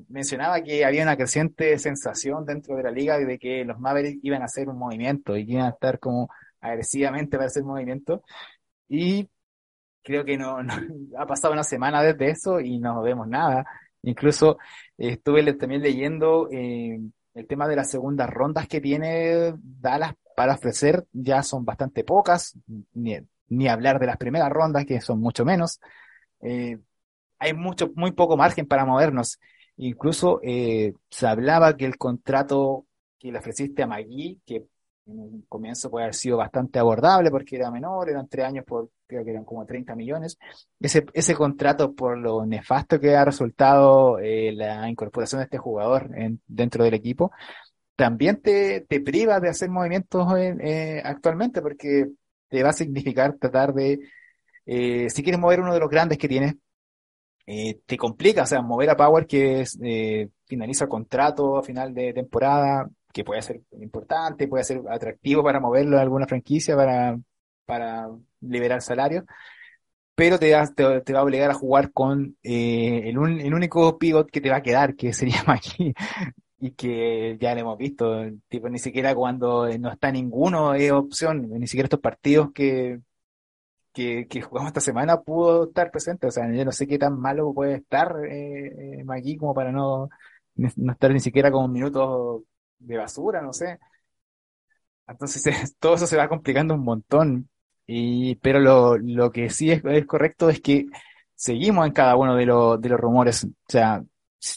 mencionaba 0.08 0.60
que 0.60 0.84
había 0.84 1.04
una 1.04 1.16
creciente 1.16 1.78
sensación 1.78 2.44
dentro 2.44 2.74
de 2.74 2.82
la 2.82 2.90
liga 2.90 3.16
de 3.16 3.38
que 3.38 3.64
los 3.64 3.78
Mavericks 3.78 4.24
iban 4.24 4.42
a 4.42 4.46
hacer 4.46 4.68
un 4.68 4.76
movimiento 4.76 5.36
y 5.36 5.52
iban 5.52 5.66
a 5.66 5.70
estar 5.70 6.00
como 6.00 6.28
agresivamente 6.60 7.36
para 7.36 7.46
hacer 7.46 7.62
movimiento. 7.62 8.24
Y 8.88 9.28
creo 10.02 10.24
que 10.24 10.36
no, 10.36 10.58
ha 11.16 11.26
pasado 11.26 11.52
una 11.52 11.62
semana 11.62 12.02
desde 12.02 12.30
eso 12.30 12.58
y 12.58 12.80
no 12.80 13.00
vemos 13.00 13.28
nada. 13.28 13.64
Incluso 14.04 14.58
eh, 14.98 15.10
estuve 15.12 15.52
también 15.54 15.82
leyendo 15.82 16.48
eh, 16.50 17.00
el 17.34 17.46
tema 17.46 17.68
de 17.68 17.76
las 17.76 17.90
segundas 17.90 18.30
rondas 18.30 18.68
que 18.68 18.80
tiene 18.80 19.54
Dallas 19.56 20.14
para 20.36 20.54
ofrecer, 20.54 21.06
ya 21.12 21.42
son 21.42 21.64
bastante 21.64 22.04
pocas, 22.04 22.56
ni, 22.92 23.16
ni 23.48 23.68
hablar 23.68 23.98
de 23.98 24.06
las 24.06 24.16
primeras 24.16 24.50
rondas, 24.50 24.84
que 24.84 25.00
son 25.00 25.20
mucho 25.20 25.44
menos. 25.44 25.80
Eh, 26.40 26.78
hay 27.38 27.52
mucho, 27.54 27.90
muy 27.94 28.12
poco 28.12 28.36
margen 28.36 28.66
para 28.66 28.84
movernos. 28.84 29.38
Incluso 29.76 30.40
se 30.42 31.26
hablaba 31.26 31.76
que 31.76 31.84
el 31.84 31.98
contrato 31.98 32.86
que 33.18 33.32
le 33.32 33.38
ofreciste 33.38 33.82
a 33.82 33.86
Magui, 33.86 34.40
que 34.46 34.64
en 35.06 35.18
un 35.18 35.42
comienzo 35.48 35.90
puede 35.90 36.04
haber 36.04 36.14
sido 36.14 36.36
bastante 36.38 36.78
abordable 36.78 37.30
porque 37.30 37.56
era 37.56 37.70
menor, 37.70 38.08
eran 38.08 38.28
tres 38.28 38.46
años 38.46 38.64
por, 38.64 38.90
creo 39.06 39.24
que 39.24 39.30
eran 39.30 39.44
como 39.44 39.66
30 39.66 39.94
millones. 39.94 40.38
Ese, 40.80 41.04
ese 41.12 41.34
contrato, 41.34 41.94
por 41.94 42.18
lo 42.18 42.46
nefasto 42.46 42.98
que 42.98 43.14
ha 43.16 43.24
resultado 43.24 44.18
eh, 44.18 44.52
la 44.52 44.88
incorporación 44.88 45.40
de 45.40 45.44
este 45.44 45.58
jugador 45.58 46.10
en, 46.16 46.40
dentro 46.46 46.84
del 46.84 46.94
equipo, 46.94 47.32
también 47.96 48.40
te, 48.42 48.80
te 48.82 49.00
priva 49.00 49.40
de 49.40 49.48
hacer 49.50 49.70
movimientos 49.70 50.26
eh, 50.38 51.00
actualmente 51.04 51.62
porque 51.62 52.08
te 52.48 52.62
va 52.62 52.70
a 52.70 52.72
significar 52.72 53.36
tratar 53.38 53.72
de, 53.74 54.00
eh, 54.66 55.10
si 55.10 55.22
quieres 55.22 55.40
mover 55.40 55.60
uno 55.60 55.74
de 55.74 55.80
los 55.80 55.90
grandes 55.90 56.18
que 56.18 56.28
tienes, 56.28 56.54
eh, 57.46 57.80
te 57.86 57.96
complica, 57.96 58.42
o 58.44 58.46
sea, 58.46 58.62
mover 58.62 58.90
a 58.90 58.96
Power 58.96 59.26
que 59.26 59.60
es, 59.60 59.78
eh, 59.82 60.30
finaliza 60.46 60.86
contrato 60.86 61.58
a 61.58 61.62
final 61.62 61.92
de 61.92 62.12
temporada, 62.14 62.88
que 63.14 63.24
puede 63.24 63.42
ser 63.42 63.62
importante, 63.80 64.48
puede 64.48 64.64
ser 64.64 64.82
atractivo 64.90 65.44
para 65.44 65.60
moverlo 65.60 65.98
a 65.98 66.02
alguna 66.02 66.28
franquicia 66.28 66.76
para, 66.76 67.18
para 67.66 68.10
liberar 68.42 68.82
salarios, 68.82 69.24
pero 70.14 70.38
te, 70.38 70.52
te, 70.76 71.00
te 71.02 71.12
va 71.12 71.20
a 71.20 71.24
obligar 71.24 71.50
a 71.50 71.54
jugar 71.54 71.92
con 71.92 72.36
eh, 72.42 73.02
el, 73.08 73.18
un- 73.18 73.40
el 73.40 73.54
único 73.54 73.98
pivot 73.98 74.30
que 74.30 74.40
te 74.40 74.50
va 74.50 74.56
a 74.58 74.62
quedar, 74.62 74.94
que 74.96 75.12
sería 75.14 75.42
Magui, 75.46 75.94
y 76.60 76.72
que 76.72 77.38
ya 77.40 77.54
lo 77.54 77.60
hemos 77.62 77.78
visto, 77.78 78.24
tipo, 78.48 78.68
ni 78.70 78.78
siquiera 78.78 79.14
cuando 79.14 79.68
no 79.78 79.92
está 79.92 80.12
ninguno 80.12 80.74
es 80.74 80.92
opción, 80.92 81.48
ni 81.50 81.66
siquiera 81.68 81.86
estos 81.86 82.00
partidos 82.00 82.52
que, 82.54 83.00
que, 83.92 84.26
que 84.28 84.42
jugamos 84.42 84.68
esta 84.70 84.80
semana 84.80 85.20
pudo 85.22 85.64
estar 85.68 85.90
presente, 85.90 86.26
o 86.26 86.30
sea, 86.30 86.50
yo 86.52 86.64
no 86.64 86.72
sé 86.72 86.86
qué 86.86 86.98
tan 86.98 87.18
malo 87.20 87.52
puede 87.54 87.76
estar 87.76 88.16
eh, 88.28 88.98
eh, 89.00 89.04
Magui 89.04 89.36
como 89.36 89.54
para 89.54 89.72
no, 89.72 90.08
no 90.56 90.92
estar 90.92 91.12
ni 91.12 91.20
siquiera 91.20 91.50
con 91.50 91.70
minutos 91.72 92.42
de 92.78 92.96
basura, 92.96 93.42
no 93.42 93.52
sé. 93.52 93.78
Entonces 95.06 95.42
todo 95.78 95.94
eso 95.94 96.06
se 96.06 96.16
va 96.16 96.28
complicando 96.28 96.74
un 96.74 96.84
montón. 96.84 97.48
Y, 97.86 98.36
pero 98.36 98.60
lo, 98.60 98.96
lo 98.98 99.30
que 99.30 99.50
sí 99.50 99.70
es, 99.70 99.84
es 99.84 100.06
correcto 100.06 100.48
es 100.48 100.60
que 100.60 100.86
seguimos 101.34 101.86
en 101.86 101.92
cada 101.92 102.16
uno 102.16 102.34
de, 102.36 102.46
los 102.46 102.80
de 102.80 102.88
los 102.88 103.00
rumores. 103.00 103.44
O 103.44 103.48
sea, 103.68 104.02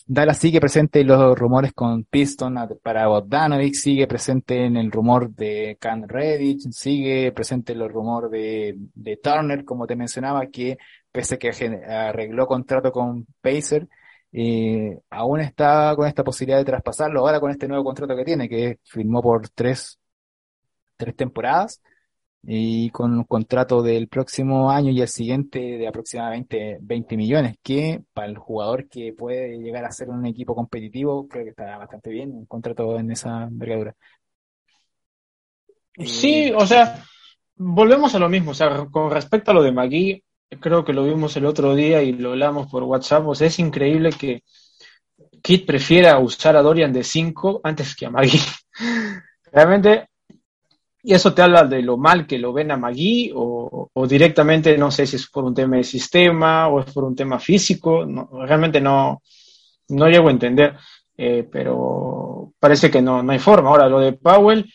Dallas 0.05 0.37
sigue 0.37 0.59
presente 0.59 1.01
en 1.01 1.07
los 1.07 1.37
rumores 1.37 1.73
con 1.73 2.03
Piston 2.03 2.55
para 2.81 3.07
Bogdanovic, 3.07 3.73
sigue 3.73 4.07
presente 4.07 4.65
en 4.65 4.77
el 4.77 4.91
rumor 4.91 5.29
de 5.33 5.77
Cam 5.79 6.03
Reddish, 6.07 6.69
sigue 6.71 7.31
presente 7.31 7.73
en 7.73 7.79
los 7.79 7.91
rumores 7.91 8.31
de, 8.31 8.75
de 8.77 9.17
Turner, 9.17 9.63
como 9.63 9.87
te 9.87 9.95
mencionaba, 9.95 10.47
que 10.47 10.77
pese 11.11 11.35
a 11.35 11.37
que 11.37 11.49
arregló 11.87 12.47
contrato 12.47 12.91
con 12.91 13.25
Pacer, 13.41 13.87
eh, 14.31 14.99
aún 15.09 15.39
está 15.39 15.95
con 15.95 16.07
esta 16.07 16.23
posibilidad 16.23 16.59
de 16.59 16.65
traspasarlo 16.65 17.21
ahora 17.21 17.39
con 17.39 17.51
este 17.51 17.67
nuevo 17.67 17.83
contrato 17.83 18.15
que 18.15 18.25
tiene, 18.25 18.49
que 18.49 18.79
firmó 18.83 19.21
por 19.21 19.49
tres, 19.49 19.99
tres 20.97 21.15
temporadas 21.15 21.81
y 22.43 22.89
con 22.91 23.13
un 23.13 23.23
contrato 23.25 23.81
del 23.81 24.07
próximo 24.07 24.71
año 24.71 24.91
y 24.91 25.01
el 25.01 25.07
siguiente 25.07 25.59
de 25.59 25.87
aproximadamente 25.87 26.77
20 26.81 27.17
millones, 27.17 27.57
que 27.61 28.01
para 28.13 28.27
el 28.27 28.37
jugador 28.37 28.87
que 28.87 29.13
puede 29.13 29.57
llegar 29.57 29.83
a 29.85 29.91
ser 29.91 30.09
un 30.09 30.25
equipo 30.25 30.55
competitivo, 30.55 31.27
creo 31.27 31.43
que 31.43 31.49
está 31.49 31.77
bastante 31.77 32.09
bien, 32.09 32.31
un 32.31 32.45
contrato 32.45 32.97
en 32.99 33.11
esa 33.11 33.43
envergadura. 33.43 33.95
Sí, 35.97 36.47
Eh, 36.47 36.53
o 36.55 36.65
sea, 36.65 37.03
volvemos 37.55 38.13
a 38.15 38.19
lo 38.19 38.29
mismo. 38.29 38.51
O 38.51 38.53
sea, 38.53 38.85
con 38.91 39.11
respecto 39.11 39.51
a 39.51 39.53
lo 39.53 39.63
de 39.63 39.71
Magui, 39.71 40.23
creo 40.59 40.83
que 40.83 40.93
lo 40.93 41.03
vimos 41.03 41.35
el 41.37 41.45
otro 41.45 41.75
día 41.75 42.01
y 42.01 42.13
lo 42.13 42.31
hablamos 42.31 42.67
por 42.67 42.83
WhatsApp. 42.83 43.27
O 43.27 43.35
sea, 43.35 43.47
es 43.47 43.59
increíble 43.59 44.11
que 44.11 44.43
Kit 45.41 45.65
prefiera 45.65 46.19
usar 46.19 46.55
a 46.55 46.61
Dorian 46.61 46.93
de 46.93 47.03
5 47.03 47.61
antes 47.63 47.95
que 47.95 48.05
a 48.05 48.09
Magui. 48.09 48.39
Realmente, 49.51 50.09
y 51.03 51.13
eso 51.13 51.33
te 51.33 51.41
habla 51.41 51.63
de 51.63 51.81
lo 51.81 51.97
mal 51.97 52.27
que 52.27 52.37
lo 52.37 52.53
ven 52.53 52.71
a 52.71 52.77
Magui 52.77 53.31
o, 53.33 53.89
directamente, 54.07 54.77
no 54.77 54.91
sé 54.91 55.05
si 55.05 55.15
es 55.15 55.27
por 55.29 55.43
un 55.43 55.53
tema 55.53 55.77
de 55.77 55.83
sistema 55.83 56.67
o 56.67 56.81
es 56.81 56.93
por 56.93 57.03
un 57.03 57.15
tema 57.15 57.39
físico. 57.39 58.05
realmente 58.45 58.81
no, 58.81 59.21
no 59.89 60.07
llego 60.07 60.27
a 60.27 60.31
entender. 60.31 60.75
Eh, 61.19 61.47
pero 61.51 62.53
parece 62.59 62.91
que 62.91 63.01
no, 63.01 63.23
no 63.23 63.31
hay 63.31 63.39
forma. 63.39 63.69
Ahora, 63.69 63.87
lo 63.89 63.99
de 63.99 64.13
Powell. 64.13 64.71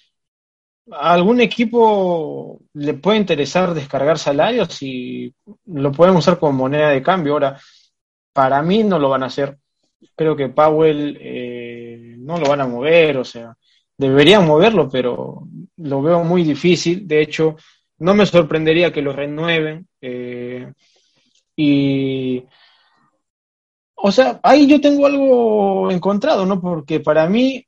¿A 0.91 1.13
algún 1.15 1.41
equipo 1.41 2.61
le 2.75 2.95
puede 2.95 3.19
interesar 3.19 3.73
descargar 3.73 4.19
salarios 4.19 4.83
y 4.83 5.33
lo 5.67 5.93
pueden 5.93 6.17
usar 6.17 6.39
como 6.39 6.53
moneda 6.53 6.89
de 6.91 7.03
cambio? 7.03 7.35
Ahora, 7.35 7.59
para 8.33 8.63
mí 8.63 8.83
no 8.85 8.99
lo 8.99 9.09
van 9.11 9.23
a 9.23 9.27
hacer. 9.27 9.59
Creo 10.17 10.37
que 10.37 10.49
Powell 10.49 11.17
eh, 11.21 12.17
no 12.19 12.39
lo 12.39 12.49
van 12.49 12.63
a 12.63 12.67
mover, 12.67 13.19
o 13.19 13.25
sea, 13.25 13.55
deberían 13.97 14.47
moverlo, 14.47 14.89
pero 14.91 15.47
lo 15.77 16.03
veo 16.03 16.25
muy 16.25 16.43
difícil. 16.45 17.07
De 17.07 17.23
hecho, 17.23 17.57
no 17.99 18.15
me 18.15 18.27
sorprendería 18.27 18.93
que 18.93 19.03
lo 19.03 19.13
renueven. 19.13 19.87
eh, 20.01 20.73
y, 21.57 22.45
o 23.97 24.11
sea, 24.13 24.41
ahí 24.43 24.67
yo 24.67 24.81
tengo 24.81 25.07
algo 25.07 25.91
encontrado, 25.91 26.45
¿no? 26.47 26.61
Porque 26.61 27.01
para 27.01 27.29
mí, 27.29 27.65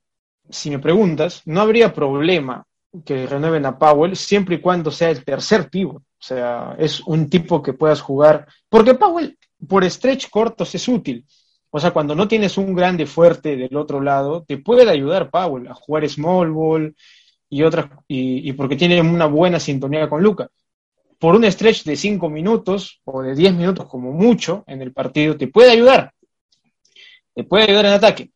si 0.51 0.71
me 0.71 0.79
preguntas, 0.79 1.43
no 1.47 1.61
habría 1.61 1.93
problema 1.95 2.67
que 3.03 3.27
renueven 3.27 3.67
a 3.67 3.79
Powell 3.79 4.17
siempre 4.17 4.57
y 4.57 4.61
cuando 4.61 4.91
sea 4.91 5.11
el 5.11 5.25
tercer 5.25 5.69
pivot. 5.69 6.03
O 6.03 6.27
sea, 6.27 6.77
es 6.79 7.01
un 7.01 7.29
tipo 7.29 7.63
que 7.63 7.73
puedas 7.73 8.01
jugar. 8.01 8.47
Porque 8.69 8.95
Powell, 8.95 9.37
por 9.69 9.89
stretch 9.89 10.31
cortos, 10.31 10.75
es 10.75 10.87
útil. 10.89 11.25
O 11.71 11.81
sea, 11.81 11.91
cuando 11.91 12.15
no 12.15 12.29
tienes 12.29 12.57
un 12.57 12.75
grande 12.75 13.05
fuerte 13.05 13.57
del 13.57 13.77
otro 13.77 14.01
lado, 14.01 14.45
te 14.47 14.59
puede 14.59 14.89
ayudar 14.89 15.31
Powell 15.31 15.69
a 15.69 15.75
jugar 15.75 16.09
small 16.09 16.51
ball 16.53 16.95
y 17.49 17.63
otras, 17.63 17.87
y, 18.07 18.49
y 18.49 18.53
porque 18.53 18.77
tiene 18.77 19.01
una 19.01 19.27
buena 19.27 19.59
sintonía 19.59 20.09
con 20.09 20.23
Luca. 20.23 20.49
Por 21.19 21.35
un 21.35 21.51
stretch 21.51 21.85
de 21.85 21.97
5 21.97 22.29
minutos 22.29 23.01
o 23.05 23.23
de 23.23 23.35
10 23.35 23.55
minutos 23.55 23.87
como 23.89 24.13
mucho 24.13 24.63
en 24.67 24.83
el 24.83 24.93
partido, 24.93 25.37
te 25.37 25.49
puede 25.49 25.73
ayudar. 25.73 26.13
Te 27.35 27.45
puede 27.45 27.65
ayudar 27.65 27.87
en 27.87 27.93
ataque. 27.93 28.31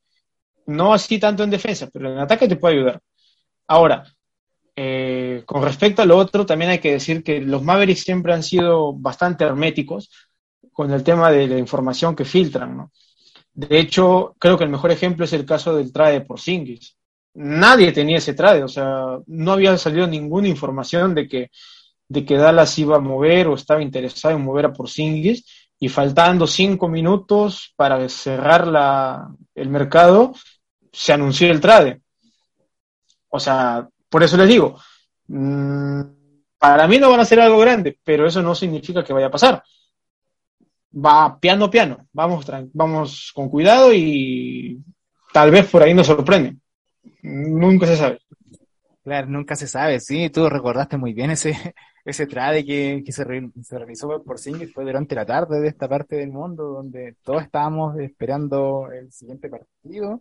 No 0.67 0.93
así 0.93 1.19
tanto 1.19 1.45
en 1.45 1.51
defensa, 1.51 1.89
pero 1.93 2.13
en 2.13 2.19
ataque 2.19 2.49
te 2.49 2.57
puede 2.57 2.75
ayudar. 2.77 3.01
Ahora, 3.69 4.05
eh, 4.81 5.43
con 5.45 5.61
respecto 5.61 6.03
a 6.03 6.05
lo 6.07 6.17
otro, 6.17 6.47
también 6.47 6.71
hay 6.71 6.79
que 6.79 6.93
decir 6.93 7.25
que 7.25 7.41
los 7.41 7.65
Mavericks 7.65 8.05
siempre 8.05 8.33
han 8.33 8.45
sido 8.45 8.93
bastante 8.93 9.43
herméticos 9.43 10.09
con 10.73 10.93
el 10.93 11.03
tema 11.03 11.33
de 11.33 11.49
la 11.49 11.59
información 11.59 12.15
que 12.15 12.25
filtran, 12.25 12.77
¿no? 12.77 12.93
De 13.53 13.81
hecho, 13.81 14.37
creo 14.39 14.57
que 14.57 14.63
el 14.63 14.71
mejor 14.71 14.93
ejemplo 14.93 15.25
es 15.25 15.33
el 15.33 15.45
caso 15.45 15.75
del 15.75 15.93
trade 15.93 16.13
de 16.13 16.21
Porzingis. 16.21 16.97
Nadie 17.35 17.91
tenía 17.91 18.19
ese 18.19 18.35
trade, 18.35 18.63
o 18.63 18.69
sea, 18.69 19.19
no 19.27 19.53
había 19.53 19.77
salido 19.79 20.07
ninguna 20.07 20.47
información 20.47 21.13
de 21.13 21.27
que, 21.27 21.51
de 22.07 22.25
que 22.25 22.37
Dallas 22.37 22.79
iba 22.79 22.99
a 22.99 23.01
mover 23.01 23.49
o 23.49 23.57
estaba 23.57 23.83
interesado 23.83 24.37
en 24.37 24.45
mover 24.45 24.67
a 24.67 24.73
Porzingis 24.73 25.45
y 25.81 25.89
faltando 25.89 26.47
cinco 26.47 26.89
minutos 26.89 27.73
para 27.75 28.09
cerrar 28.09 28.69
la, 28.69 29.29
el 29.57 29.71
mercado, 29.71 30.35
se 30.93 31.13
anunció 31.13 31.51
el 31.51 31.61
trade. 31.61 32.01
O 33.29 33.41
sea, 33.41 33.89
por 34.09 34.23
eso 34.23 34.37
les 34.37 34.49
digo, 34.49 34.79
mmm, 35.29 36.03
para 36.59 36.89
mí 36.89 36.99
no 36.99 37.11
van 37.11 37.21
a 37.21 37.25
ser 37.25 37.41
algo 37.41 37.59
grande, 37.59 37.99
pero 38.05 38.27
eso 38.27 38.43
no 38.43 38.55
significa 38.55 39.05
que 39.05 39.13
vaya 39.13 39.27
a 39.27 39.31
pasar. 39.31 39.63
Va 40.95 41.39
piano 41.39 41.71
piano, 41.71 42.09
vamos, 42.13 42.47
vamos 42.73 43.33
con 43.35 43.49
cuidado 43.49 43.93
y 43.93 44.83
tal 45.33 45.51
vez 45.51 45.67
por 45.71 45.83
ahí 45.83 45.95
nos 45.95 46.07
sorprende. 46.07 46.57
Nunca 47.23 47.87
se 47.87 47.97
sabe. 47.97 48.21
Claro, 49.05 49.29
nunca 49.29 49.57
se 49.57 49.67
sabe, 49.67 50.01
sí, 50.01 50.29
tú 50.31 50.49
recordaste 50.51 50.99
muy 50.99 51.15
bien 51.15 51.31
ese, 51.31 51.53
ese 52.05 52.27
trade 52.27 52.65
que, 52.65 53.03
que 53.05 53.13
se, 53.13 53.25
re, 53.25 53.51
se, 53.63 53.79
realizó 53.79 54.23
por 54.23 54.39
Singles, 54.39 54.73
fue 54.75 54.85
durante 54.85 55.15
la 55.15 55.25
tarde 55.25 55.61
de 55.61 55.69
esta 55.69 55.89
parte 55.89 56.17
del 56.17 56.31
mundo, 56.31 56.65
donde 56.65 57.17
todos 57.23 57.43
estábamos 57.43 57.99
esperando 57.99 58.91
el 58.93 59.11
siguiente 59.11 59.49
partido 59.49 60.21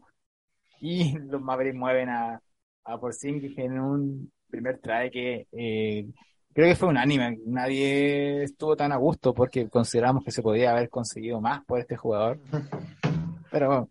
y 0.79 1.17
los 1.17 1.41
Mavericks 1.41 1.77
mueven 1.77 2.09
a, 2.09 2.41
a 2.87 2.97
Porzingis 2.99 3.57
en 3.57 3.79
un 3.79 4.31
primer 4.49 4.79
trade 4.79 5.11
que 5.11 5.47
eh, 5.51 6.07
creo 6.53 6.67
que 6.67 6.75
fue 6.75 6.89
unánime. 6.89 7.37
Nadie 7.45 8.43
estuvo 8.43 8.75
tan 8.75 8.91
a 8.91 8.97
gusto 8.97 9.33
porque 9.33 9.69
consideramos 9.69 10.23
que 10.23 10.31
se 10.31 10.41
podía 10.41 10.71
haber 10.71 10.89
conseguido 10.89 11.41
más 11.41 11.63
por 11.65 11.79
este 11.79 11.97
jugador. 11.97 12.39
Pero 13.51 13.67
bueno, 13.67 13.89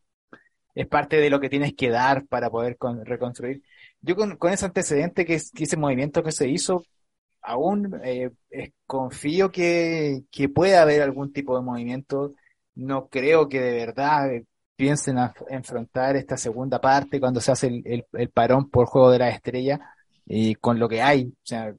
es 0.74 0.86
parte 0.86 1.18
de 1.18 1.30
lo 1.30 1.40
que 1.40 1.51
tienes 1.51 1.74
que 1.74 1.90
dar 1.90 2.26
para 2.26 2.51
poder 2.51 2.76
con, 2.76 3.05
reconstruir. 3.05 3.62
Yo 4.01 4.16
con, 4.16 4.36
con, 4.36 4.53
ese 4.53 4.66
antecedente 4.66 5.24
que, 5.24 5.40
que, 5.55 5.64
ese 5.64 5.76
movimiento 5.76 6.22
que 6.22 6.32
se 6.32 6.49
hizo, 6.49 6.84
aún 7.42 8.01
eh, 8.05 8.30
confío 8.86 9.51
que, 9.51 10.22
que 10.30 10.49
pueda 10.49 10.82
haber 10.82 11.03
algún 11.03 11.32
tipo 11.32 11.57
de 11.57 11.64
movimiento. 11.64 12.34
No 12.74 13.09
creo 13.09 13.49
que 13.49 13.61
de 13.61 13.72
verdad 13.72 14.30
piensen 14.77 15.18
a 15.18 15.33
enfrentar 15.49 16.16
esta 16.16 16.37
segunda 16.37 16.81
parte 16.81 17.18
cuando 17.18 17.41
se 17.41 17.53
hace 17.53 17.66
el, 17.68 17.83
el, 17.87 18.07
el 18.12 18.29
parón 18.31 18.70
por 18.70 18.87
juego 18.87 19.11
de 19.11 19.18
la 19.18 19.31
estrella 19.31 19.81
y 20.27 20.55
con 20.57 20.79
lo 20.79 20.89
que 20.89 21.03
hay. 21.03 21.27
O 21.27 21.47
sea, 21.47 21.74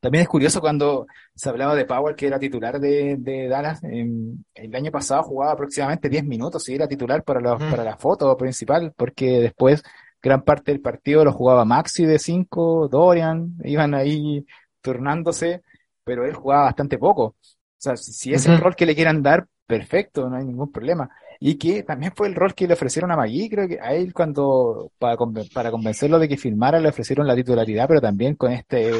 también 0.00 0.22
es 0.22 0.28
curioso 0.28 0.60
cuando 0.60 1.06
se 1.34 1.48
hablaba 1.48 1.74
de 1.74 1.84
Powell, 1.84 2.14
que 2.14 2.28
era 2.28 2.38
titular 2.38 2.78
de, 2.78 3.16
de 3.18 3.48
Dallas. 3.48 3.82
En, 3.82 4.44
el 4.54 4.74
año 4.74 4.92
pasado 4.92 5.24
jugaba 5.24 5.52
aproximadamente 5.52 6.08
10 6.08 6.24
minutos 6.24 6.68
y 6.68 6.74
era 6.74 6.86
titular 6.86 7.24
para, 7.24 7.40
los, 7.40 7.60
mm. 7.60 7.70
para 7.70 7.82
la 7.82 7.96
foto 7.96 8.36
principal, 8.36 8.92
porque 8.96 9.40
después 9.40 9.82
gran 10.22 10.42
parte 10.42 10.72
del 10.72 10.80
partido 10.80 11.24
lo 11.24 11.32
jugaba 11.32 11.64
Maxi 11.64 12.04
de 12.04 12.18
5, 12.18 12.88
Dorian, 12.88 13.56
iban 13.64 13.94
ahí 13.94 14.46
turnándose, 14.80 15.62
pero 16.04 16.24
él 16.24 16.34
jugaba 16.34 16.64
bastante 16.64 16.98
poco. 16.98 17.24
O 17.24 17.36
sea, 17.78 17.96
si, 17.96 18.12
si 18.12 18.32
es 18.32 18.46
uh 18.46 18.50
-huh. 18.50 18.54
el 18.54 18.60
rol 18.60 18.76
que 18.76 18.86
le 18.86 18.94
quieran 18.94 19.22
dar, 19.22 19.48
perfecto, 19.66 20.28
no 20.28 20.36
hay 20.36 20.44
ningún 20.44 20.70
problema. 20.70 21.10
Y 21.48 21.58
que 21.58 21.84
también 21.84 22.10
fue 22.12 22.26
el 22.26 22.34
rol 22.34 22.54
que 22.56 22.66
le 22.66 22.74
ofrecieron 22.74 23.12
a 23.12 23.16
Magui, 23.16 23.48
creo 23.48 23.68
que 23.68 23.78
a 23.80 23.94
él 23.94 24.12
cuando, 24.12 24.90
para, 24.98 25.16
para 25.54 25.70
convencerlo 25.70 26.18
de 26.18 26.28
que 26.28 26.36
filmara, 26.36 26.80
le 26.80 26.88
ofrecieron 26.88 27.24
la 27.24 27.36
titularidad, 27.36 27.86
pero 27.86 28.00
también 28.00 28.34
con 28.34 28.50
este, 28.50 28.90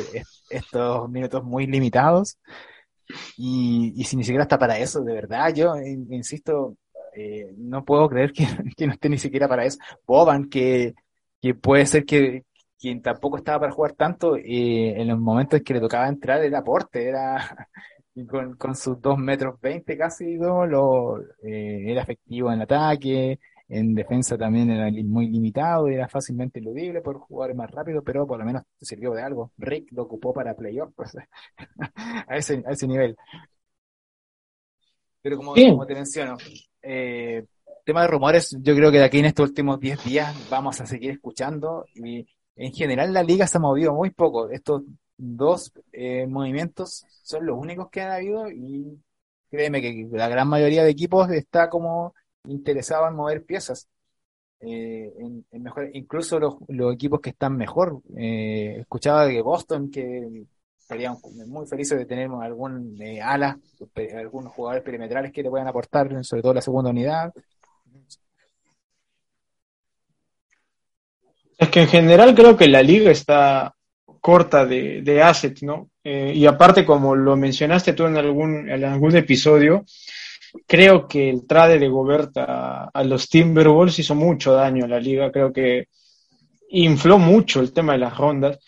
estos 0.48 1.10
minutos 1.10 1.42
muy 1.42 1.66
limitados. 1.66 2.38
Y, 3.36 3.94
y 3.96 4.04
si 4.04 4.16
ni 4.16 4.22
siquiera 4.22 4.44
está 4.44 4.60
para 4.60 4.78
eso, 4.78 5.02
de 5.02 5.12
verdad, 5.12 5.52
yo 5.52 5.74
insisto, 5.76 6.76
eh, 7.16 7.52
no 7.56 7.84
puedo 7.84 8.08
creer 8.08 8.32
que, 8.32 8.46
que, 8.76 8.86
no 8.86 8.92
esté 8.92 9.08
ni 9.08 9.18
siquiera 9.18 9.48
para 9.48 9.64
eso. 9.64 9.78
Boban, 10.06 10.48
que, 10.48 10.94
que 11.42 11.52
puede 11.54 11.84
ser 11.84 12.04
que 12.04 12.44
quien 12.78 13.02
tampoco 13.02 13.38
estaba 13.38 13.58
para 13.58 13.72
jugar 13.72 13.94
tanto, 13.94 14.36
eh, 14.36 15.00
en 15.00 15.08
los 15.08 15.18
momentos 15.18 15.58
en 15.58 15.64
que 15.64 15.74
le 15.74 15.80
tocaba 15.80 16.06
entrar 16.06 16.44
era 16.44 16.60
aporte, 16.60 17.08
era 17.08 17.68
con, 18.24 18.56
con 18.56 18.74
sus 18.74 19.00
2 19.00 19.18
metros 19.18 19.60
20 19.60 19.96
casi, 19.98 20.36
lo, 20.36 21.20
eh, 21.42 21.84
era 21.90 22.02
efectivo 22.02 22.50
en 22.50 22.62
ataque, 22.62 23.38
en 23.68 23.94
defensa 23.94 24.38
también 24.38 24.70
era 24.70 24.90
muy 25.04 25.28
limitado, 25.28 25.88
era 25.88 26.08
fácilmente 26.08 26.60
iludible 26.60 27.00
por 27.00 27.18
jugar 27.18 27.54
más 27.54 27.70
rápido, 27.70 28.02
pero 28.02 28.26
por 28.26 28.38
lo 28.38 28.44
menos 28.44 28.62
sirvió 28.80 29.12
de 29.12 29.22
algo. 29.22 29.52
Rick 29.58 29.92
lo 29.92 30.04
ocupó 30.04 30.32
para 30.32 30.54
playoff, 30.54 30.92
pues, 30.94 31.16
a, 32.28 32.36
ese, 32.36 32.62
a 32.66 32.70
ese 32.70 32.86
nivel. 32.86 33.16
Pero 35.20 35.36
como, 35.36 35.54
como 35.54 35.86
te 35.86 35.94
menciono, 35.94 36.36
eh, 36.82 37.44
tema 37.84 38.02
de 38.02 38.08
rumores, 38.08 38.56
yo 38.60 38.74
creo 38.74 38.92
que 38.92 38.98
de 38.98 39.04
aquí 39.04 39.18
en 39.18 39.26
estos 39.26 39.48
últimos 39.48 39.80
10 39.80 40.04
días 40.04 40.48
vamos 40.48 40.80
a 40.80 40.86
seguir 40.86 41.10
escuchando 41.10 41.84
y 41.94 42.26
en 42.56 42.72
general 42.72 43.12
la 43.12 43.22
liga 43.22 43.46
se 43.46 43.58
ha 43.58 43.60
movido 43.60 43.92
muy 43.92 44.10
poco. 44.10 44.48
Estos 44.50 44.82
dos 45.16 45.72
eh, 45.92 46.26
movimientos 46.26 47.04
son 47.22 47.46
los 47.46 47.58
únicos 47.58 47.88
que 47.90 48.02
han 48.02 48.12
habido 48.12 48.50
y 48.50 48.98
créeme 49.50 49.80
que 49.80 50.08
la 50.12 50.28
gran 50.28 50.48
mayoría 50.48 50.84
de 50.84 50.90
equipos 50.90 51.30
está 51.30 51.70
como 51.70 52.14
interesado 52.44 53.08
en 53.08 53.14
mover 53.14 53.44
piezas. 53.44 53.88
Eh, 54.60 55.12
en, 55.18 55.62
mejor, 55.62 55.90
incluso 55.92 56.38
los, 56.38 56.56
equipos 56.94 57.20
que 57.20 57.30
están 57.30 57.56
mejor. 57.56 58.00
Eh, 58.16 58.78
escuchaba 58.80 59.26
de 59.26 59.40
Boston 59.42 59.90
que 59.90 60.44
estarían 60.78 61.16
muy 61.46 61.66
felices 61.66 61.98
de 61.98 62.06
tener 62.06 62.30
algún 62.30 62.98
ala, 63.22 63.58
algunos 64.14 64.52
jugadores 64.52 64.84
perimetrales 64.84 65.32
que 65.32 65.42
le 65.42 65.50
puedan 65.50 65.66
aportar, 65.66 66.24
sobre 66.24 66.42
todo 66.42 66.54
la 66.54 66.60
segunda 66.62 66.90
unidad. 66.90 67.32
Es 71.58 71.70
que 71.70 71.80
en 71.80 71.88
general 71.88 72.34
creo 72.34 72.56
que 72.56 72.68
la 72.68 72.82
liga 72.82 73.10
está 73.10 73.75
corta 74.26 74.66
de, 74.66 75.02
de 75.02 75.22
assets, 75.22 75.62
¿no? 75.62 75.90
Eh, 76.02 76.32
y 76.34 76.46
aparte, 76.46 76.84
como 76.84 77.14
lo 77.14 77.36
mencionaste 77.36 77.92
tú 77.92 78.06
en 78.06 78.16
algún, 78.16 78.68
en 78.68 78.82
algún 78.82 79.14
episodio, 79.14 79.84
creo 80.66 81.06
que 81.06 81.30
el 81.30 81.46
trade 81.46 81.78
de 81.78 81.88
Gobert 81.88 82.36
a, 82.38 82.90
a, 82.92 83.04
los 83.04 83.28
Timberwolves 83.28 84.00
hizo 84.00 84.16
mucho 84.16 84.52
daño 84.52 84.84
a 84.84 84.88
la 84.88 84.98
liga. 84.98 85.30
Creo 85.30 85.52
que 85.52 85.86
infló 86.70 87.18
mucho 87.18 87.60
el 87.60 87.72
tema 87.72 87.92
de 87.92 88.00
las 88.00 88.16
rondas. 88.16 88.58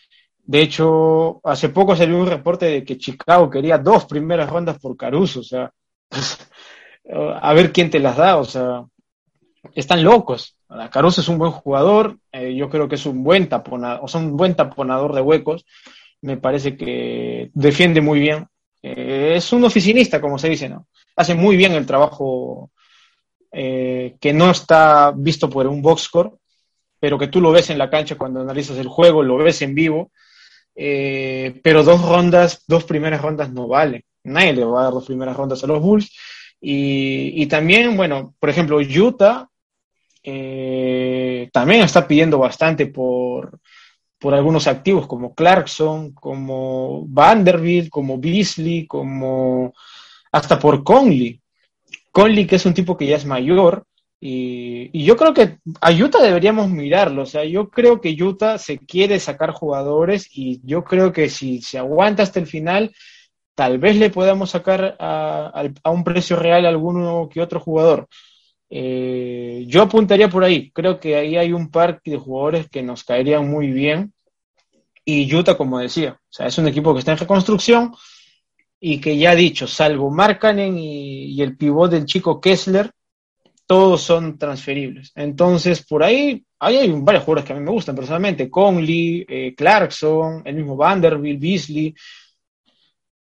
De 0.45 0.61
hecho, 0.63 1.41
hace 1.43 1.71
poco 1.71 1.97
salió 1.97 2.17
un 2.19 2.29
reporte 2.29 2.67
de 2.67 2.85
que 2.85 2.97
Chicago 2.97 3.51
quería 3.51 3.79
dos 3.79 4.05
primeras 4.05 4.49
rondas 4.49 4.79
por 4.79 4.97
Caruso, 4.97 5.41
o 5.41 5.43
sea, 5.43 5.73
a 7.43 7.53
ver 7.53 7.73
quién 7.73 7.91
te 7.91 7.99
las 7.99 8.17
da, 8.17 8.37
o 8.37 8.45
sea, 8.45 8.85
están 9.75 10.03
locos. 10.03 10.57
Caruso 10.91 11.21
es 11.21 11.29
un 11.29 11.39
buen 11.39 11.53
jugador, 11.53 12.19
eh, 12.33 12.55
yo 12.55 12.69
creo 12.69 12.89
que 12.89 12.97
es 12.97 13.07
un 13.07 13.25
buen 13.25 13.49
taponador, 13.49 14.05
o 14.05 14.09
sea, 14.09 14.21
un 14.21 14.37
buen 14.37 14.55
taponador 14.55 15.15
de 15.15 15.21
huecos, 15.21 15.65
me 16.21 16.37
parece 16.37 16.77
que 16.77 17.51
defiende 17.55 18.01
muy 18.01 18.21
bien. 18.21 18.47
Eh, 18.83 19.35
es 19.37 19.53
un 19.53 19.65
oficinista, 19.65 20.21
como 20.21 20.39
se 20.39 20.49
dice. 20.49 20.71
Hace 21.17 21.35
muy 21.35 21.57
bien 21.57 21.73
el 21.73 21.87
trabajo 21.87 22.71
eh, 23.51 24.17
que 24.21 24.33
no 24.33 24.51
está 24.51 25.13
visto 25.17 25.49
por 25.49 25.67
un 25.67 25.83
box 25.83 26.03
score, 26.03 26.33
pero 27.01 27.19
que 27.19 27.29
tú 27.29 27.41
lo 27.41 27.53
ves 27.53 27.71
en 27.71 27.79
la 27.79 27.91
cancha 27.91 28.17
cuando 28.17 28.41
analizas 28.41 28.79
el 28.79 28.89
juego, 28.89 29.23
lo 29.23 29.37
ves 29.37 29.63
en 29.63 29.75
vivo 29.75 30.11
pero 30.81 31.83
dos 31.83 32.01
rondas, 32.03 32.63
dos 32.69 32.85
primeras 32.85 33.21
rondas 33.21 33.51
no 33.51 33.67
vale. 33.67 34.05
Nadie 34.23 34.53
le 34.53 34.65
va 34.65 34.81
a 34.81 34.85
dar 34.85 34.93
dos 34.93 35.07
primeras 35.07 35.37
rondas 35.37 35.65
a 35.65 35.67
los 35.67 35.83
Bulls. 35.83 36.09
Y, 36.61 37.43
y 37.43 37.47
también, 37.47 37.97
bueno, 37.97 38.35
por 38.39 38.51
ejemplo, 38.51 38.79
Utah 38.79 39.49
eh, 40.23 41.49
también 41.53 41.83
está 41.83 42.07
pidiendo 42.07 42.39
bastante 42.39 42.87
por, 42.87 43.61
por 44.19 44.35
algunos 44.35 44.67
activos 44.67 45.07
como 45.07 45.35
Clarkson, 45.35 46.13
como 46.13 47.07
Vanderbilt, 47.07 47.89
como 47.89 48.19
Beasley, 48.19 48.87
como 48.87 49.73
hasta 50.33 50.59
por 50.59 50.85
Conley. 50.85 51.41
Conley, 52.13 52.47
que 52.47 52.57
es 52.57 52.67
un 52.67 52.75
tipo 52.75 52.97
que 52.97 53.07
ya 53.07 53.17
es 53.17 53.25
mayor, 53.25 53.87
y, 54.21 55.05
yo 55.05 55.17
creo 55.17 55.33
que 55.33 55.59
a 55.81 55.93
Utah 55.93 56.23
deberíamos 56.23 56.69
mirarlo. 56.71 57.23
O 57.23 57.27
sea, 57.27 57.45
yo 57.45 57.71
creo 57.71 58.01
que 58.01 58.17
Utah 58.21 58.59
se 58.59 58.79
quiere 58.79 59.21
sacar 59.21 59.53
jugadores 59.53 60.29
y 60.33 60.61
yo 60.65 60.85
creo 60.85 61.13
que 61.13 61.29
si 61.29 61.63
se 61.63 61.79
aguanta 61.79 62.23
hasta 62.23 62.41
el 62.41 62.47
final, 62.47 62.95
tal 63.59 63.79
vez 63.79 63.97
le 63.97 64.09
podamos 64.09 64.51
sacar 64.51 64.95
a, 65.01 65.65
un 65.87 66.05
precio 66.05 66.37
real 66.37 66.65
a 66.65 66.69
alguno 66.69 67.29
que 67.29 67.41
otro 67.41 67.59
jugador. 67.59 68.07
Eh, 68.71 69.65
yo 69.67 69.83
apuntaría 69.83 70.29
por 70.29 70.45
ahí. 70.45 70.71
Creo 70.71 71.01
que 71.01 71.17
ahí 71.17 71.37
hay 71.37 71.53
un 71.53 71.69
par 71.69 72.01
de 72.05 72.17
jugadores 72.17 72.69
que 72.69 72.85
nos 72.85 73.03
caerían 73.03 73.51
muy 73.51 73.73
bien. 73.73 74.13
Y 75.05 75.35
Utah, 75.35 75.57
como 75.57 75.81
decía, 75.81 76.13
o 76.13 76.33
sea, 76.33 76.47
es 76.47 76.57
un 76.57 76.69
equipo 76.69 76.93
que 76.93 77.01
está 77.01 77.11
en 77.11 77.19
reconstrucción 77.19 77.93
y 78.79 79.01
que 79.01 79.19
ya 79.19 79.35
dicho, 79.35 79.67
salvo 79.67 80.09
Markkanen 80.09 80.79
y, 80.79 81.33
y 81.33 81.43
el 81.43 81.57
pivot 81.57 81.91
del 81.91 82.05
chico 82.05 82.41
Kessler, 82.41 82.93
todos 83.67 84.03
son 84.03 84.39
transferibles. 84.39 85.11
Entonces, 85.17 85.85
por 85.85 86.05
ahí, 86.05 86.45
ahí 86.61 86.77
hay 86.77 86.93
varios 86.93 87.25
jugadores 87.25 87.45
que 87.45 87.55
a 87.55 87.57
mí 87.57 87.63
me 87.63 87.73
gustan 87.73 87.97
personalmente. 87.97 88.49
Conley, 88.49 89.27
eh, 89.29 89.53
Clarkson, 89.57 90.43
el 90.45 90.55
mismo 90.55 90.77
Vanderbilt, 90.77 91.41
Beasley. 91.41 91.93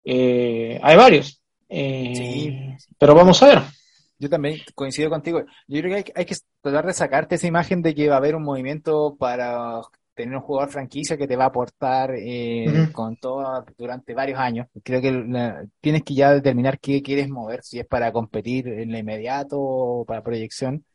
Eh, 0.09 0.79
hay 0.81 0.95
varios. 0.95 1.41
Eh, 1.67 2.77
pero 2.97 3.13
vamos 3.13 3.43
a 3.43 3.47
ver. 3.47 3.59
Yo 4.17 4.29
también 4.29 4.59
coincido 4.73 5.09
contigo. 5.09 5.41
Yo 5.67 5.81
creo 5.81 5.91
que 5.91 5.95
hay, 5.95 6.03
hay, 6.15 6.25
que 6.25 6.35
tratar 6.61 6.85
de 6.85 6.93
sacarte 6.93 7.35
esa 7.35 7.47
imagen 7.47 7.81
de 7.81 7.93
que 7.93 8.07
va 8.07 8.15
a 8.15 8.17
haber 8.19 8.35
un 8.35 8.43
movimiento 8.43 9.17
para 9.19 9.81
tener 10.15 10.35
un 10.35 10.41
jugador 10.41 10.71
franquicia 10.71 11.17
que 11.17 11.27
te 11.27 11.35
va 11.35 11.43
a 11.43 11.47
aportar 11.47 12.11
eh, 12.15 12.89
con 12.93 13.17
todo 13.17 13.65
durante 13.77 14.13
varios 14.13 14.39
años. 14.39 14.67
Creo 14.81 15.01
que 15.01 15.67
tienes 15.81 16.03
que 16.03 16.15
ya 16.15 16.33
determinar 16.33 16.79
qué 16.79 17.01
quieres 17.03 17.29
mover, 17.29 17.63
si 17.63 17.79
es 17.79 17.85
para 17.85 18.11
competir 18.13 18.67
en 18.69 18.91
lo 18.91 18.97
inmediato 18.97 19.57
o 19.59 20.05
para 20.05 20.23
proyección. 20.23 20.85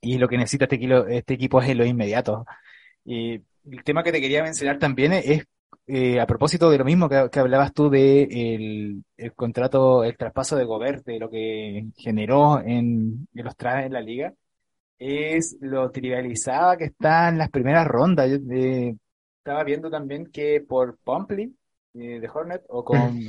Y 0.00 0.18
lo 0.18 0.28
que 0.28 0.38
necesita 0.38 0.66
este, 0.66 1.16
este 1.16 1.34
equipo 1.34 1.60
es 1.60 1.68
en 1.68 1.78
lo 1.78 1.84
inmediato. 1.84 2.44
Y 3.04 3.34
el 3.34 3.84
tema 3.84 4.04
que 4.04 4.12
te 4.12 4.20
quería 4.20 4.42
mencionar 4.44 4.78
también 4.78 5.12
es, 5.12 5.44
eh, 5.86 6.20
a 6.20 6.26
propósito 6.26 6.70
de 6.70 6.78
lo 6.78 6.84
mismo 6.84 7.08
que, 7.08 7.38
hablabas 7.38 7.72
tú 7.72 7.90
de 7.90 8.22
el, 8.24 9.04
el, 9.16 9.32
contrato, 9.34 10.04
el 10.04 10.16
traspaso 10.16 10.56
de 10.56 10.64
Gobert, 10.64 11.04
de 11.04 11.18
lo 11.18 11.30
que 11.30 11.86
generó 11.96 12.60
en, 12.60 13.28
en 13.34 13.44
los 13.44 13.56
trajes 13.56 13.86
en 13.86 13.92
la 13.92 14.00
liga 14.00 14.32
es 14.98 15.56
lo 15.60 15.90
trivializada 15.90 16.76
que 16.76 16.84
está 16.84 17.28
en 17.28 17.38
las 17.38 17.50
primeras 17.50 17.86
rondas. 17.86 18.30
Yo 18.30 18.36
eh, 18.54 18.96
estaba 19.38 19.64
viendo 19.64 19.90
también 19.90 20.30
que 20.30 20.60
por 20.66 20.98
Pompley 20.98 21.54
eh, 21.94 22.20
de 22.20 22.30
Hornet 22.32 22.62
o, 22.68 22.84
con, 22.84 23.20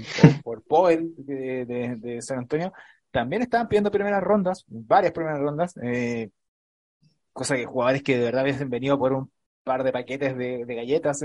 por 0.43 0.63
Powell 0.63 1.13
de, 1.17 2.19
San 2.21 2.39
Antonio 2.39 2.71
también 3.11 3.41
estaban 3.41 3.67
pidiendo 3.67 3.91
primeras 3.91 4.23
rondas, 4.23 4.65
varias 4.67 5.13
primeras 5.13 5.39
rondas, 5.39 5.73
eh, 5.81 6.29
cosa 7.31 7.55
que 7.55 7.65
jugadores 7.65 8.03
que 8.03 8.17
de 8.17 8.25
verdad 8.25 8.43
hubiesen 8.43 8.69
venido 8.69 8.97
por 8.99 9.13
un 9.13 9.31
par 9.65 9.83
de 9.83 9.91
paquetes 9.91 10.37
de, 10.37 10.63
galletas 10.65 11.21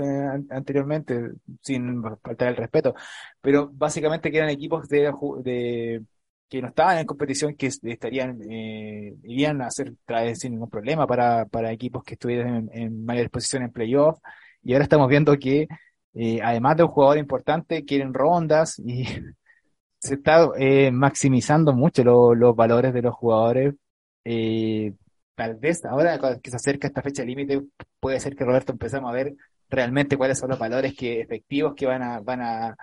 anteriormente, 0.49 1.31
sin 1.61 2.03
faltar 2.21 2.49
el 2.49 2.57
respeto, 2.57 2.95
pero 3.41 3.69
básicamente 3.71 4.31
que 4.31 4.37
eran 4.39 4.49
equipos 4.49 4.89
de, 4.89 5.11
de 5.43 6.03
que 6.51 6.61
no 6.61 6.67
estaban 6.67 6.97
en 6.97 7.05
competición, 7.05 7.55
que 7.55 7.67
estarían, 7.67 8.41
eh, 8.51 9.15
irían 9.23 9.61
a 9.61 9.67
hacer 9.67 9.93
trajes 10.05 10.39
sin 10.39 10.51
ningún 10.51 10.69
problema 10.69 11.07
para, 11.07 11.45
para 11.45 11.71
equipos 11.71 12.03
que 12.03 12.15
estuvieran 12.15 12.69
en, 12.73 13.05
mayor 13.05 13.29
posición 13.29 13.63
en 13.63 13.71
playoff. 13.71 14.19
Y 14.61 14.73
ahora 14.73 14.83
estamos 14.83 15.07
viendo 15.07 15.37
que, 15.39 15.67
eh, 16.13 16.39
además 16.43 16.75
de 16.75 16.83
un 16.83 16.89
jugador 16.89 17.17
importante, 17.19 17.85
quieren 17.85 18.13
rondas 18.13 18.79
y 18.79 19.05
se 19.99 20.15
está 20.15 20.49
eh, 20.59 20.91
maximizando 20.91 21.73
mucho 21.73 22.03
los 22.03 22.55
valores 22.55 22.93
de 22.93 23.01
los 23.01 23.15
jugadores. 23.15 23.75
Eh, 24.25 24.93
tal 25.41 25.55
vez 25.55 25.83
ahora 25.85 26.19
que 26.39 26.51
se 26.51 26.57
acerca 26.57 26.87
esta 26.87 27.01
fecha 27.01 27.23
límite, 27.25 27.63
puede 27.99 28.19
ser 28.19 28.35
que 28.35 28.43
Roberto 28.45 28.73
empezamos 28.73 29.09
a 29.09 29.13
ver 29.13 29.33
realmente 29.69 30.15
cuáles 30.15 30.37
son 30.37 30.49
los 30.51 30.59
valores 30.59 30.93
que 30.95 31.19
efectivos 31.19 31.73
que 31.75 31.87
van 31.87 32.03
a, 32.03 32.19
van 32.19 32.41
a, 32.41 32.77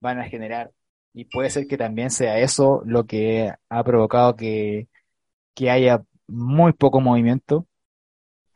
van 0.00 0.18
a 0.18 0.24
generar 0.24 0.70
y 1.12 1.26
puede 1.26 1.50
ser 1.50 1.66
que 1.66 1.76
también 1.76 2.10
sea 2.10 2.38
eso 2.38 2.82
lo 2.86 3.04
que 3.04 3.52
ha 3.68 3.84
provocado 3.84 4.36
que, 4.36 4.88
que 5.54 5.70
haya 5.70 6.02
muy 6.26 6.72
poco 6.72 7.00
movimiento. 7.02 7.66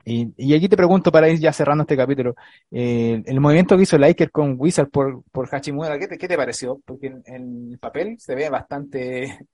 Y, 0.04 0.54
aquí 0.54 0.68
te 0.68 0.76
pregunto 0.76 1.12
para 1.12 1.28
ir 1.28 1.38
ya 1.38 1.52
cerrando 1.52 1.82
este 1.82 1.96
capítulo, 1.96 2.34
eh, 2.70 3.22
el 3.26 3.40
movimiento 3.40 3.76
que 3.76 3.82
hizo 3.82 3.98
Laker 3.98 4.30
con 4.30 4.56
Wizard 4.58 4.88
por, 4.88 5.22
por 5.30 5.54
Hachimura, 5.54 5.98
¿qué 5.98 6.08
te, 6.08 6.16
¿qué 6.18 6.26
te 6.26 6.38
pareció? 6.38 6.80
Porque 6.86 7.08
en, 7.26 7.70
el 7.72 7.78
papel 7.78 8.18
se 8.18 8.34
ve 8.34 8.48
bastante, 8.48 9.46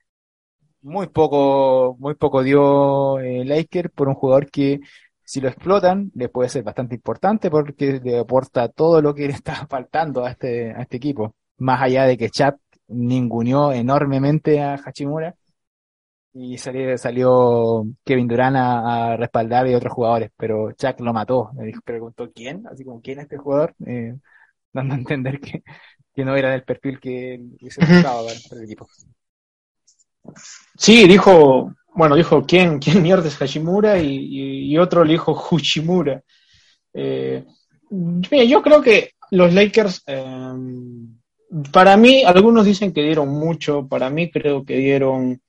muy 0.82 1.08
poco, 1.08 1.96
muy 1.98 2.14
poco 2.14 2.42
dio 2.42 3.18
eh, 3.20 3.44
Laker 3.44 3.90
por 3.90 4.08
un 4.08 4.14
jugador 4.14 4.50
que 4.50 4.80
si 5.24 5.40
lo 5.40 5.48
explotan 5.48 6.10
le 6.14 6.28
puede 6.28 6.48
ser 6.48 6.62
bastante 6.64 6.94
importante 6.94 7.50
porque 7.50 8.00
le 8.02 8.18
aporta 8.18 8.68
todo 8.68 9.02
lo 9.02 9.14
que 9.14 9.26
le 9.26 9.32
está 9.34 9.66
faltando 9.66 10.24
a 10.24 10.30
este, 10.30 10.72
a 10.72 10.82
este 10.82 10.96
equipo. 10.96 11.34
Más 11.58 11.82
allá 11.82 12.04
de 12.04 12.16
que 12.16 12.30
Chat 12.30 12.56
ninguneó 12.88 13.72
enormemente 13.72 14.62
a 14.62 14.74
Hachimura 14.74 15.34
y 16.32 16.56
salió, 16.58 16.96
salió 16.98 17.84
Kevin 18.04 18.28
Durant 18.28 18.56
a, 18.56 19.16
respaldar 19.16 19.66
y 19.66 19.74
otros 19.74 19.92
jugadores, 19.92 20.30
pero 20.36 20.72
Chuck 20.72 21.00
lo 21.00 21.12
mató. 21.12 21.50
Me 21.54 21.66
dijo, 21.66 21.80
preguntó 21.84 22.30
quién, 22.32 22.66
así 22.68 22.84
como 22.84 23.00
quién 23.00 23.18
es 23.18 23.24
este 23.24 23.38
jugador, 23.38 23.74
eh, 23.86 24.14
dando 24.72 24.94
a 24.94 24.98
entender 24.98 25.40
que, 25.40 25.62
que 26.14 26.24
no 26.24 26.36
era 26.36 26.50
del 26.50 26.64
perfil 26.64 27.00
que, 27.00 27.40
se 27.70 27.80
buscaba 27.80 28.22
para, 28.22 28.60
el 28.60 28.64
equipo. 28.64 28.86
Sí, 30.76 31.06
dijo, 31.06 31.74
bueno, 31.94 32.16
dijo 32.16 32.44
quién, 32.46 32.78
quién 32.80 33.02
mierda 33.02 33.28
es 33.28 33.36
Hashimura 33.36 33.98
y, 33.98 34.76
otro 34.78 35.04
le 35.04 35.12
dijo 35.12 35.32
Huchimura. 35.50 36.22
Eh, 36.94 37.44
yo 37.90 38.62
creo 38.62 38.82
que 38.82 39.12
los 39.30 39.52
Lakers, 39.52 40.02
eh, 40.06 40.54
para 41.72 41.96
mí, 41.96 42.22
algunos 42.24 42.64
dicen 42.64 42.92
que 42.92 43.02
dieron 43.02 43.28
mucho, 43.28 43.86
para 43.86 44.10
mí 44.10 44.30
creo 44.30 44.64
que 44.64 44.76
dieron 44.76 45.40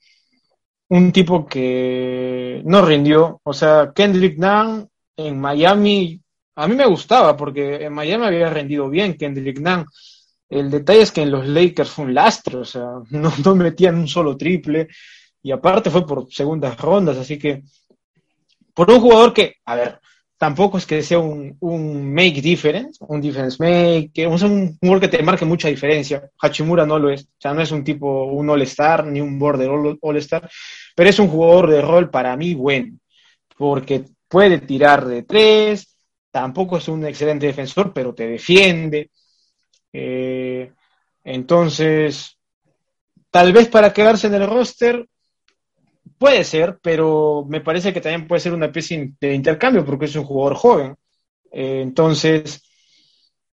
un 0.89 1.11
tipo 1.11 1.45
que 1.45 2.61
no 2.65 2.81
rindió. 2.81 3.39
O 3.43 3.53
sea, 3.53 3.91
Kendrick 3.93 4.37
Nunn 4.37 4.87
en 5.15 5.39
Miami, 5.39 6.21
a 6.55 6.67
mí 6.67 6.75
me 6.75 6.85
gustaba 6.85 7.35
porque 7.37 7.85
en 7.85 7.93
Miami 7.93 8.25
había 8.25 8.49
rendido 8.49 8.89
bien 8.89 9.17
Kendrick 9.17 9.59
Nunn. 9.59 9.85
El 10.49 10.71
detalle 10.71 11.01
es 11.01 11.11
que 11.11 11.21
en 11.21 11.31
los 11.31 11.47
Lakers 11.47 11.91
fue 11.91 12.05
un 12.05 12.13
lastre, 12.13 12.57
o 12.57 12.65
sea, 12.65 12.85
no, 13.11 13.31
no 13.43 13.55
metían 13.55 13.95
un 13.95 14.07
solo 14.07 14.35
triple 14.37 14.87
y 15.41 15.51
aparte 15.51 15.89
fue 15.89 16.05
por 16.05 16.31
segundas 16.31 16.77
rondas, 16.77 17.17
así 17.17 17.37
que 17.37 17.63
por 18.73 18.89
un 18.91 18.99
jugador 18.99 19.33
que, 19.33 19.55
a 19.65 19.75
ver, 19.75 19.99
tampoco 20.37 20.77
es 20.77 20.85
que 20.85 21.03
sea 21.03 21.19
un, 21.19 22.13
make 22.13 22.41
difference, 22.41 22.97
un 23.07 23.19
difference 23.19 23.57
make, 23.59 24.25
un, 24.25 24.41
un 24.41 24.77
jugador 24.79 25.01
que 25.01 25.07
te 25.09 25.21
marque 25.21 25.43
mucha 25.45 25.67
diferencia. 25.67 26.29
Hachimura 26.41 26.85
no 26.85 26.97
lo 26.97 27.09
es, 27.09 27.23
o 27.23 27.37
sea, 27.37 27.53
no 27.53 27.61
es 27.61 27.71
un 27.71 27.83
tipo, 27.83 28.23
un 28.25 28.49
all-star 28.49 29.05
ni 29.05 29.19
un 29.19 29.37
border 29.37 29.69
all-star, 30.01 30.49
pero 30.95 31.09
es 31.09 31.19
un 31.19 31.27
jugador 31.27 31.69
de 31.69 31.81
rol 31.81 32.09
para 32.09 32.37
mí 32.37 32.53
bueno, 32.53 32.97
porque 33.57 34.05
puede 34.29 34.59
tirar 34.59 35.05
de 35.05 35.23
tres, 35.23 35.97
tampoco 36.31 36.77
es 36.77 36.87
un 36.87 37.05
excelente 37.05 37.47
defensor, 37.47 37.91
pero 37.93 38.13
te 38.13 38.27
defiende. 38.27 39.11
Eh, 39.93 40.71
entonces, 41.23 42.37
tal 43.31 43.53
vez 43.53 43.67
para 43.67 43.93
quedarse 43.93 44.27
en 44.27 44.35
el 44.35 44.47
roster, 44.47 45.07
Puede 46.19 46.43
ser, 46.43 46.77
pero 46.81 47.45
me 47.47 47.61
parece 47.61 47.93
que 47.93 48.01
también 48.01 48.27
puede 48.27 48.41
ser 48.41 48.53
una 48.53 48.69
pieza 48.69 48.95
de 49.21 49.33
intercambio 49.33 49.85
porque 49.85 50.03
es 50.05 50.15
un 50.17 50.25
jugador 50.25 50.55
joven. 50.57 50.95
Eh, 51.49 51.79
entonces, 51.81 52.61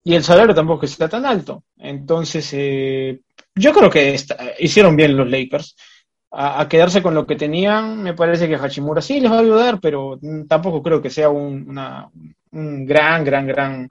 y 0.02 0.16
el 0.16 0.24
salario 0.24 0.56
tampoco 0.56 0.86
está 0.86 1.10
tan 1.10 1.26
alto. 1.26 1.66
Entonces, 1.78 2.50
eh, 2.54 3.20
yo 3.54 3.74
creo 3.74 3.90
que 3.90 4.16
hicieron 4.60 4.96
bien 4.96 5.18
los 5.18 5.30
Lakers. 5.30 5.76
A, 6.32 6.68
quedarse 6.70 7.04
con 7.04 7.14
lo 7.14 7.28
que 7.28 7.36
tenían, 7.36 8.02
me 8.02 8.14
parece 8.14 8.48
que 8.48 8.56
Hachimura 8.56 9.02
sí 9.02 9.20
les 9.20 9.32
va 9.32 9.38
a 9.38 9.42
ayudar, 9.42 9.80
pero 9.82 10.18
tampoco 10.48 10.82
creo 10.82 11.02
que 11.02 11.10
sea 11.12 11.30
un, 11.30 11.78
un 12.52 12.86
gran, 12.86 13.24
gran, 13.24 13.46
gran, 13.46 13.90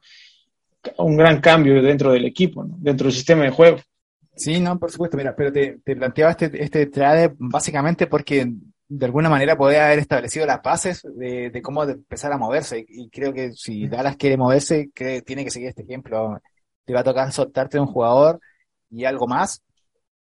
un 0.99 1.17
gran 1.17 1.41
cambio 1.41 1.83
dentro 1.83 2.13
del 2.13 2.25
equipo, 2.25 2.65
dentro 2.67 3.07
del 3.07 3.15
sistema 3.15 3.45
de 3.45 3.51
juego. 3.51 3.79
Sí, 4.35 4.61
no, 4.61 4.79
por 4.79 4.91
supuesto, 4.91 5.17
mira, 5.17 5.35
pero 5.37 5.53
te, 5.53 5.79
planteaba 5.95 6.31
este, 6.31 6.63
este 6.63 6.87
trade 6.87 7.35
básicamente 7.39 8.07
porque 8.07 8.51
de 8.89 9.07
alguna 9.07 9.31
manera 9.31 9.57
podía 9.57 9.87
haber 9.87 10.01
establecido 10.01 10.45
las 10.45 10.63
bases 10.63 11.03
de, 11.15 11.61
cómo 11.63 11.85
empezar 11.85 12.33
a 12.33 12.39
moverse. 12.39 12.85
Y, 12.87 13.09
creo 13.09 13.33
que 13.33 13.53
si 13.53 13.89
Dallas 13.89 14.17
quiere 14.17 14.37
moverse, 14.37 14.91
tiene 15.25 15.45
que 15.45 15.51
seguir 15.51 15.69
este 15.69 15.83
ejemplo. 15.83 16.41
Te 16.85 16.93
va 16.93 17.01
a 17.01 17.05
tocar 17.05 17.33
soltarte 17.33 17.79
un 17.79 17.87
jugador 17.87 18.41
y 18.91 19.05
algo 19.05 19.27
más, 19.27 19.63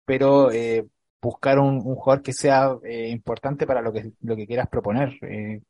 pero 0.04 0.50
eh, 0.52 0.86
buscar 1.22 1.58
un, 1.58 1.80
jugador 1.80 2.22
que 2.22 2.32
sea 2.32 2.76
eh, 2.84 3.08
importante 3.08 3.66
para 3.66 3.80
lo 3.80 3.92
que, 3.92 4.12
lo 4.22 4.36
que 4.36 4.46
quieras 4.46 4.68
proponer. 4.68 5.16
Eh, 5.22 5.62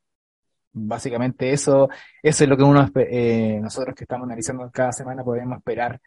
básicamente 0.87 1.53
eso, 1.53 1.89
eso 2.23 2.45
es 2.45 2.51
lo 2.51 2.57
que 2.57 2.63
uno, 2.63 2.89
nosotros 3.61 3.95
que 3.95 4.05
estamos 4.05 4.27
analizando 4.27 4.71
cada 4.71 4.93
semana 4.93 5.25
podemos 5.25 5.59
esperar 5.59 6.01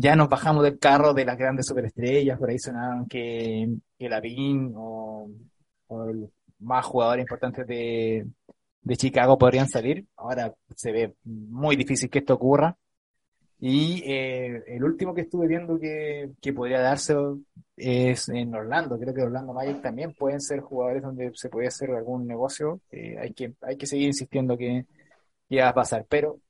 ya 0.00 0.14
nos 0.14 0.28
bajamos 0.28 0.62
del 0.62 0.78
carro 0.78 1.12
de 1.12 1.24
las 1.24 1.36
grandes 1.36 1.66
superestrellas, 1.66 2.38
por 2.38 2.50
ahí 2.50 2.58
sonaban 2.58 3.06
que, 3.06 3.68
que 3.98 4.08
Lavín 4.08 4.72
o, 4.76 5.28
o 5.88 6.12
más 6.60 6.86
jugadores 6.86 7.24
importantes 7.24 7.66
de, 7.66 8.24
de 8.80 8.96
Chicago 8.96 9.36
podrían 9.36 9.68
salir. 9.68 10.06
Ahora 10.16 10.54
se 10.76 10.92
ve 10.92 11.14
muy 11.24 11.74
difícil 11.74 12.08
que 12.10 12.20
esto 12.20 12.34
ocurra. 12.34 12.76
Y 13.58 14.04
eh, 14.06 14.62
el 14.68 14.84
último 14.84 15.12
que 15.14 15.22
estuve 15.22 15.48
viendo 15.48 15.80
que, 15.80 16.30
que 16.40 16.52
podría 16.52 16.80
darse 16.80 17.14
es 17.78 18.28
en 18.28 18.54
Orlando. 18.54 18.98
Creo 18.98 19.14
que 19.14 19.22
Orlando 19.22 19.52
Magic 19.52 19.80
también 19.82 20.14
pueden 20.14 20.40
ser 20.40 20.60
jugadores 20.60 21.02
donde 21.02 21.32
se 21.34 21.48
puede 21.48 21.68
hacer 21.68 21.90
algún 21.90 22.26
negocio. 22.26 22.80
Eh, 22.90 23.16
hay, 23.18 23.32
que, 23.32 23.54
hay 23.62 23.76
que 23.76 23.86
seguir 23.86 24.08
insistiendo 24.08 24.56
que, 24.56 24.86
que 25.48 25.60
va 25.60 25.68
a 25.68 25.74
pasar, 25.74 26.06
pero 26.08 26.40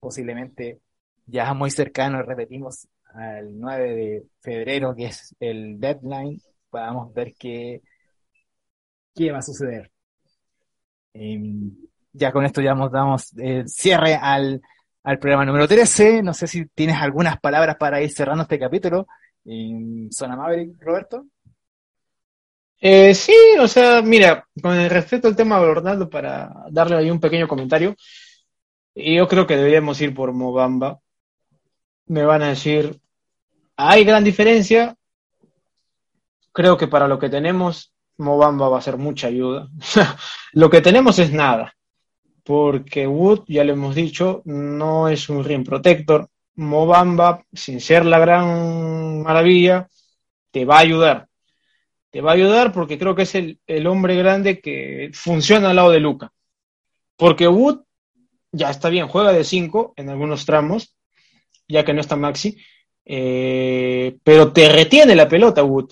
posiblemente 0.00 0.80
ya 1.26 1.52
muy 1.54 1.70
cercano, 1.70 2.22
repetimos, 2.22 2.88
al 3.14 3.58
9 3.58 3.94
de 3.94 4.26
febrero, 4.40 4.94
que 4.94 5.06
es 5.06 5.34
el 5.40 5.78
deadline, 5.80 6.40
podamos 6.70 7.12
ver 7.14 7.34
qué, 7.38 7.82
qué 9.14 9.30
va 9.32 9.38
a 9.38 9.42
suceder. 9.42 9.90
Em, 11.12 11.74
ya 12.12 12.32
con 12.32 12.44
esto 12.44 12.60
ya 12.60 12.74
nos 12.74 12.90
damos 12.92 13.32
cierre 13.66 14.14
al, 14.14 14.62
al 15.02 15.18
programa 15.18 15.44
número 15.44 15.66
13. 15.68 16.22
No 16.22 16.34
sé 16.34 16.46
si 16.46 16.66
tienes 16.66 16.96
algunas 16.96 17.38
palabras 17.40 17.76
para 17.76 18.02
ir 18.02 18.10
cerrando 18.12 18.42
este 18.42 18.58
capítulo. 18.58 19.06
¿Son 20.10 20.30
amables, 20.30 20.70
Roberto? 20.80 21.26
Eh, 22.80 23.14
sí, 23.14 23.34
o 23.60 23.66
sea, 23.66 24.02
mira, 24.02 24.46
con 24.62 24.88
respecto 24.88 25.28
al 25.28 25.36
tema 25.36 25.60
de 25.60 25.74
Ronaldo, 25.74 26.08
para 26.08 26.52
darle 26.70 26.96
ahí 26.96 27.10
un 27.10 27.20
pequeño 27.20 27.48
comentario, 27.48 27.96
yo 28.94 29.28
creo 29.28 29.46
que 29.46 29.56
deberíamos 29.56 30.00
ir 30.00 30.14
por 30.14 30.32
Mobamba 30.32 31.00
me 32.08 32.24
van 32.24 32.42
a 32.42 32.48
decir, 32.48 32.98
hay 33.76 34.04
gran 34.04 34.24
diferencia. 34.24 34.96
Creo 36.52 36.76
que 36.76 36.88
para 36.88 37.06
lo 37.06 37.18
que 37.18 37.28
tenemos, 37.28 37.92
Mobamba 38.16 38.68
va 38.68 38.78
a 38.78 38.82
ser 38.82 38.96
mucha 38.96 39.28
ayuda. 39.28 39.68
lo 40.52 40.70
que 40.70 40.80
tenemos 40.80 41.18
es 41.18 41.32
nada, 41.32 41.74
porque 42.44 43.06
Wood, 43.06 43.44
ya 43.46 43.64
lo 43.64 43.74
hemos 43.74 43.94
dicho, 43.94 44.42
no 44.44 45.08
es 45.08 45.28
un 45.28 45.44
rim 45.44 45.64
protector. 45.64 46.28
Mobamba, 46.56 47.44
sin 47.52 47.80
ser 47.80 48.04
la 48.04 48.18
gran 48.18 48.97
maravilla, 49.22 49.88
te 50.50 50.64
va 50.64 50.76
a 50.76 50.80
ayudar. 50.80 51.28
Te 52.10 52.20
va 52.20 52.30
a 52.30 52.34
ayudar 52.34 52.72
porque 52.72 52.98
creo 52.98 53.14
que 53.14 53.22
es 53.22 53.34
el, 53.34 53.60
el 53.66 53.86
hombre 53.86 54.16
grande 54.16 54.60
que 54.60 55.10
funciona 55.12 55.70
al 55.70 55.76
lado 55.76 55.90
de 55.90 56.00
Luca. 56.00 56.32
Porque 57.16 57.48
Wood 57.48 57.80
ya 58.52 58.70
está 58.70 58.88
bien, 58.88 59.08
juega 59.08 59.32
de 59.32 59.44
5 59.44 59.94
en 59.96 60.08
algunos 60.08 60.46
tramos, 60.46 60.94
ya 61.66 61.84
que 61.84 61.92
no 61.92 62.00
está 62.00 62.16
Maxi, 62.16 62.58
eh, 63.04 64.16
pero 64.22 64.52
te 64.52 64.68
retiene 64.68 65.14
la 65.14 65.28
pelota, 65.28 65.64
Wood. 65.64 65.90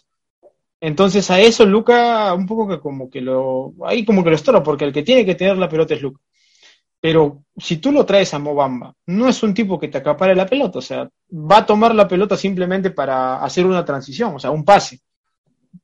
Entonces 0.81 1.31
a 1.31 1.41
eso 1.41 1.65
Luca 1.65 2.33
un 2.35 2.47
poco 2.47 2.69
que 2.69 2.81
como 2.81 3.11
que 3.11 3.21
lo, 3.21 3.75
ahí 3.87 4.05
como 4.05 4.23
que 4.23 4.31
lo 4.31 4.37
estorba, 4.37 4.63
porque 4.63 4.85
el 4.85 4.93
que 4.93 5.03
tiene 5.03 5.25
que 5.25 5.35
tener 5.35 5.57
la 5.57 5.69
pelota 5.69 5.95
es 5.95 6.03
Luca. 6.03 6.21
Pero 7.01 7.45
si 7.57 7.77
tú 7.77 7.93
lo 7.93 8.05
traes 8.05 8.33
a 8.35 8.39
Mobamba, 8.39 8.95
no 9.07 9.29
es 9.29 9.43
un 9.43 9.55
tipo 9.55 9.79
que 9.79 9.89
te 9.89 9.99
acapare 9.99 10.35
la 10.35 10.47
pelota, 10.47 10.79
o 10.79 10.83
sea, 10.83 11.09
va 11.31 11.59
a 11.59 11.67
tomar 11.67 11.95
la 11.95 12.09
pelota 12.09 12.37
simplemente 12.37 12.91
para 12.91 13.43
hacer 13.43 13.67
una 13.67 13.85
transición, 13.85 14.35
o 14.35 14.39
sea, 14.39 14.51
un 14.51 14.65
pase. 14.65 15.01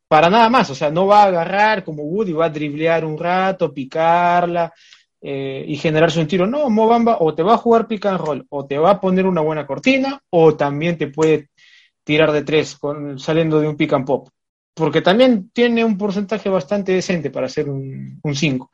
Para 0.08 0.28
nada 0.28 0.48
más, 0.50 0.70
o 0.70 0.74
sea, 0.74 0.90
no 0.90 1.06
va 1.06 1.22
a 1.22 1.26
agarrar 1.26 1.84
como 1.84 2.02
Wood 2.02 2.28
y 2.28 2.32
va 2.32 2.46
a 2.46 2.50
driblear 2.50 3.04
un 3.04 3.18
rato, 3.18 3.72
picarla, 3.72 4.72
eh, 5.20 5.64
y 5.66 5.76
generarse 5.76 6.20
un 6.20 6.26
tiro. 6.26 6.46
No, 6.46 6.68
Mobamba 6.68 7.18
o 7.20 7.34
te 7.34 7.42
va 7.42 7.54
a 7.54 7.58
jugar 7.58 7.86
pick 7.86 8.06
and 8.06 8.18
roll, 8.18 8.46
o 8.50 8.66
te 8.66 8.78
va 8.78 8.90
a 8.90 9.00
poner 9.00 9.26
una 9.26 9.40
buena 9.40 9.66
cortina, 9.66 10.20
o 10.30 10.54
también 10.56 10.98
te 10.98 11.08
puede 11.08 11.50
tirar 12.04 12.32
de 12.32 12.42
tres 12.42 12.76
con, 12.76 13.18
saliendo 13.18 13.60
de 13.60 13.68
un 13.68 13.76
pick 13.76 13.92
and 13.92 14.06
pop. 14.06 14.28
Porque 14.74 15.02
también 15.02 15.50
tiene 15.52 15.84
un 15.84 15.96
porcentaje 15.98 16.48
bastante 16.48 16.92
decente 16.92 17.30
para 17.30 17.46
hacer 17.46 17.68
un 17.68 18.20
5. 18.34 18.70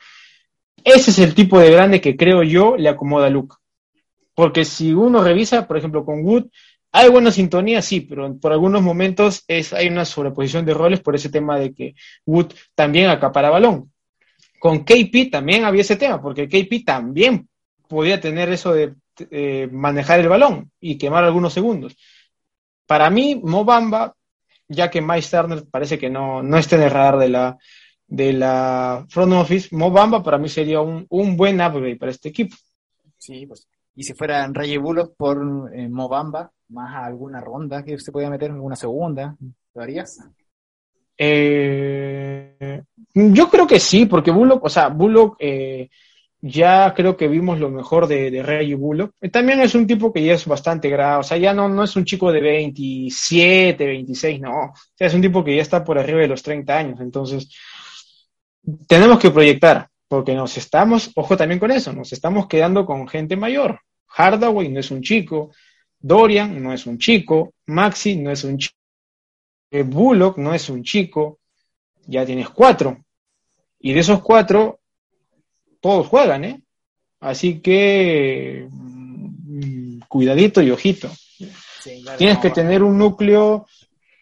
Ese 0.95 1.11
es 1.11 1.19
el 1.19 1.35
tipo 1.35 1.61
de 1.61 1.71
grande 1.71 2.01
que 2.01 2.17
creo 2.17 2.43
yo 2.43 2.75
le 2.79 2.89
acomoda 2.89 3.27
a 3.27 3.31
Luke. 3.31 3.57
Porque 4.35 4.65
si 4.65 4.95
uno 4.95 5.23
revisa, 5.23 5.67
por 5.67 5.77
ejemplo, 5.77 6.03
con 6.03 6.25
Wood, 6.25 6.47
hay 6.93 7.11
buena 7.11 7.31
sintonía, 7.31 7.83
sí, 7.83 8.01
pero 8.01 8.39
por 8.39 8.53
algunos 8.53 8.81
momentos 8.81 9.45
es, 9.49 9.75
hay 9.75 9.89
una 9.89 10.07
sobreposición 10.07 10.65
de 10.65 10.73
roles 10.73 11.01
por 11.01 11.15
ese 11.15 11.29
tema 11.29 11.59
de 11.59 11.75
que 11.75 11.95
Wood 12.25 12.55
también 12.75 13.11
acapara 13.11 13.51
balón. 13.51 13.93
Con 14.59 14.85
KP 14.85 15.31
también 15.31 15.67
había 15.67 15.83
ese 15.83 15.97
tema, 15.97 16.23
porque 16.23 16.49
KP 16.49 16.85
también 16.87 17.49
podía 17.87 18.19
tener 18.19 18.51
eso 18.51 18.73
de 18.73 18.95
eh, 19.31 19.69
manejar 19.71 20.21
el 20.21 20.29
balón 20.29 20.71
y 20.81 20.97
quemar 20.97 21.23
algunos 21.23 21.53
segundos. 21.53 21.99
Para 22.87 23.11
mí, 23.11 23.39
Mobamba, 23.45 24.15
ya 24.69 24.91
que 24.91 25.03
Mike 25.03 25.27
Turner 25.31 25.65
parece 25.71 25.99
que 25.99 26.09
no, 26.09 26.43
no 26.43 26.57
está 26.57 26.77
en 26.77 26.83
el 26.83 26.91
radar 26.91 27.19
de 27.19 27.29
la, 27.29 27.59
de 28.09 28.33
la 28.33 29.07
front 29.09 29.35
office, 29.35 29.69
Mobamba 29.77 30.23
para 30.23 30.39
mí 30.39 30.49
sería 30.49 30.81
un, 30.81 31.07
un 31.11 31.37
buen 31.37 31.61
upgrade 31.61 31.97
para 31.97 32.11
este 32.11 32.31
equipo. 32.31 32.57
Sí, 33.17 33.47
pues. 33.47 33.69
Y 33.95 34.03
si 34.03 34.15
fuera 34.15 34.49
Ray 34.53 34.77
Bullock 34.79 35.15
por 35.17 35.71
eh, 35.75 35.89
Mobamba, 35.89 36.51
más 36.69 36.95
a 36.95 37.07
alguna 37.07 37.41
ronda 37.41 37.85
que 37.85 37.99
se 37.99 38.13
podía 38.13 38.31
meter, 38.31 38.51
alguna 38.51 38.77
segunda, 38.77 39.37
¿Lo 39.75 39.83
harías? 39.83 40.19
Eh, 41.17 42.83
yo 43.15 43.49
creo 43.49 43.67
que 43.67 43.79
sí, 43.79 44.07
porque 44.07 44.31
Bullock, 44.31 44.65
o 44.65 44.69
sea, 44.69 44.89
Bullock 44.89 45.37
eh, 45.39 45.89
ya 46.41 46.93
creo 46.95 47.17
que 47.17 47.29
vimos 47.29 47.59
lo 47.59 47.71
mejor 47.71 48.07
de, 48.07 48.31
de 48.31 48.43
Reggie 48.43 48.75
Bullock. 48.75 49.15
Eh, 49.21 49.29
también 49.29 49.61
es 49.61 49.75
un 49.75 49.87
tipo 49.87 50.13
que 50.13 50.25
ya 50.25 50.35
es 50.35 50.47
bastante 50.47 50.89
grave, 50.89 51.21
o 51.21 51.23
sea, 51.23 51.37
ya 51.37 51.53
no, 51.53 51.69
no 51.69 51.85
es 51.85 51.95
un 51.97 52.05
chico 52.05 52.33
de 52.33 52.41
27, 52.41 53.85
26, 53.85 54.41
no. 54.41 54.51
O 54.51 54.73
sea, 54.95 55.07
es 55.07 55.15
un 55.15 55.23
tipo 55.23 55.45
que 55.45 55.57
ya 55.57 55.63
está 55.63 55.85
por 55.85 55.99
arriba 55.99 56.21
de 56.21 56.29
los 56.29 56.43
30 56.43 56.77
años. 56.77 57.01
Entonces, 57.01 57.49
tenemos 58.87 59.19
que 59.19 59.31
proyectar, 59.31 59.89
porque 60.09 60.35
nos 60.35 60.57
estamos, 60.57 61.11
ojo 61.15 61.37
también 61.37 61.61
con 61.61 61.71
eso, 61.71 61.93
nos 61.93 62.13
estamos 62.13 62.47
quedando 62.47 62.85
con 62.85 63.09
gente 63.09 63.37
mayor. 63.37 63.81
Hardaway 64.09 64.69
no 64.69 64.81
es 64.81 64.91
un 64.91 65.03
chico, 65.03 65.51
Dorian 65.99 66.63
no 66.63 66.73
es 66.73 66.87
un 66.87 66.99
chico, 66.99 67.55
Maxi 67.67 68.17
no 68.17 68.31
es 68.31 68.45
un 68.45 68.59
chico, 68.59 68.77
eh, 69.71 69.83
Bullock 69.83 70.39
no 70.39 70.55
es 70.55 70.69
un 70.71 70.83
chico, 70.83 71.41
ya 72.07 72.25
tienes 72.25 72.49
cuatro. 72.51 73.05
Y 73.81 73.93
de 73.93 74.01
esos 74.01 74.23
cuatro, 74.23 74.81
todos 75.81 76.07
juegan, 76.07 76.45
¿eh? 76.45 76.63
Así 77.21 77.61
que 77.61 78.67
mm, 78.71 80.01
cuidadito 80.09 80.63
y 80.63 80.71
ojito. 80.71 81.09
Sí, 81.09 82.03
claro, 82.03 82.19
Tienes 82.19 82.39
que 82.39 82.51
tener 82.51 82.83
un 82.83 82.99
núcleo 82.99 83.67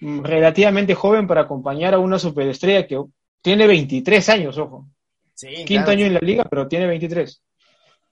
mm, 0.01 0.23
relativamente 0.25 0.95
joven 0.95 1.27
para 1.27 1.43
acompañar 1.43 1.95
a 1.95 1.99
una 1.99 2.19
superestrella 2.19 2.87
que 2.87 3.03
tiene 3.43 3.67
23 3.67 4.29
años, 4.29 4.59
ojo. 4.59 4.89
Sí, 5.35 5.49
Quinto 5.67 5.85
claro. 5.85 5.91
año 5.91 6.07
en 6.07 6.15
la 6.15 6.21
liga, 6.21 6.45
pero 6.49 6.67
tiene 6.67 6.87
23. 6.87 7.43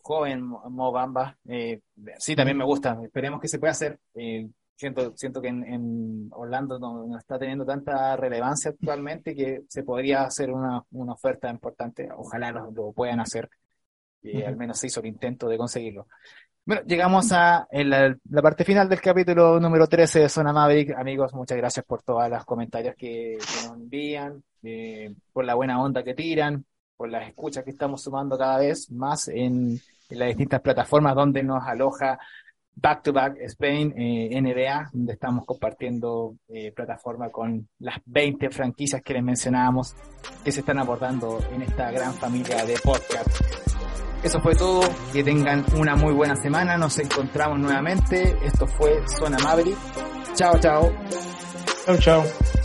joven 0.02 0.42
Mo 0.42 0.62
Mo 0.70 0.92
Bamba. 0.92 1.36
Eh, 1.48 1.80
sí, 2.18 2.36
también 2.36 2.58
me 2.58 2.64
gusta. 2.64 2.98
Esperemos 3.02 3.40
que 3.40 3.48
se 3.48 3.58
pueda 3.58 3.72
hacer. 3.72 3.98
Eh, 4.14 4.46
siento, 4.76 5.16
siento 5.16 5.40
que 5.40 5.48
en, 5.48 5.64
en 5.64 6.28
Orlando 6.32 6.78
no, 6.78 7.06
no 7.06 7.18
está 7.18 7.38
teniendo 7.38 7.64
tanta 7.64 8.14
relevancia 8.16 8.72
actualmente 8.72 9.34
que 9.34 9.62
se 9.68 9.82
podría 9.82 10.24
hacer 10.24 10.50
una, 10.50 10.82
una 10.90 11.14
oferta 11.14 11.48
importante. 11.50 12.08
Ojalá 12.14 12.52
lo, 12.52 12.70
lo 12.70 12.92
puedan 12.92 13.20
hacer. 13.20 13.48
Y 14.22 14.38
Ujú. 14.38 14.46
al 14.46 14.56
menos 14.56 14.78
se 14.78 14.86
hizo 14.88 15.00
el 15.00 15.06
intento 15.06 15.48
de 15.48 15.56
conseguirlo. 15.58 16.06
Bueno, 16.66 16.82
llegamos 16.86 17.30
a 17.32 17.68
la, 17.70 18.16
la 18.30 18.42
parte 18.42 18.64
final 18.64 18.88
del 18.88 19.00
capítulo 19.00 19.60
número 19.60 19.86
13 19.86 20.20
de 20.20 20.28
Zona 20.30 20.50
Maverick. 20.50 20.96
Amigos, 20.96 21.34
muchas 21.34 21.58
gracias 21.58 21.84
por 21.84 22.02
todos 22.02 22.30
los 22.30 22.44
comentarios 22.46 22.94
que, 22.96 23.36
que 23.38 23.66
nos 23.68 23.76
envían, 23.76 24.42
eh, 24.62 25.14
por 25.30 25.44
la 25.44 25.54
buena 25.54 25.82
onda 25.82 26.02
que 26.02 26.14
tiran, 26.14 26.64
por 26.96 27.10
las 27.10 27.28
escuchas 27.28 27.64
que 27.64 27.70
estamos 27.70 28.02
sumando 28.02 28.38
cada 28.38 28.60
vez 28.60 28.90
más 28.90 29.28
en, 29.28 29.78
en 30.08 30.18
las 30.18 30.28
distintas 30.28 30.62
plataformas 30.62 31.14
donde 31.14 31.42
nos 31.42 31.62
aloja 31.64 32.18
Back 32.76 33.02
to 33.02 33.12
Back 33.12 33.36
Spain, 33.40 33.92
eh, 33.98 34.40
NBA, 34.40 34.88
donde 34.94 35.12
estamos 35.12 35.44
compartiendo 35.44 36.36
eh, 36.48 36.72
plataforma 36.72 37.28
con 37.28 37.68
las 37.78 37.98
20 38.06 38.48
franquicias 38.48 39.02
que 39.02 39.12
les 39.12 39.22
mencionábamos 39.22 39.94
que 40.42 40.50
se 40.50 40.60
están 40.60 40.78
abordando 40.78 41.40
en 41.52 41.60
esta 41.60 41.90
gran 41.90 42.14
familia 42.14 42.64
de 42.64 42.74
podcast. 42.82 43.73
Eso 44.24 44.40
fue 44.40 44.54
todo. 44.54 44.80
Que 45.12 45.22
tengan 45.22 45.64
una 45.76 45.94
muy 45.94 46.12
buena 46.14 46.34
semana. 46.34 46.76
Nos 46.78 46.98
encontramos 46.98 47.60
nuevamente. 47.60 48.36
Esto 48.42 48.66
fue 48.66 49.02
Zona 49.06 49.36
Maverick. 49.38 49.76
Chao, 50.34 50.58
chao. 50.58 50.90
Chau, 51.86 51.98
chau. 51.98 52.63